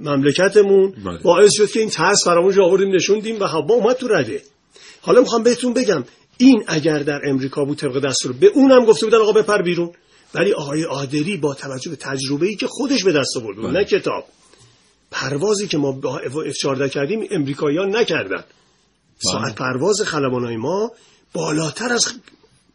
مملکتمون 0.00 0.90
بله. 0.90 1.18
باعث 1.22 1.52
شد 1.56 1.70
که 1.70 1.80
این 1.80 1.88
ترس 1.88 2.24
فراموش 2.24 2.58
آوردیم 2.58 2.94
نشوندیم 2.94 3.40
و 3.40 3.62
با 3.62 3.74
اومد 3.74 3.96
تو 3.96 4.08
رده. 4.08 4.42
حالا 5.00 5.20
می‌خوام 5.20 5.42
بهتون 5.42 5.72
بگم 5.72 6.04
این 6.38 6.64
اگر 6.66 6.98
در 6.98 7.20
امریکا 7.24 7.64
بود 7.64 7.78
طبق 7.78 7.98
دستور 7.98 8.32
به 8.32 8.46
اونم 8.46 8.84
گفته 8.84 9.06
بودن 9.06 9.18
آقا 9.18 9.32
بپر 9.32 9.62
بیرون. 9.62 9.90
ولی 10.34 10.52
آقای 10.52 10.82
عادری 10.82 11.36
با 11.36 11.54
توجه 11.54 11.90
به 11.90 11.96
تجربه 11.96 12.46
ای 12.46 12.56
که 12.56 12.66
خودش 12.66 13.04
به 13.04 13.12
دست 13.12 13.36
آورد 13.36 13.56
بود، 13.56 13.76
نه 13.76 13.84
کتاب. 13.84 14.24
پروازی 15.10 15.68
که 15.68 15.78
ما 15.78 15.92
با 15.92 16.20
F14 16.20 16.90
کردیم 16.90 17.28
امریکایی‌ها 17.30 17.84
نکردن. 17.84 18.44
ساعت 19.18 19.54
پرواز 19.54 20.00
خلبانای 20.00 20.56
ما 20.56 20.92
بالاتر 21.32 21.92
از 21.92 22.12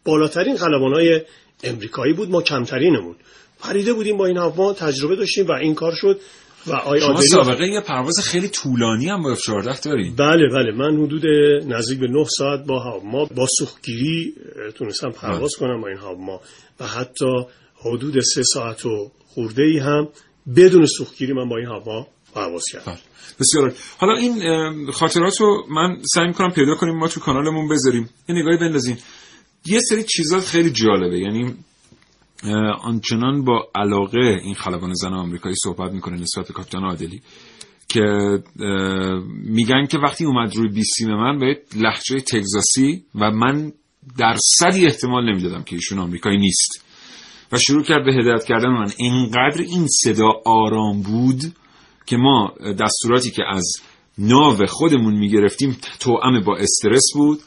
بالاترین 0.04 0.56
خلبانای 0.56 1.20
امریکایی 1.64 2.12
بود 2.12 2.30
ما 2.30 2.42
کمترینمون. 2.42 3.16
پریده 3.60 3.92
بودیم 3.92 4.16
با 4.16 4.26
این 4.26 4.36
هوا 4.36 4.72
تجربه 4.72 5.16
داشتیم 5.16 5.46
و 5.46 5.52
این 5.52 5.74
کار 5.74 5.94
شد. 5.94 6.20
و 6.66 6.72
آی 6.72 7.00
شما 7.00 7.20
سابقه 7.20 7.66
یه 7.66 7.80
پرواز 7.80 8.20
خیلی 8.24 8.48
طولانی 8.48 9.08
هم 9.08 9.22
با 9.22 9.34
F14 9.34 9.80
دارید 9.80 10.16
بله 10.16 10.48
بله. 10.48 10.72
من 10.72 11.04
حدود 11.04 11.22
نزدیک 11.66 12.00
به 12.00 12.08
9 12.08 12.24
ساعت 12.24 12.66
با 12.66 12.78
هواما 12.78 13.24
با 13.24 13.46
سوختگیری 13.58 14.34
تونستم 14.74 15.10
پرواز 15.10 15.56
کنم 15.56 15.80
با 15.80 15.88
این 15.88 15.98
هواما 15.98 16.40
و 16.80 16.86
حتی 16.86 17.44
حدود 17.84 18.20
سه 18.20 18.42
ساعت 18.42 18.86
و 18.86 19.10
خورده 19.26 19.62
ای 19.62 19.78
هم 19.78 20.08
بدون 20.56 20.86
سوختگیری 20.86 21.32
من 21.32 21.48
با 21.48 21.56
این 21.56 21.66
هوا 21.66 22.06
پرواز 22.34 22.64
کردم. 22.72 22.98
بسیار 23.40 23.64
عالی. 23.64 23.76
حالا 23.98 24.16
این 24.16 24.90
خاطرات 24.90 25.40
رو 25.40 25.66
من 25.70 25.96
سعی 26.14 26.26
می‌کنم 26.26 26.50
پیدا 26.50 26.74
کنیم 26.74 26.96
ما 26.96 27.08
تو 27.08 27.20
کانالمون 27.20 27.68
بذاریم. 27.68 28.10
یه 28.28 28.34
نگاهی 28.34 28.56
بندازین 28.56 28.96
یه 29.66 29.80
سری 29.80 30.02
چیزات 30.02 30.44
خیلی 30.44 30.70
جالبه. 30.70 31.18
یعنی 31.18 31.54
آنچنان 32.82 33.44
با 33.44 33.68
علاقه 33.74 34.40
این 34.42 34.54
خلبان 34.54 34.94
زن 34.94 35.12
آمریکایی 35.12 35.54
صحبت 35.64 35.92
می‌کنه 35.92 36.16
نسبت 36.20 36.48
به 36.48 36.54
کاپیتان 36.54 36.84
عادلی 36.84 37.22
که 37.88 38.02
میگن 39.44 39.86
که 39.86 39.98
وقتی 39.98 40.24
اومد 40.24 40.56
روی 40.56 40.68
بیسیم 40.68 41.08
من 41.08 41.38
به 41.38 41.62
لحجه 41.76 42.20
تگزاسی 42.20 43.04
و 43.14 43.30
من 43.30 43.72
درصدی 44.18 44.86
احتمال 44.86 45.30
نمی‌دادم 45.30 45.62
که 45.62 45.76
ایشون 45.76 45.98
آمریکایی 45.98 46.38
نیست. 46.38 46.84
و 47.52 47.58
شروع 47.58 47.82
کرد 47.84 48.04
به 48.04 48.14
هدایت 48.14 48.44
کردن 48.44 48.68
من. 48.68 48.90
اینقدر 48.98 49.62
این 49.62 49.86
صدا 49.88 50.32
آرام 50.44 51.02
بود 51.02 51.42
که 52.06 52.16
ما 52.16 52.54
دستوراتی 52.80 53.30
که 53.30 53.42
از 53.48 53.72
ناو 54.18 54.66
خودمون 54.66 55.14
می‌گرفتیم 55.14 55.76
توأم 56.00 56.40
با 56.40 56.56
استرس 56.56 57.04
بود 57.14 57.38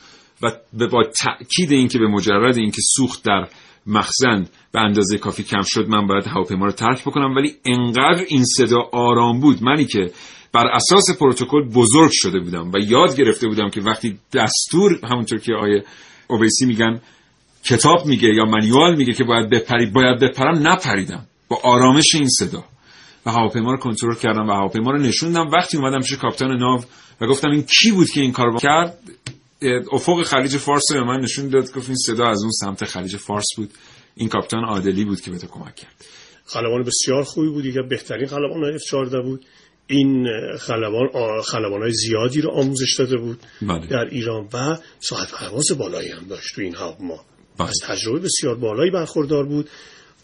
و 0.42 0.52
با 0.92 1.04
تأکید 1.04 1.72
اینکه 1.72 2.00
به 2.00 2.08
مجرد 2.08 2.58
اینکه 2.58 2.82
سوخت 2.96 3.24
در 3.24 3.48
مخزن 3.88 4.46
به 4.72 4.80
اندازه 4.80 5.18
کافی 5.18 5.44
کم 5.44 5.62
شد 5.66 5.88
من 5.88 6.08
باید 6.08 6.28
هواپیما 6.28 6.66
رو 6.66 6.72
ترک 6.72 7.02
بکنم 7.02 7.36
ولی 7.36 7.56
انقدر 7.66 8.24
این 8.28 8.46
صدا 8.46 8.80
آرام 8.92 9.40
بود. 9.40 9.64
منی 9.64 9.86
که 9.86 10.12
بر 10.54 10.68
اساس 10.68 11.18
پروتکل 11.20 11.70
بزرگ 11.70 12.12
شده 12.14 12.40
بودم 12.40 12.72
و 12.74 12.78
یاد 12.78 13.16
گرفته 13.16 13.48
بودم 13.48 13.70
که 13.70 13.82
وقتی 13.82 14.20
دستور 14.34 15.00
همونطور 15.04 15.40
که 15.40 15.54
آیه 15.54 15.84
اوبیسی 16.28 16.66
میگن 16.66 17.02
کتاب 17.64 18.06
میگه 18.06 18.28
یا 18.28 18.46
منیوال 18.46 18.96
میگه 18.96 19.14
که 19.14 19.24
باید 19.24 19.50
بپری 19.50 19.86
باید 19.86 20.20
بپرم 20.20 20.68
نپریدم. 20.68 21.26
با 21.48 21.60
آرامش 21.64 22.16
این 22.16 22.28
صدا. 22.28 22.64
و 23.26 23.32
هواپیما 23.32 23.72
رو 23.72 23.78
کنترل 23.78 24.16
کردم 24.16 24.50
و 24.50 24.52
هواپیما 24.52 24.92
رو 24.92 24.98
نشوندم. 24.98 25.48
وقتی 25.54 25.78
اومدم 25.78 26.00
پیش 26.00 26.14
کاپیتان 26.14 26.58
ناو 26.58 26.84
و 27.22 27.28
گفتم 27.28 27.50
این 27.50 27.64
کی 27.64 27.92
بود 27.92 28.10
که 28.10 28.22
این 28.22 28.32
کارو 28.32 28.60
کرد؟ 28.60 28.98
افق 29.92 30.24
خلیج 30.24 30.58
فارس 30.58 30.92
رو 30.92 31.00
به 31.00 31.08
من 31.08 31.20
نشون 31.20 31.50
داد 31.50 31.74
گفت 31.74 31.88
این 31.88 31.98
صدا 31.98 32.26
از 32.26 32.42
اون 32.42 32.52
سمت 32.52 32.86
خلیج 32.86 33.18
فارس 33.18 33.46
بود. 33.58 33.70
این 34.16 34.30
کاپیتان 34.30 34.66
عادلی 34.66 35.06
بود 35.06 35.22
که 35.22 35.32
به 35.32 35.38
تو 35.38 35.48
کمک 35.48 35.76
کرد. 35.76 36.06
خلبان 36.46 36.84
بسیار 36.84 37.24
خوبی 37.24 37.50
بود 37.50 37.66
یکی 37.66 37.80
بهترین 37.90 38.28
خلبان 38.28 38.78
F14 38.78 39.24
بود. 39.24 39.46
این 39.88 40.28
خلبان 40.60 41.42
خلبان 41.42 41.90
زیادی 41.90 42.42
رو 42.42 42.52
آموزش 42.52 42.96
داده 43.00 43.18
بود 43.18 43.40
بله. 43.62 43.88
در 43.88 44.06
ایران 44.12 44.50
و 44.54 44.78
ساعت 45.00 45.32
پرواز 45.32 45.72
بالایی 45.78 46.10
هم 46.10 46.28
داشت 46.28 46.56
تو 46.56 46.62
این 46.62 46.76
هواپیما 46.76 47.26
از 47.60 47.80
تجربه 47.84 48.20
بسیار 48.20 48.56
بالایی 48.56 48.92
برخوردار 48.92 49.46
بود 49.46 49.70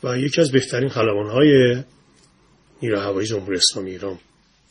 و 0.03 0.17
یکی 0.17 0.41
از 0.41 0.51
بهترین 0.51 0.89
خلبان 0.89 1.29
های 1.29 1.83
نیروی 2.81 2.99
هوایی 2.99 3.27
جمهوری 3.27 3.57
اسلامی 3.57 3.91
ایران. 3.91 4.19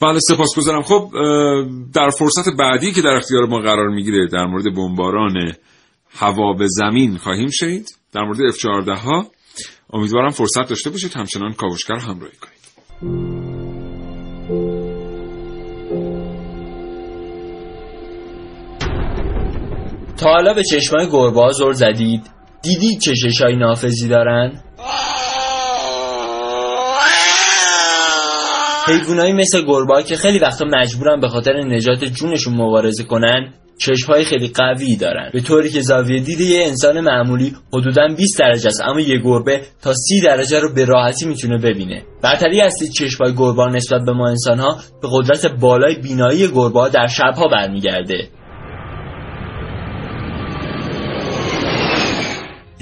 بله 0.00 0.18
سپاسگزارم. 0.20 0.82
خب 0.82 1.10
اه، 1.14 1.66
در 1.94 2.10
فرصت 2.10 2.48
بعدی 2.58 2.92
که 2.92 3.02
در 3.02 3.16
اختیار 3.16 3.46
ما 3.46 3.58
قرار 3.58 3.88
می‌گیره 3.88 4.26
در 4.32 4.46
مورد 4.46 4.74
بمباران 4.76 5.52
هوا 6.10 6.52
به 6.52 6.66
زمین 6.68 7.16
خواهیم 7.16 7.50
شنید. 7.50 7.88
در 8.12 8.22
مورد 8.22 8.38
F14 8.52 8.98
ها 8.98 9.26
امیدوارم 9.92 10.30
فرصت 10.30 10.68
داشته 10.68 10.90
باشید 10.90 11.12
همچنان 11.16 11.52
کاوشگر 11.52 11.96
همراهی 11.96 12.36
کنید. 12.40 12.58
تا 20.16 20.30
حالا 20.30 20.54
به 20.54 20.62
چشمای 20.62 21.06
گربه 21.06 21.40
ها 21.40 21.52
زل 21.52 21.72
زدید. 21.72 22.30
دیدید 22.62 23.00
چه 23.00 23.14
چشای 23.14 23.56
نافذی 23.56 24.08
دارن؟ 24.08 24.62
حیوانایی 28.88 29.32
مثل 29.32 29.64
گربه 29.66 30.02
که 30.02 30.16
خیلی 30.16 30.38
وقتا 30.38 30.64
مجبورن 30.64 31.20
به 31.20 31.28
خاطر 31.28 31.52
نجات 31.52 32.04
جونشون 32.04 32.54
مبارزه 32.54 33.04
کنن 33.04 33.52
چشمهای 33.78 34.24
خیلی 34.24 34.48
قوی 34.48 34.96
دارن. 34.96 35.30
به 35.32 35.40
طوری 35.40 35.70
که 35.70 35.80
زاویه 35.80 36.20
دید 36.20 36.40
یه 36.40 36.66
انسان 36.66 37.00
معمولی 37.00 37.56
حدودا 37.72 38.08
20 38.16 38.38
درجه 38.38 38.66
است 38.66 38.82
اما 38.84 39.00
یه 39.00 39.18
گربه 39.18 39.62
تا 39.82 39.92
30 39.92 40.20
درجه 40.20 40.60
رو 40.60 40.74
به 40.74 40.84
راحتی 40.84 41.26
می‌تونه 41.26 41.58
ببینه. 41.58 42.02
برتری 42.22 42.60
اصلی 42.60 42.88
چشمهای 42.88 43.34
گربه 43.34 43.66
نسبت 43.66 44.00
به 44.06 44.12
ما 44.12 44.28
انسانها 44.28 44.76
به 45.02 45.08
قدرت 45.12 45.46
بالای 45.46 45.96
بینایی 46.02 46.48
گربه 46.48 46.88
در 46.92 47.06
شبها 47.06 47.48
برمیگرده. 47.48 48.28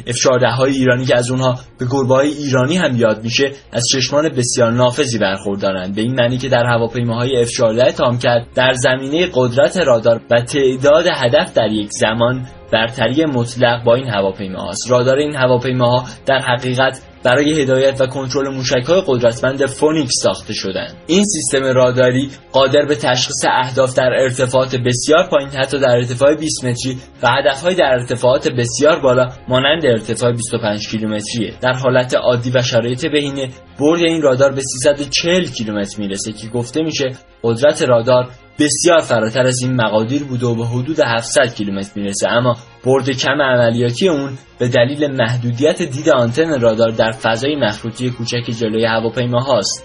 F-14 0.06 0.44
های 0.44 0.72
ایرانی 0.72 1.04
که 1.04 1.16
از 1.16 1.30
اونها 1.30 1.58
به 1.78 1.86
گربه 1.90 2.14
های 2.14 2.28
ایرانی 2.28 2.76
هم 2.76 2.96
یاد 2.96 3.24
میشه 3.24 3.52
از 3.72 3.84
چشمان 3.92 4.28
بسیار 4.28 4.72
نافذی 4.72 5.18
برخوردارند. 5.18 5.94
به 5.94 6.00
این 6.00 6.14
معنی 6.14 6.38
که 6.38 6.48
در 6.48 6.64
هواپیماهای 6.66 7.46
F-14 7.46 7.92
تامکت 7.92 8.46
در 8.54 8.72
زمینه 8.72 9.28
قدرت 9.34 9.76
رادار 9.76 10.20
و 10.30 10.40
تعداد 10.40 11.06
هدف 11.14 11.54
در 11.54 11.72
یک 11.72 11.88
زمان 11.90 12.46
برتری 12.72 13.24
مطلق 13.24 13.84
با 13.84 13.94
این 13.94 14.08
هواپیماهاست. 14.08 14.90
رادار 14.90 15.16
این 15.16 15.36
هواپیماها 15.36 16.04
در 16.26 16.38
حقیقت 16.38 17.00
برای 17.26 17.62
هدایت 17.62 18.00
و 18.00 18.06
کنترل 18.06 18.48
موشک‌های 18.48 19.02
قدرتمند 19.06 19.66
فونیکس 19.66 20.12
ساخته 20.22 20.54
شدند. 20.54 20.96
این 21.06 21.24
سیستم 21.24 21.64
راداری 21.64 22.30
قادر 22.52 22.86
به 22.88 22.94
تشخیص 22.94 23.44
اهداف 23.50 23.94
در 23.94 24.10
ارتفاعات 24.20 24.76
بسیار 24.86 25.28
پایین 25.30 25.48
حتی 25.48 25.78
در 25.78 25.88
ارتفاع 25.88 26.34
20 26.34 26.64
متری 26.64 26.98
و 27.22 27.28
هدفهای 27.28 27.74
در 27.74 27.84
ارتفاعات 27.84 28.48
بسیار 28.48 29.00
بالا 29.00 29.28
مانند 29.48 29.86
ارتفاع 29.86 30.32
25 30.32 30.88
کیلومتریه. 30.88 31.54
در 31.60 31.72
حالت 31.72 32.14
عادی 32.14 32.50
و 32.50 32.62
شرایط 32.62 33.06
بهینه 33.06 33.48
برد 33.80 34.00
این 34.00 34.22
رادار 34.22 34.52
به 34.52 34.60
340 34.60 35.44
کیلومتر 35.44 36.00
می‌رسه 36.00 36.32
که 36.32 36.48
گفته 36.48 36.82
میشه 36.82 37.08
قدرت 37.42 37.82
رادار 37.82 38.28
بسیار 38.58 39.00
فراتر 39.00 39.46
از 39.46 39.62
این 39.62 39.74
مقادیر 39.74 40.24
بوده 40.24 40.46
و 40.46 40.54
به 40.54 40.66
حدود 40.66 41.00
700 41.00 41.54
کیلومتر 41.54 41.90
می‌رسه 41.96 42.28
اما 42.28 42.56
برد 42.84 43.10
کم 43.10 43.42
عملیاتی 43.42 44.08
اون 44.08 44.38
به 44.58 44.68
دلیل 44.68 45.06
محدودیت 45.06 45.82
دید 45.82 46.08
آنتن 46.08 46.60
رادار 46.60 46.90
در 46.90 47.10
فضای 47.10 47.56
مخروطی 47.56 48.10
کوچک 48.10 48.50
جلوی 48.60 48.84
هواپیما 48.84 49.40
هاست. 49.40 49.84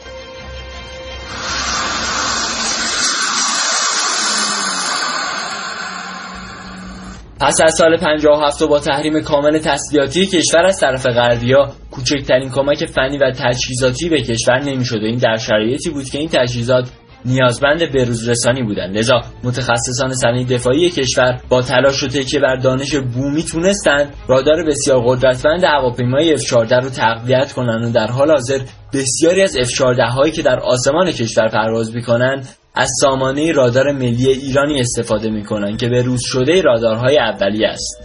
پس 7.40 7.62
از 7.64 7.76
سال 7.78 7.98
57 7.98 8.64
با 8.64 8.80
تحریم 8.80 9.22
کامل 9.22 9.58
تسلیحاتی 9.58 10.26
کشور 10.26 10.66
از 10.66 10.80
طرف 10.80 11.06
غربیا 11.06 11.72
کوچکترین 11.92 12.50
کمک 12.50 12.86
فنی 12.86 13.18
و 13.18 13.32
تجهیزاتی 13.32 14.10
به 14.10 14.22
کشور 14.22 14.60
نمی‌شد 14.64 15.04
و 15.04 15.06
این 15.06 15.18
در 15.18 15.38
شرایطی 15.38 15.90
بود 15.90 16.10
که 16.10 16.18
این 16.18 16.30
تجهیزات 16.30 16.90
نیازمند 17.26 17.92
بروز 17.92 18.30
رسانی 18.30 18.64
بودند 18.64 18.98
لذا 18.98 19.22
متخصصان 19.44 20.14
صنایع 20.14 20.46
دفاعی 20.46 20.90
کشور 20.90 21.40
با 21.50 21.62
تلاش 21.62 22.04
و 22.04 22.08
تکیه 22.08 22.40
بر 22.40 22.56
دانش 22.56 22.96
بومی 22.96 23.44
تونستند 23.44 24.14
رادار 24.28 24.64
بسیار 24.64 25.02
قدرتمند 25.06 25.64
هواپیمای 25.64 26.38
F14 26.38 26.72
رو 26.72 26.90
تقویت 26.90 27.52
کنند 27.52 27.86
و 27.86 27.92
در 27.92 28.08
حال 28.08 28.32
حاضر 28.32 28.60
بسیاری 28.94 29.42
از 29.42 29.58
F14 29.58 30.00
هایی 30.00 30.32
که 30.32 30.42
در 30.42 30.60
آسمان 30.60 31.12
کشور 31.12 31.48
پرواز 31.48 31.96
می‌کنند 31.96 32.48
از 32.76 32.90
سامانه 33.02 33.52
رادار 33.52 33.92
ملی 33.92 34.28
ایرانی 34.28 34.80
استفاده 34.80 35.30
می‌کنند 35.30 35.80
که 35.80 35.88
به 35.88 36.02
روز 36.02 36.22
شده 36.24 36.62
رادارهای 36.62 37.20
اولیه 37.20 37.68
است. 37.68 37.98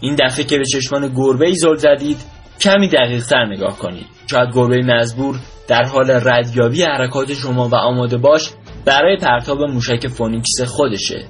این 0.00 0.16
دفعه 0.20 0.44
که 0.44 0.58
به 0.58 0.64
چشمان 0.64 1.12
گربه 1.16 1.46
ای 1.46 1.54
زل 1.54 1.76
زدید 1.76 2.33
کمی 2.60 2.88
دقیق 2.88 3.26
تر 3.26 3.44
نگاه 3.44 3.78
کنید. 3.78 4.06
شاید 4.30 4.54
گربه 4.54 4.82
مزبور 4.82 5.36
در 5.68 5.84
حال 5.84 6.10
ردیابی 6.10 6.82
حرکات 6.82 7.32
شما 7.32 7.68
و 7.68 7.74
آماده 7.74 8.16
باش 8.16 8.50
برای 8.84 9.16
پرتاب 9.16 9.62
موشک 9.62 10.08
فونیکس 10.08 10.60
خودشه. 10.66 11.24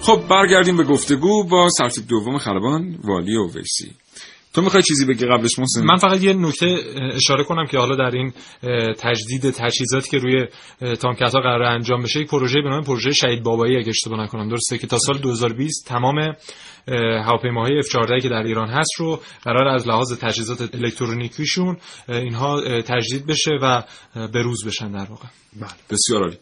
خب 0.00 0.20
برگردیم 0.30 0.76
به 0.76 0.84
گفتگو 0.84 1.44
با 1.44 1.68
سرتیپ 1.68 2.06
دوم 2.08 2.38
خلبان 2.38 2.98
والی 3.04 3.36
اویسی. 3.54 3.96
تو 4.56 4.62
می‌خوای 4.62 4.82
چیزی 4.82 5.06
بگی 5.06 5.26
قبلش 5.26 5.58
محسن؟ 5.58 5.84
من 5.84 5.96
فقط 5.96 6.22
یه 6.22 6.32
نکته 6.32 6.78
اشاره 7.14 7.44
کنم 7.44 7.66
که 7.66 7.78
حالا 7.78 7.96
در 7.96 8.16
این 8.16 8.32
تجدید 8.98 9.50
تجهیزاتی 9.50 10.10
که 10.10 10.18
روی 10.18 10.46
تانکت 10.96 11.34
ها 11.34 11.40
قرار 11.40 11.62
انجام 11.62 12.02
بشه 12.02 12.20
یک 12.20 12.28
پروژه 12.28 12.60
به 12.62 12.68
نام 12.68 12.84
پروژه 12.84 13.12
شهید 13.12 13.42
بابایی 13.42 13.76
اگه 13.76 13.88
اشتباه 13.88 14.20
نکنم. 14.22 14.48
درسته 14.48 14.78
که 14.78 14.86
تا 14.86 14.98
سال 14.98 15.18
2020 15.18 15.86
تمام 15.88 16.34
هواپیماهای 17.24 17.82
F14 17.82 18.22
که 18.22 18.28
در 18.28 18.42
ایران 18.42 18.68
هست 18.68 18.90
رو 18.98 19.20
قرار 19.42 19.68
از 19.68 19.88
لحاظ 19.88 20.18
تجهیزات 20.18 20.74
الکترونیکیشون 20.74 21.76
اینها 22.08 22.80
تجدید 22.82 23.26
بشه 23.26 23.50
و 23.62 23.82
به 24.32 24.42
روز 24.42 24.66
بشن 24.66 24.92
در 24.92 25.10
واقع. 25.10 25.28
بله 25.60 25.70
بسیار 25.90 26.22
عالی. 26.22 26.36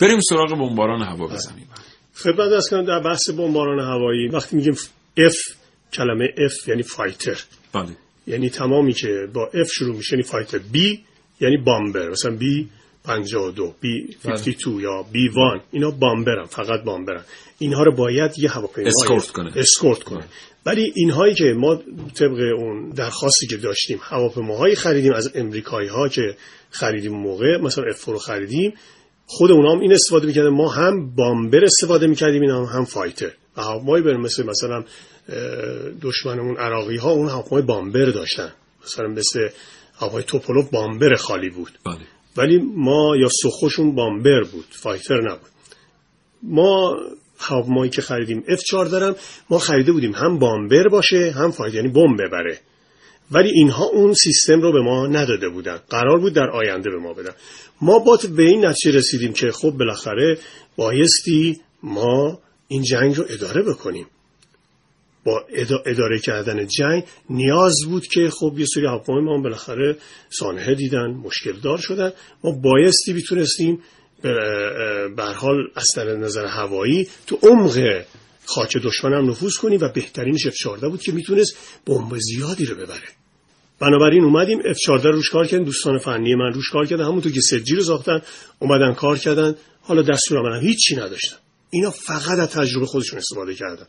بریم 0.00 0.20
سراغ 0.20 0.50
بمباران 0.50 1.02
هوا 1.02 1.26
بزنیم. 1.26 1.68
خدمت 2.16 2.52
از 2.52 2.70
کنم 2.70 2.84
در 2.84 3.00
بحث 3.02 3.30
بمباران 3.30 3.80
هوایی. 3.80 4.28
وقتی 4.28 4.56
میگیم 4.56 4.74
F 5.18 5.55
کلمه 5.92 6.26
F 6.26 6.68
یعنی 6.68 6.82
فایتر. 6.82 7.44
بله. 7.72 7.88
یعنی 8.26 8.50
تمامی 8.50 8.92
که 8.92 9.28
با 9.34 9.50
F 9.54 9.72
شروع 9.72 9.96
میشه 9.96 10.12
یعنی 10.12 10.22
fighter. 10.22 10.58
B 10.58 10.98
یعنی 11.40 11.56
bomber. 11.56 12.10
مثلا 12.10 12.38
B 12.38 12.66
52 13.04 13.74
B 13.82 14.14
52 14.24 14.80
یا 14.80 15.06
B 15.12 15.16
1 15.16 15.62
اینا 15.70 15.90
bomber 15.90 16.36
ن 16.36 16.44
فقط 16.44 16.84
bomber 16.84 17.14
ن. 17.14 17.24
اینها 17.58 17.82
رو 17.82 17.96
باید 17.96 18.38
یه 18.38 18.50
هواپیما 18.50 18.88
اسکورت 18.88 19.26
کنه. 19.26 19.52
اسکورت 19.56 20.02
کنه. 20.02 20.24
ولی 20.66 20.92
اینهایی 20.94 21.34
که 21.34 21.44
ما 21.44 21.76
طبق 22.14 22.38
اون 22.58 22.90
درخواستی 22.90 23.46
که 23.46 23.56
داشتیم 23.56 23.98
هواپیماهایی 24.02 24.74
خریدیم 24.74 25.12
از 25.12 25.30
امریکایی 25.34 25.88
ها 25.88 26.08
که 26.08 26.36
خریدیم 26.70 27.12
موقع 27.12 27.56
مثلا 27.56 27.84
F 27.92 28.04
رو 28.04 28.18
خریدیم 28.18 28.74
خود 29.26 29.50
اونا 29.50 29.72
هم 29.72 29.80
این 29.80 29.92
استفاده 29.92 30.26
می‌کردن. 30.26 30.48
ما 30.48 30.68
هم 30.68 31.14
bomber 31.14 31.64
استفاده 31.64 32.06
می‌کردیم 32.06 32.42
این 32.42 32.50
هم, 32.50 32.64
هم 32.64 32.84
fighter. 32.84 33.32
و 33.56 33.62
هواپیمایی 33.62 34.04
بریم 34.04 34.20
مثل 34.20 34.46
مثلا 34.46 34.84
دشمنمون 36.02 36.56
عراقی 36.56 36.96
ها 36.96 37.10
اون 37.10 37.28
هواپیمای 37.28 37.62
بامبر 37.62 38.04
داشتن. 38.04 38.52
مثلا 38.84 39.08
مثل 39.08 39.48
هواپیمای 39.98 40.24
توپولوف 40.24 40.70
بامبر 40.70 41.14
خالی 41.14 41.50
بود. 41.50 41.72
بله. 41.86 42.06
ولی 42.36 42.58
ما 42.76 43.16
یا 43.16 43.28
سخوشون 43.42 43.94
بامبر 43.94 44.42
بود 44.52 44.66
فایتر 44.70 45.20
نبود. 45.20 45.50
ما 46.42 46.96
هواپیمایی 47.38 47.90
که 47.90 48.02
خریدیم 48.02 48.44
F4 48.48 48.72
دارم 48.72 49.16
ما 49.50 49.58
خریده 49.58 49.92
بودیم 49.92 50.12
هم 50.12 50.38
بامبر 50.38 50.88
باشه 50.88 51.30
هم 51.30 51.50
فایتر 51.50 51.76
یعنی 51.76 51.88
بمب 51.88 52.22
ببره. 52.22 52.58
ولی 53.30 53.50
اینها 53.50 53.84
اون 53.84 54.12
سیستم 54.12 54.60
رو 54.60 54.72
به 54.72 54.80
ما 54.80 55.06
نداده 55.06 55.48
بودن. 55.48 55.78
قرار 55.90 56.18
بود 56.18 56.32
در 56.32 56.50
آینده 56.50 56.90
به 56.90 56.98
ما 56.98 57.12
بدن. 57.12 57.32
ما 57.80 57.98
با 57.98 58.18
به 58.36 58.42
این 58.42 58.64
نتیجه 58.64 58.98
رسیدیم 58.98 59.32
که 59.32 59.50
خب 59.50 59.70
بالاخره 59.70 60.38
بایستی 60.76 61.60
ما 61.82 62.38
این 62.68 62.82
جنگ 62.82 63.16
رو 63.16 63.24
اداره 63.28 63.62
بکنیم. 63.62 64.06
با 65.26 65.44
اداره 65.86 66.18
کردن 66.18 66.66
جنگ 66.66 67.04
نیاز 67.30 67.74
بود 67.88 68.06
که 68.06 68.30
خب 68.30 68.54
یه 68.58 68.66
سری 68.74 68.86
هواپیمای 68.86 69.22
ما 69.22 69.42
بالاخره 69.42 69.96
سانحه 70.30 70.74
دیدن 70.74 71.06
مشکل 71.06 71.60
دار 71.60 71.78
شدن. 71.78 72.12
ما 72.44 72.50
بایستی 72.52 73.12
بیتونستیم 73.12 73.82
به 75.16 75.24
حال 75.36 75.56
از 75.76 75.98
نظر 75.98 76.46
هوایی 76.46 77.08
تو 77.26 77.38
عمق 77.42 78.02
خاک 78.44 78.76
دشمن 78.76 79.12
هم 79.12 79.30
نفوذ 79.30 79.56
کنیم 79.56 79.80
و 79.80 79.88
بهترینش 79.88 80.46
F14 80.46 80.84
بود 80.84 81.02
که 81.02 81.12
می‌تونست 81.12 81.56
بمب 81.86 82.18
زیادی 82.18 82.64
رو 82.64 82.74
ببره. 82.74 83.08
بنابراین 83.80 84.24
اومدیم 84.24 84.62
F14 84.62 85.04
روش 85.04 85.30
کار 85.30 85.46
کردن 85.46 85.64
دوستان 85.64 85.98
فنی 85.98 86.34
من 86.34 86.52
روش 86.52 86.70
کار 86.70 86.86
کردن 86.86 87.04
همونطور 87.04 87.32
که 87.32 87.40
سجی 87.40 87.74
رو 87.74 87.82
ساختن 87.82 88.22
اومدن 88.58 88.94
کار 88.94 89.18
کردن. 89.18 89.54
حالا 89.80 90.02
دستور 90.02 90.38
عمل 90.38 90.60
هیچی 90.60 90.96
نداشتن. 90.96 91.36
اینا 91.70 91.90
فقط 91.90 92.38
از 92.38 92.48
تجربه 92.48 92.86
خودشون 92.86 93.18
استفاده 93.18 93.54
کردن. 93.54 93.86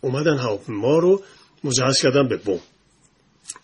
اومدن 0.00 0.38
هواپیما 0.38 0.98
رو 0.98 1.22
مجهز 1.64 1.98
کردن 2.02 2.28
به 2.28 2.36
بمب. 2.36 2.60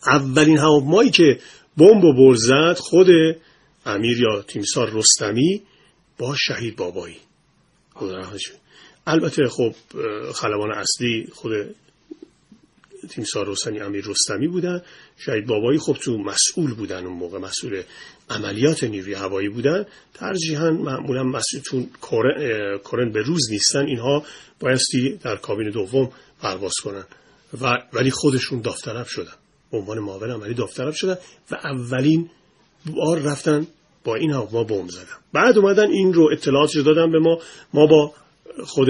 اولین 0.07 0.59
هواپیمایی 0.59 1.11
که 1.11 1.39
بمب 1.76 2.05
و 2.05 2.12
برزد 2.12 2.78
خود 2.78 3.07
امیر 3.87 4.22
یا 4.22 4.43
تیمسار 4.43 4.91
رستمی 4.91 5.62
با 6.18 6.35
شهید 6.37 6.76
بابایی. 6.76 7.16
البته 9.07 9.49
خب 9.49 9.74
خلبان 10.35 10.72
اصلی 10.72 11.28
خود 11.33 11.53
تیمسار 13.11 13.49
رستمی 13.49 13.81
امیر 13.81 14.05
رستمی 14.07 14.49
بودن. 14.49 14.83
شهید 15.19 15.47
بابایی 15.47 15.79
خب 15.79 15.93
تو 15.93 16.19
مسئول 16.19 16.75
بودن 16.75 17.07
اون 17.07 17.19
موقع 17.19 17.39
مسئول 17.39 17.83
عملیات 18.31 18.85
نیروی 18.85 19.15
هوایی 19.15 19.49
بودن. 19.49 19.87
ترجیحاً 20.15 20.71
معمولا 20.71 21.23
مسئول 21.23 21.63
چون 21.63 21.91
کرن 22.91 23.13
به 23.13 23.23
روز 23.23 23.51
نیستن. 23.51 23.87
اینها 23.87 24.25
بایستی 24.61 25.19
در 25.23 25.37
کابین 25.37 25.71
دوم 25.71 26.11
پرواز 26.43 26.75
کنن. 26.85 27.05
و 27.61 27.79
ولی 27.93 28.11
خودشون 28.11 28.61
داوطلب 28.61 29.07
شدن. 29.07 29.33
به 29.71 29.79
عنوان 29.79 29.99
معاون 29.99 30.31
عملی 30.31 30.55
داوطلب 30.55 30.95
شدن 30.95 31.17
و 31.51 31.55
اولین 31.55 32.31
بار 32.87 33.19
رفتن 33.19 33.67
با 34.05 34.15
این 34.15 34.31
هواپیما 34.31 34.65
بمب 34.65 34.89
زدن. 34.91 35.17
بعد 35.33 35.59
اومدن 35.59 35.91
این 35.91 36.13
رو 36.13 36.29
اطلاعات 36.33 36.77
دادن 36.77 37.13
به 37.13 37.19
ما. 37.19 37.39
ما 37.75 37.87
با 37.87 38.15
خود 38.65 38.89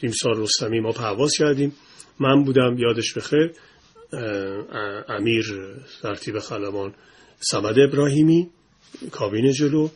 تیمسار 0.00 0.36
رستمی 0.36 0.80
ما 0.80 0.92
پرواز 0.92 1.32
کردیم. 1.38 1.72
من 2.20 2.44
بودم 2.44 2.78
یادش 2.78 3.14
بخیر 3.14 3.52
امیر 5.08 5.44
ترتیب 6.02 6.38
خلبان 6.38 6.94
سمد 7.40 7.78
ابراهیمی 7.78 8.50
کابین 9.10 9.52
جلو 9.52 9.88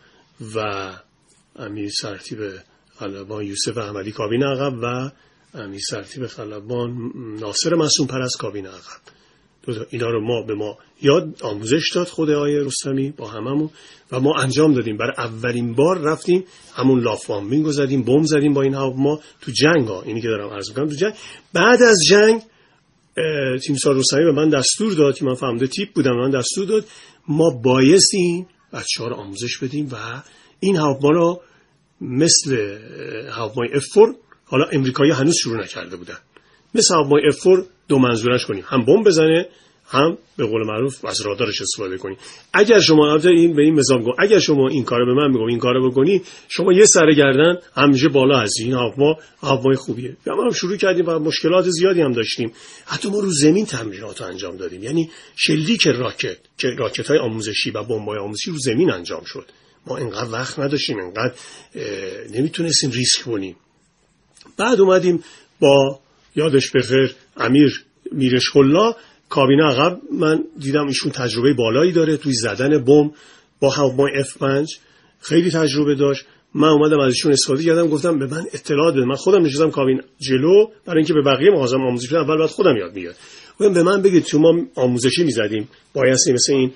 و 0.55 0.91
امیر 1.57 1.91
سرتیب 2.01 2.39
خلبان 2.99 3.45
یوسف 3.45 3.79
احمدی 3.79 4.13
کابین 4.13 4.43
عقب 4.43 4.79
و 4.83 5.11
امیر 5.55 5.81
سرتیب 5.91 6.27
خلبان 6.27 7.13
ناصر 7.41 7.75
مسون 7.75 8.07
پر 8.07 8.23
از 8.23 8.37
کابین 8.39 8.67
عقب. 8.67 9.20
اینا 9.91 10.11
رو 10.11 10.27
ما 10.27 10.43
به 10.43 10.55
ما 10.55 10.79
یاد 11.03 11.43
آموزش 11.43 11.91
داد 11.95 12.07
خود 12.07 12.31
آیه 12.31 12.61
رستمی 12.61 13.11
با 13.11 13.29
هممون 13.29 13.71
و 14.13 14.21
ما 14.21 14.35
انجام 14.39 14.75
دادیم. 14.75 14.97
برای 14.97 15.15
اولین 15.19 15.75
بار 15.75 15.99
رفتیم 15.99 16.45
همون 16.75 17.01
لافوامبینگ 17.01 17.65
رو 17.65 17.73
زدیم 17.73 18.03
بم 18.03 18.23
زدیم 18.23 18.55
با 18.55 18.63
این 18.63 18.77
ما 18.79 19.21
تو 19.41 19.51
جنگ 19.51 19.89
ها 19.89 20.03
اینی 20.03 20.21
که 20.21 20.29
دارم 20.29 20.51
عرض 20.51 20.69
می‌کنم 20.69 20.89
تو 20.89 20.95
جنگ. 20.95 21.15
بعد 21.53 21.83
از 21.83 21.99
جنگ 22.09 22.43
تیمسار 23.63 23.97
رستمی 23.97 24.25
به 24.25 24.33
من 24.33 24.49
دستور 24.49 24.93
داد 24.93 25.17
که 25.17 25.25
من 25.25 25.35
فهمده 25.35 25.67
تیپ 25.67 25.93
بودم 25.93 26.17
من 26.17 26.31
دستور 26.31 26.67
داد 26.67 26.85
ما 27.29 27.51
بایستیم 27.51 28.47
بچه 28.73 29.03
ها 29.03 29.09
رو 29.09 29.17
آموزش 29.17 29.59
بدیم 29.59 29.89
و 29.93 30.23
این 30.61 30.77
هواپیما 30.77 31.11
رو 31.11 31.41
مثل 32.01 32.79
هواپیمای 33.31 33.69
افور 33.75 34.15
حالا 34.45 34.65
امریکایی 34.73 35.13
هنوز 35.13 35.37
شروع 35.37 35.63
نکرده 35.63 35.97
بودن. 35.97 36.19
مثل 36.75 36.95
هواپیمای 36.95 37.23
افور 37.29 37.65
دو 37.89 37.99
منظورش 37.99 38.47
کنیم. 38.47 38.65
هم 38.67 38.85
بمب 38.85 39.07
بزنه 39.07 39.47
هم 39.93 40.19
به 40.37 40.47
قول 40.47 40.67
معروف 40.67 41.05
از 41.05 41.21
رادارش 41.21 41.61
استفاده 41.63 41.99
کنی 41.99 42.17
اگر 42.53 42.81
شما 42.81 43.17
این 43.17 43.57
به 43.57 43.63
این 43.63 43.75
مثال 43.75 44.05
اگر 44.19 44.39
شما 44.39 44.69
این 44.69 44.85
کارو 44.85 45.07
به 45.07 45.15
من 45.15 45.31
میگم 45.31 45.45
این 45.45 45.59
کارو 45.59 45.91
بکنی 45.91 46.23
شما 46.49 46.73
یه 46.73 46.85
سر 46.85 47.13
گردن 47.13 47.59
همیشه 47.77 48.09
بالا 48.09 48.39
هستی. 48.39 48.65
این 48.65 48.73
هواپیما 48.73 49.17
هواپیمای 49.43 49.77
خوبیه. 49.77 50.17
ما 50.27 50.45
هم 50.45 50.51
شروع 50.51 50.77
کردیم 50.77 51.09
و 51.09 51.19
مشکلات 51.19 51.69
زیادی 51.69 52.01
هم 52.01 52.13
داشتیم. 52.13 52.53
حتی 52.87 53.11
ما 53.11 53.21
رو 53.21 53.31
زمین 53.31 53.67
تمرینات 53.67 54.23
انجام 54.23 54.57
دادیم. 54.57 54.83
یعنی 54.83 55.11
شلیک 55.37 55.87
راکت 55.87 56.39
که 56.59 56.69
راکت 56.79 57.07
های 57.07 57.19
آموزشی 57.19 57.71
و 57.71 57.83
بمبای 57.83 58.19
آموزشی 58.19 58.51
رو 58.51 58.59
زمین 58.59 58.91
انجام 58.91 59.23
شد. 59.27 59.45
ما 59.87 59.97
اینقدر 59.97 60.33
وقت 60.33 60.59
نداشتیم 60.59 60.99
اینقدر 60.99 61.35
نمی‌تونستیم 62.35 62.91
ریسک 62.91 63.23
کنیم. 63.23 63.57
بعد 64.57 64.81
اومدیم 64.81 65.25
با 65.61 66.01
یادش 66.37 66.71
بخیر 66.71 67.15
امیر 67.37 67.85
میرش 68.13 68.45
کابینه 69.29 69.65
عقب 69.65 70.01
من 70.13 70.45
دیدم 70.59 70.87
ایشون 70.87 71.13
تجربه 71.13 71.55
بالایی 71.55 71.93
داره 71.93 72.17
توی 72.17 72.33
زدن 72.33 72.85
بم 72.85 73.11
با 73.61 73.71
هواپیمای 73.71 74.25
F5 74.25 74.75
خیلی 75.21 75.51
تجربه 75.51 75.95
داشت. 75.95 76.25
من 76.55 76.69
اومدم 76.69 77.01
ازشون 77.01 77.33
استفاده 77.33 77.65
کردم 77.65 77.89
گفتم 77.89 78.19
به 78.19 78.27
من 78.27 78.45
اطلاع 78.55 78.93
بده. 78.93 79.05
من 79.05 79.15
خودم 79.15 79.43
نشستم 79.43 79.71
کابین 79.71 80.03
جلو 80.19 80.67
برای 80.87 80.99
اینکه 80.99 81.15
به 81.15 81.23
بقیه 81.23 81.51
مغازم 81.51 81.81
آموزش 81.81 82.09
بدم. 82.09 82.21
اول 82.21 82.39
بعد 82.39 82.49
خودم 82.49 82.77
یاد 82.77 82.95
میاد 82.95 83.15
گفتم 83.61 83.73
به 83.75 83.83
من 83.83 84.03
بگید 84.03 84.25
تو 84.25 84.67
آموزشی 84.75 85.25
می‌زدیم. 85.25 85.69
بایستی 85.95 86.33
مثل 86.33 86.53
این 86.53 86.73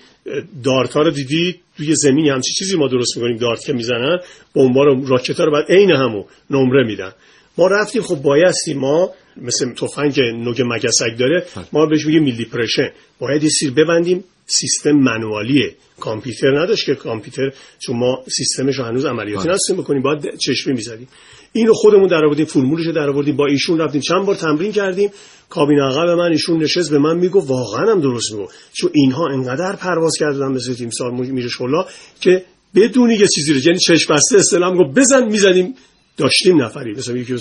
دارت 0.64 0.92
ها 0.92 1.02
رو 1.02 1.11
دیدی؟ 1.11 1.61
توی 1.76 1.94
زمین 1.94 2.28
همچی 2.28 2.52
چیزی 2.52 2.76
ما 2.76 2.88
درست 2.88 3.16
می‌کنیم. 3.16 3.36
دارت 3.36 3.64
که 3.64 3.72
می‌زنن 3.72 4.18
بمبا 4.55 4.84
رو 4.84 5.07
راکت 5.07 5.40
رو 5.40 5.52
بعد 5.52 5.64
عین 5.68 5.90
همو 5.90 6.24
نمره 6.50 6.86
میدن. 6.86 7.12
ما 7.59 7.66
رفتیم 7.66 8.02
خب 8.02 8.22
بایستی 8.22 8.74
ما 8.74 9.11
مثل 9.37 9.74
تفنگ 9.74 10.20
نوک 10.20 10.61
مگسک 10.61 11.18
داره 11.18 11.47
ما 11.72 11.87
بهش 11.87 12.07
میگیم 12.07 12.22
میلی 12.22 12.45
پرشن 12.45 12.91
باید 13.18 13.43
یه 13.43 13.49
سیر 13.49 13.70
ببندیم 13.70 14.24
سیستم 14.47 14.93
منوالیه. 14.93 15.74
کامپیوتر 16.01 16.62
نداشت 16.62 16.87
که 16.87 16.95
کامپیوتر 16.95 17.53
چون 17.78 17.97
ما 17.97 18.24
سیستمش 18.37 18.78
رو 18.78 18.85
هنوز 18.85 19.05
عملیاتی 19.05 19.49
نستیم 19.49 19.76
بکنیم 19.76 20.03
باید 20.03 20.37
چشمی 20.37 20.72
می‌زدیم. 20.72 21.09
اینو 21.53 21.72
خودمون 21.74 22.09
در 22.09 22.24
آوردیم 22.24 22.45
فرمولش 22.45 22.87
در 22.87 23.11
آوردیم 23.11 23.37
با 23.37 23.47
ایشون 23.47 23.78
رفتیم 23.78 24.01
چند 24.01 24.26
بار 24.26 24.35
تمرین 24.35 24.72
کردیم. 24.72 25.11
کابین 25.49 25.80
عقب 25.80 26.09
من 26.09 26.30
ایشون 26.30 26.62
نشست 26.62 26.91
به 26.91 26.99
من 26.99 27.16
میگو 27.16 27.47
واقعا 27.47 27.91
هم 27.91 28.01
درست 28.01 28.32
میگو 28.32 28.49
چون 28.72 28.91
اینها 28.95 29.28
انقدر 29.28 29.76
پرواز 29.76 30.16
کردن 30.18 30.47
مثل 30.47 30.74
تیم 30.74 30.91
سال 30.91 31.12
میره 31.12 31.49
شلا 31.49 31.87
که 32.20 32.45
بدونی 32.74 33.14
یه 33.14 33.26
چیزی 33.26 33.53
رو 33.53 33.59
یعنی 33.59 33.78
چشم 33.78 34.14
بسته 34.14 34.37
استلام 34.37 34.76
گفت 34.76 34.99
بزن 34.99 35.24
می‌زدیم 35.24 35.74
داشتیم 36.16 36.62
نفری 36.62 36.93
مثلا 36.93 37.16
یکی 37.16 37.35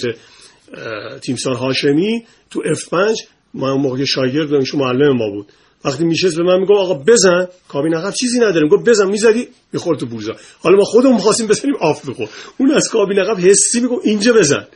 تیمسار 1.22 1.56
هاشمی 1.56 2.24
تو 2.50 2.62
F5 2.76 3.24
ما 3.54 3.78
موقع 3.78 4.06
شاگرد 4.06 4.54
ایشون 4.54 4.80
معلم 4.80 5.18
ما 5.18 5.30
بود. 5.30 5.48
وقتی 5.86 6.06
میشست 6.06 6.38
به 6.38 6.44
من 6.44 6.60
میگه 6.60 6.74
آقا 6.74 6.94
بزن. 6.94 7.48
کابین 7.68 7.94
عقب 7.94 8.14
چیزی 8.14 8.40
نداریم 8.40 8.70
گفت 8.70 8.90
بزن. 8.90 9.08
می‌زدی 9.08 9.48
می‌خورد 9.74 10.00
تو 10.00 10.06
bullseye 10.06 10.36
حالا 10.60 10.78
ما 10.78 10.84
خودمون 10.84 11.16
می‌خواستیم 11.16 11.48
بزنیم 11.48 11.76
off 11.80 12.10
بخور 12.10 12.30
اون 12.58 12.72
از 12.72 12.90
کابین 12.90 13.20
عقب 13.20 13.40
حسی 13.40 13.80
میگه 13.80 13.96
اینجا 14.04 14.34
بزن. 14.34 14.68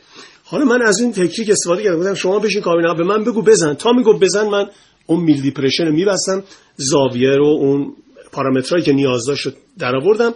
حالا 0.44 0.64
من 0.64 0.82
از 0.82 1.00
این 1.00 1.12
تکنیک 1.12 1.50
استفاده 1.50 1.82
کردم. 1.82 1.98
گفتم 1.98 2.14
شما 2.14 2.38
بشین 2.38 2.62
کابین 2.62 2.86
عقب 2.86 2.96
به 2.96 3.04
من 3.04 3.24
بگو 3.24 3.42
بزن. 3.42 3.74
تا 3.74 3.92
میگه 3.92 4.18
بزن 4.18 4.48
من 4.48 4.66
اون 5.06 5.20
mil 5.20 5.42
depression 5.42 5.84
رو 5.84 5.92
میبستم. 5.92 6.44
زاویه 6.76 7.30
رو 7.30 7.46
اون 7.46 7.96
پارامترایی 8.32 8.84
که 8.84 8.92
نیاز 8.92 9.26
داشت 9.26 9.48
در 9.78 9.96
آوردم 9.96 10.34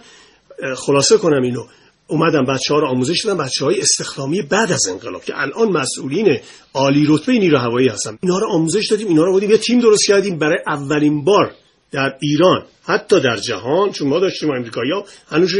خلاصه 0.77 1.17
کنم 1.17 1.43
اینو. 1.43 1.65
اومدم 2.13 2.45
بچه 2.45 2.75
ها 2.75 2.81
رو 2.81 2.87
آموزش 2.87 3.25
دادم. 3.25 3.45
بچه 3.45 3.65
های 3.65 3.81
استخدامی 3.81 4.43
بعد 4.43 4.73
از 4.73 4.87
انقلاب 4.89 5.25
که 5.25 5.33
الان 5.37 5.69
مسئولین 5.69 6.39
عالی 6.75 7.07
رتبه 7.09 7.33
نیرو 7.33 7.59
هوایی 7.59 7.89
هستن. 7.89 8.19
اینا 8.23 8.39
رو 8.39 8.49
آموزش 8.51 8.87
دادیم 8.91 9.09
اینا 9.09 9.25
رو 9.25 9.33
بودیم. 9.33 9.51
یه 9.51 9.59
تیم 9.59 9.81
درست 9.81 10.07
کردیم 10.07 10.39
برای 10.39 10.59
اولین 10.67 11.25
بار 11.25 11.55
در 11.91 12.15
ایران. 12.23 12.65
حتی 12.83 13.21
در 13.21 13.37
جهان 13.37 13.93
چون 13.93 14.09
ما 14.09 14.19
داشتیم 14.19 14.51
امریکایی‌ها 14.51 15.05
هنوز 15.29 15.55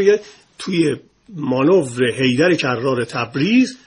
توی 0.59 0.95
مانور 1.29 2.03
هیدر 2.03 2.53
کرار 2.53 3.05
تبریز 3.05 3.77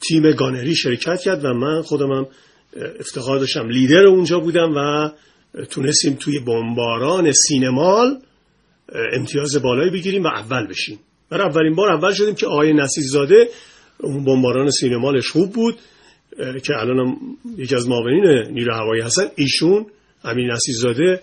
تیم 0.00 0.32
گانری 0.32 0.76
شرکت 0.76 1.20
کرد 1.20 1.44
و 1.44 1.54
من 1.54 1.82
خودم 1.82 2.12
هم 2.12 2.26
افتخار 3.00 3.38
داشتم. 3.38 3.68
لیدر 3.68 4.06
اونجا 4.06 4.40
بودم 4.40 4.74
و 4.76 5.10
تونستیم 5.64 6.14
توی 6.14 6.38
بمباران 6.38 7.32
سینمال 7.32 8.18
امتیاز 9.12 9.56
بالایی 9.62 9.90
بگیریم 9.90 10.24
و 10.24 10.26
اول 10.26 10.66
بشیم. 10.66 10.98
برای 11.30 11.46
اولین 11.46 11.74
بار 11.74 11.90
اول 11.90 12.12
شدیم 12.12 12.34
که 12.34 12.46
آقای 12.46 12.72
نصیرزاده 12.72 13.48
اون 14.00 14.24
بمباران 14.24 14.70
سینمالش 14.70 15.30
خوب 15.30 15.52
بود 15.52 15.78
که 16.38 16.72
الان 16.76 17.16
یکی 17.56 17.74
از 17.74 17.88
معاونین 17.88 18.52
نیرو 18.52 18.74
هوایی 18.74 19.02
هستن. 19.02 19.24
ایشون 19.36 19.86
امین 20.24 20.50
نصیرزاده 20.50 21.20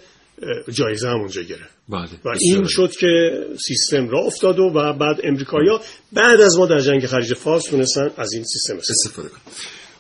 جایزه 0.74 1.10
هم 1.10 1.20
اونجا 1.20 1.42
گرفت. 1.42 1.76
بله. 1.90 2.10
و 2.26 2.30
این 2.40 2.66
شد 2.68 2.92
که 2.92 3.32
سیستم 3.68 4.10
را 4.10 4.20
افتاد 4.20 4.60
و 4.60 4.70
بعد 4.70 5.20
امریکایا 5.24 5.82
بعد 6.14 6.42
از 6.42 6.58
ما 6.58 6.66
در 6.66 6.80
جنگ 6.80 7.06
خلیج 7.06 7.34
فارس 7.34 7.64
تونستن 7.64 8.10
از 8.18 8.34
این 8.34 8.44
سیستم 8.44 8.78
استفاده 8.78 9.30
کنن. 9.30 9.42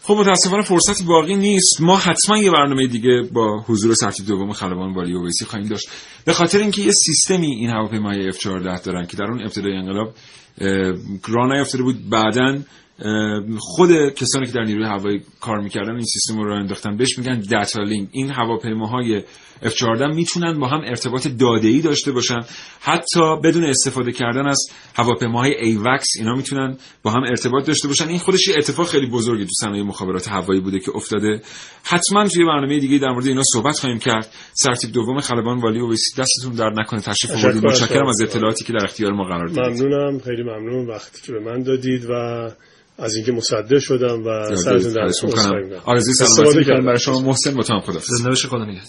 خب 0.07 0.13
متاسفانه 0.13 0.63
فرصتی 0.63 1.03
باقی 1.03 1.35
نیست. 1.35 1.81
ما 1.81 1.97
حتما 1.97 2.37
یه 2.37 2.51
برنامه 2.51 2.87
دیگه 2.87 3.21
با 3.33 3.63
حضور 3.67 3.93
سرتیپ 3.93 4.27
دوم 4.27 4.51
خلبان 4.51 4.93
والی 4.93 5.13
اویسی 5.13 5.45
خواهیم 5.45 5.67
داشت. 5.67 5.89
به 6.25 6.33
خاطر 6.33 6.59
اینکه 6.59 6.81
یه 6.81 6.91
سیستمی 6.91 7.47
این 7.47 7.69
هواپیمای 7.69 8.31
F14 8.31 8.81
دارن 8.85 9.05
که 9.05 9.17
در 9.17 9.23
اون 9.23 9.41
ابتدای 9.41 9.77
انقلاب 9.77 10.13
راه 11.27 11.53
نیافتاده 11.53 11.83
بود. 11.83 12.09
بعداً 12.09 12.57
خود 13.59 14.09
کسانی 14.09 14.45
که 14.45 14.51
در 14.51 14.63
نیروی 14.63 14.85
هوایی 14.85 15.21
کار 15.41 15.59
می‌کردن 15.59 15.91
این 15.91 16.05
سیستم 16.05 16.37
رو 16.37 16.53
انداختن 16.53 16.97
بهش 16.97 17.17
میگن 17.17 17.39
data 17.39 17.83
link. 17.83 18.09
این 18.11 18.31
هواپیماهای 18.31 19.23
F14 19.63 20.15
می‌تونن 20.15 20.59
با 20.59 20.67
هم 20.67 20.81
ارتباط 20.85 21.27
داده 21.27 21.67
ای 21.67 21.81
داشته 21.81 22.11
باشن. 22.11 22.39
حتی 22.81 23.21
بدون 23.43 23.63
استفاده 23.63 24.11
کردن 24.11 24.47
از 24.47 24.67
هواپیماهای 24.95 25.55
AWACS 25.55 26.07
اینا 26.19 26.35
می‌تونن 26.35 26.77
با 27.03 27.11
هم 27.11 27.23
ارتباط 27.23 27.65
داشته 27.65 27.87
باشن. 27.87 28.07
این 28.07 28.19
خودش 28.19 28.47
یه 28.47 28.55
اتفاق 28.57 28.87
خیلی 28.87 29.09
بزرگی 29.09 29.45
تو 29.45 29.51
صنایع 29.59 29.83
مخابرات 29.83 30.27
هوایی 30.27 30.61
بوده 30.61 30.79
که 30.79 30.91
افتاده. 30.95 31.41
حتما 31.83 32.27
توی 32.27 32.45
برنامه 32.45 32.79
دیگه 32.79 32.97
در 32.97 33.09
مورد 33.09 33.27
اینا 33.27 33.43
صحبت 33.53 33.79
خواهیم 33.79 33.99
کرد. 33.99 34.27
سرتیپ 34.53 34.91
دوم 34.91 35.19
خلبان 35.19 35.61
والی 35.61 35.79
و 35.79 35.91
دستتون 35.93 36.55
درد 36.57 36.69
نکنه. 36.69 37.01
تشریف 37.01 37.31
آوردید. 37.43 37.65
متشکرم 37.65 38.07
از 38.07 38.21
اطلاعاتی 38.21 38.63
که 38.65 38.73
در 38.73 38.83
اختیار 38.83 39.13
ما 39.13 39.23
قرار 39.23 39.47
دادید. 39.47 39.83
ممنونم. 39.83 40.19
خیلی 40.19 40.43
ممنون. 40.43 40.87
وقتی 40.87 41.21
که 41.21 41.31
به 41.31 41.39
من 41.39 41.63
دادید 41.63 42.05
و 42.09 42.49
از 42.97 43.15
اینکه 43.15 43.31
مصدق 43.31 43.79
شدم 43.79 44.23
و 44.25 44.55
سرتون 44.55 44.93
در 44.93 45.09
آرزوی 45.85 46.13
سلامتی 46.13 46.57
می‌کنم 46.57 46.85
برای 46.85 46.99
شما. 46.99 47.19
محسن 47.19 47.53
متهم 47.53 47.79
خدا 47.79 47.99
زنده 47.99 48.29
بشه 48.31 48.47
خدا 48.47 48.65
نگهدار 48.65 48.85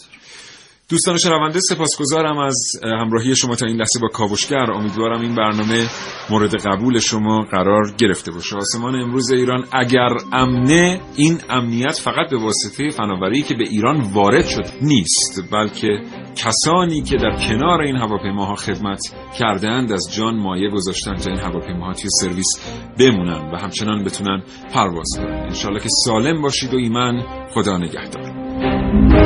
دوستان 0.89 1.17
شنونده 1.17 1.61
سپاسگزارم 1.61 2.39
از 2.39 2.57
همراهی 2.83 3.37
شما 3.37 3.55
تا 3.55 3.67
این 3.67 3.77
لحظه 3.77 4.01
با 4.01 4.09
کاوشگر. 4.09 4.71
امیدوارم 4.71 5.21
این 5.21 5.35
برنامه 5.35 5.87
مورد 6.31 6.55
قبول 6.55 6.99
شما 6.99 7.47
قرار 7.51 7.93
گرفته 7.99 8.33
باشه. 8.33 8.57
آسمان 8.57 9.01
امروز 9.01 9.31
ایران 9.31 9.65
اگر 9.73 10.09
امنه 10.33 11.01
این 11.17 11.39
امنیت 11.51 11.93
فقط 11.93 12.31
به 12.31 12.37
واسطه 12.37 12.91
فناوری 12.91 13.43
که 13.43 13.55
به 13.55 13.65
ایران 13.65 14.01
وارد 14.01 14.47
شد 14.47 14.67
نیست 14.83 15.43
بلکه 15.53 15.89
کسانی 16.37 17.03
که 17.03 17.17
در 17.17 17.37
کنار 17.49 17.83
این 17.83 17.97
هواپیماها 17.97 18.55
خدمت 18.55 19.01
کردهاند 19.39 19.93
از 19.93 20.09
جان 20.17 20.37
مایه 20.37 20.71
گذاشتن 20.71 21.15
تا 21.15 21.31
این 21.31 21.41
هواپیماها 21.41 21.93
توی 21.93 22.11
سرویس 22.21 22.61
بمونن 22.99 23.51
و 23.53 23.57
همچنان 23.57 24.05
بتونن 24.05 24.43
پرواز 24.75 25.09
کنن. 25.17 25.47
انشالله 25.49 25.81
که 25.81 25.89
سالم 26.05 26.43
باشید 26.43 26.75
و 26.75 26.77
ایمن 26.77 27.23
خدا 27.55 27.79
نگهدار. 27.79 29.26